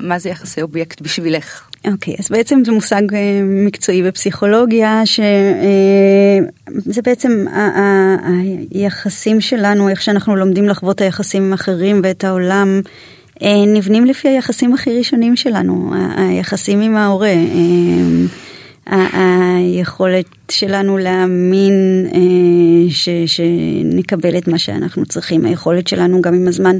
מה 0.00 0.18
זה 0.18 0.28
יחסי 0.28 0.62
אובייקט 0.62 1.00
בשבילך? 1.00 1.62
אוקיי, 1.92 2.14
אז 2.18 2.28
בעצם 2.30 2.62
זה 2.64 2.72
מושג 2.72 3.14
אה, 3.14 3.18
מקצועי 3.44 4.02
בפסיכולוגיה, 4.02 5.02
שזה 5.06 5.22
בעצם 7.04 7.44
ה- 7.50 7.80
ה- 7.80 8.16
היחסים 8.70 9.40
שלנו, 9.40 9.88
איך 9.88 10.02
שאנחנו 10.02 10.36
לומדים 10.36 10.64
לחוות 10.68 11.00
היחסים 11.00 11.42
עם 11.42 11.52
אחרים 11.52 12.00
ואת 12.04 12.24
העולם, 12.24 12.80
אה, 13.42 13.48
נבנים 13.66 14.04
לפי 14.04 14.28
היחסים 14.28 14.74
הכי 14.74 14.98
ראשונים 14.98 15.36
שלנו, 15.36 15.92
היחסים 16.16 16.80
עם 16.80 16.96
ההורה. 16.96 17.32
היכולת 18.86 20.26
שלנו 20.50 20.98
להאמין 20.98 22.06
אה, 22.14 22.90
ש, 22.90 23.08
שנקבל 23.26 24.38
את 24.38 24.48
מה 24.48 24.58
שאנחנו 24.58 25.06
צריכים, 25.06 25.44
היכולת 25.44 25.86
שלנו 25.86 26.22
גם 26.22 26.34
עם 26.34 26.48
הזמן 26.48 26.76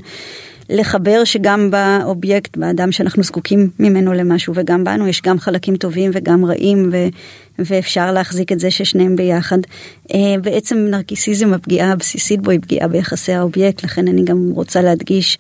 לחבר 0.71 1.25
שגם 1.25 1.71
באובייקט, 1.71 2.57
באדם 2.57 2.93
שאנחנו 2.93 3.23
זקוקים 3.23 3.71
ממנו 3.79 4.13
למשהו 4.13 4.53
וגם 4.57 4.85
בנו 4.85 5.09
יש 5.09 5.23
גם 5.23 5.39
חלקים 5.39 5.77
טובים 5.77 6.11
וגם 6.15 6.45
רעים 6.45 6.91
ו, 6.93 6.97
ואפשר 7.59 8.13
להחזיק 8.13 8.53
את 8.53 8.59
זה 8.59 8.71
ששניהם 8.71 9.17
ביחד. 9.17 9.59
אה, 10.15 10.35
בעצם 10.43 10.77
נרקיסיזם 10.91 11.55
הפגיעה 11.55 11.93
הבסיסית 11.93 12.41
בו 12.41 12.51
היא 12.51 12.61
פגיעה 12.61 12.89
ביחסי 12.89 13.33
האובייקט, 13.33 13.85
לכן 13.85 14.09
אני 14.09 14.25
גם 14.25 14.51
רוצה 14.55 14.83
להדגיש 14.83 15.39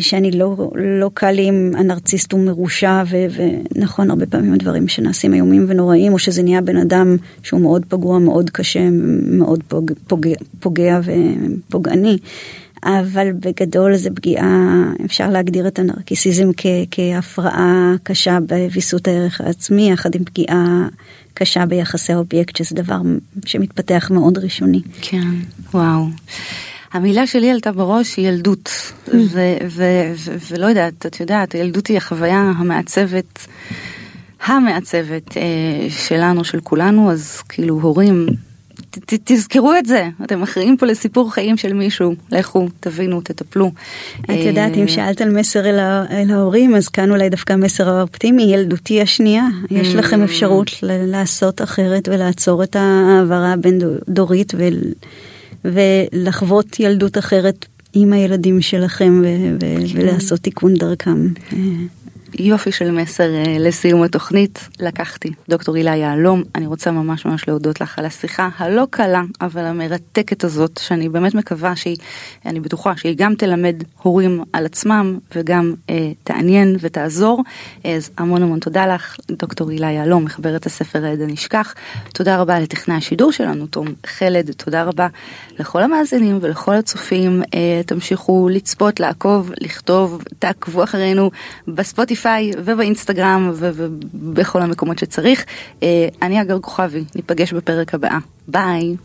שאני 0.00 0.30
לא, 0.30 0.70
לא 0.74 1.10
קל 1.14 1.30
לי 1.30 1.48
אם 1.48 1.72
הנרציסט 1.78 2.32
הוא 2.32 2.40
מרושע 2.40 3.02
ו, 3.10 3.16
ונכון 3.74 4.10
הרבה 4.10 4.26
פעמים 4.26 4.52
הדברים 4.52 4.88
שנעשים 4.88 5.34
איומים 5.34 5.66
ונוראים 5.68 6.12
או 6.12 6.18
שזה 6.18 6.42
נהיה 6.42 6.60
בן 6.60 6.76
אדם 6.76 7.16
שהוא 7.42 7.60
מאוד 7.60 7.86
פגוע 7.88 8.18
מאוד 8.18 8.50
קשה 8.50 8.88
מאוד 9.22 9.62
פוג, 9.68 9.92
פוגע, 10.06 10.34
פוגע 10.60 11.00
ופוגעני 11.04 12.18
אבל 12.84 13.32
בגדול 13.32 13.96
זה 13.96 14.10
פגיעה 14.10 14.84
אפשר 15.04 15.30
להגדיר 15.30 15.68
את 15.68 15.78
הנרקיסיזם 15.78 16.50
כ, 16.56 16.66
כהפרעה 16.90 17.94
קשה 18.02 18.38
בוויסות 18.40 19.08
הערך 19.08 19.40
העצמי 19.40 19.90
יחד 19.92 20.14
עם 20.14 20.24
פגיעה 20.24 20.88
קשה 21.34 21.66
ביחסי 21.66 22.12
האובייקט 22.12 22.56
שזה 22.56 22.74
דבר 22.74 23.00
שמתפתח 23.46 24.10
מאוד 24.14 24.38
ראשוני. 24.38 24.80
כן, 25.00 25.28
וואו. 25.74 26.06
המילה 26.92 27.26
שלי 27.26 27.50
עלתה 27.50 27.72
בראש 27.72 28.16
היא 28.16 28.28
ילדות, 28.28 28.70
ו- 29.08 29.56
ו- 29.68 30.12
ו- 30.16 30.36
ולא 30.50 30.66
יודעת, 30.66 31.06
את 31.06 31.20
יודעת, 31.20 31.52
הילדות 31.52 31.86
היא 31.86 31.96
החוויה 31.96 32.52
המעצבת, 32.56 33.46
המעצבת 34.46 35.36
אה, 35.36 35.42
שלנו, 35.90 36.44
של 36.44 36.60
כולנו, 36.60 37.10
אז 37.10 37.42
כאילו 37.48 37.80
הורים, 37.80 38.26
ת- 38.90 39.14
ת- 39.14 39.20
תזכרו 39.32 39.72
את 39.78 39.86
זה, 39.86 40.08
אתם 40.24 40.42
אחראים 40.42 40.76
פה 40.76 40.86
לסיפור 40.86 41.32
חיים 41.34 41.56
של 41.56 41.72
מישהו, 41.72 42.14
לכו, 42.32 42.68
תבינו, 42.80 43.20
תטפלו. 43.20 43.70
את 44.22 44.30
יודעת, 44.46 44.76
אם 44.76 44.82
אה, 44.82 44.88
שאלת 44.88 45.20
על 45.20 45.30
מסר 45.30 45.66
אל, 45.70 45.78
אל 46.10 46.30
ההורים, 46.30 46.74
אז 46.74 46.88
כאן 46.88 47.10
אולי 47.10 47.28
דווקא 47.28 47.52
המסר 47.52 47.88
האופטימי, 47.88 48.42
ילדותי 48.42 49.02
השנייה. 49.02 49.44
יש 49.70 49.94
לכם 49.94 50.22
אפשרות 50.22 50.70
לעשות 50.82 51.62
אחרת 51.62 52.08
ולעצור 52.08 52.62
את 52.62 52.76
ההעברה 52.76 53.52
הבין-דורית 53.52 54.52
ול- 54.56 54.92
ולחוות 55.64 56.80
ילדות 56.80 57.18
אחרת 57.18 57.66
עם 57.92 58.12
הילדים 58.12 58.60
שלכם 58.60 59.22
ו- 59.24 59.56
ו- 59.62 59.94
ולעשות 59.94 60.40
תיקון 60.40 60.74
דרכם. 60.74 61.28
יופי 62.40 62.72
של 62.72 62.90
מסר 62.90 63.34
אה, 63.34 63.56
לסיום 63.58 64.02
התוכנית. 64.02 64.68
לקחתי 64.80 65.30
דוקטור 65.48 65.76
הילה 65.76 65.96
יהלום. 65.96 66.42
אני 66.54 66.66
רוצה 66.66 66.90
ממש 66.90 67.26
ממש 67.26 67.48
להודות 67.48 67.80
לך 67.80 67.98
על 67.98 68.06
השיחה 68.06 68.48
הלא 68.56 68.86
קלה 68.90 69.22
אבל 69.40 69.64
המרתקת 69.64 70.44
הזאת 70.44 70.80
שאני 70.82 71.08
באמת 71.08 71.34
מקווה 71.34 71.76
שהיא 71.76 71.96
אני 72.46 72.60
בטוחה 72.60 72.96
שהיא 72.96 73.14
גם 73.18 73.34
תלמד 73.34 73.76
הורים 74.02 74.44
על 74.52 74.66
עצמם 74.66 75.18
וגם 75.34 75.74
אה, 75.90 76.12
תעניין 76.24 76.76
ותעזור. 76.80 77.42
אז 77.84 78.10
המון 78.18 78.42
המון 78.42 78.58
תודה 78.58 78.86
לך 78.86 79.16
דוקטור 79.30 79.70
הילה 79.70 79.90
יהלום 79.90 80.24
מחברת 80.24 80.66
הספר 80.66 81.04
העד 81.04 81.20
הנשכח 81.20 81.74
תודה 82.14 82.36
רבה 82.36 82.60
לטכנאי 82.60 82.96
השידור 82.96 83.32
שלנו 83.32 83.66
תום 83.66 83.86
חלד. 84.06 84.50
תודה 84.56 84.82
רבה 84.84 85.06
לכל 85.58 85.82
המאזינים 85.82 86.38
ולכל 86.42 86.74
הצופים. 86.74 87.42
אה, 87.54 87.80
תמשיכו 87.86 88.48
לצפות 88.52 89.00
לעקוב 89.00 89.52
לכתוב 89.60 90.22
תעקבו 90.38 90.84
אחרינו 90.84 91.30
בספוטיפיי. 91.68 92.29
בספוטיפיי 92.30 92.50
ובאינסטגרם 92.64 93.50
ובכל 93.54 94.62
המקומות 94.62 94.98
שצריך. 94.98 95.44
אני 96.22 96.42
אגר 96.42 96.58
כוכבי, 96.60 97.04
ניפגש 97.14 97.52
בפרק 97.52 97.94
הבא. 97.94 98.18
ביי. 98.48 98.96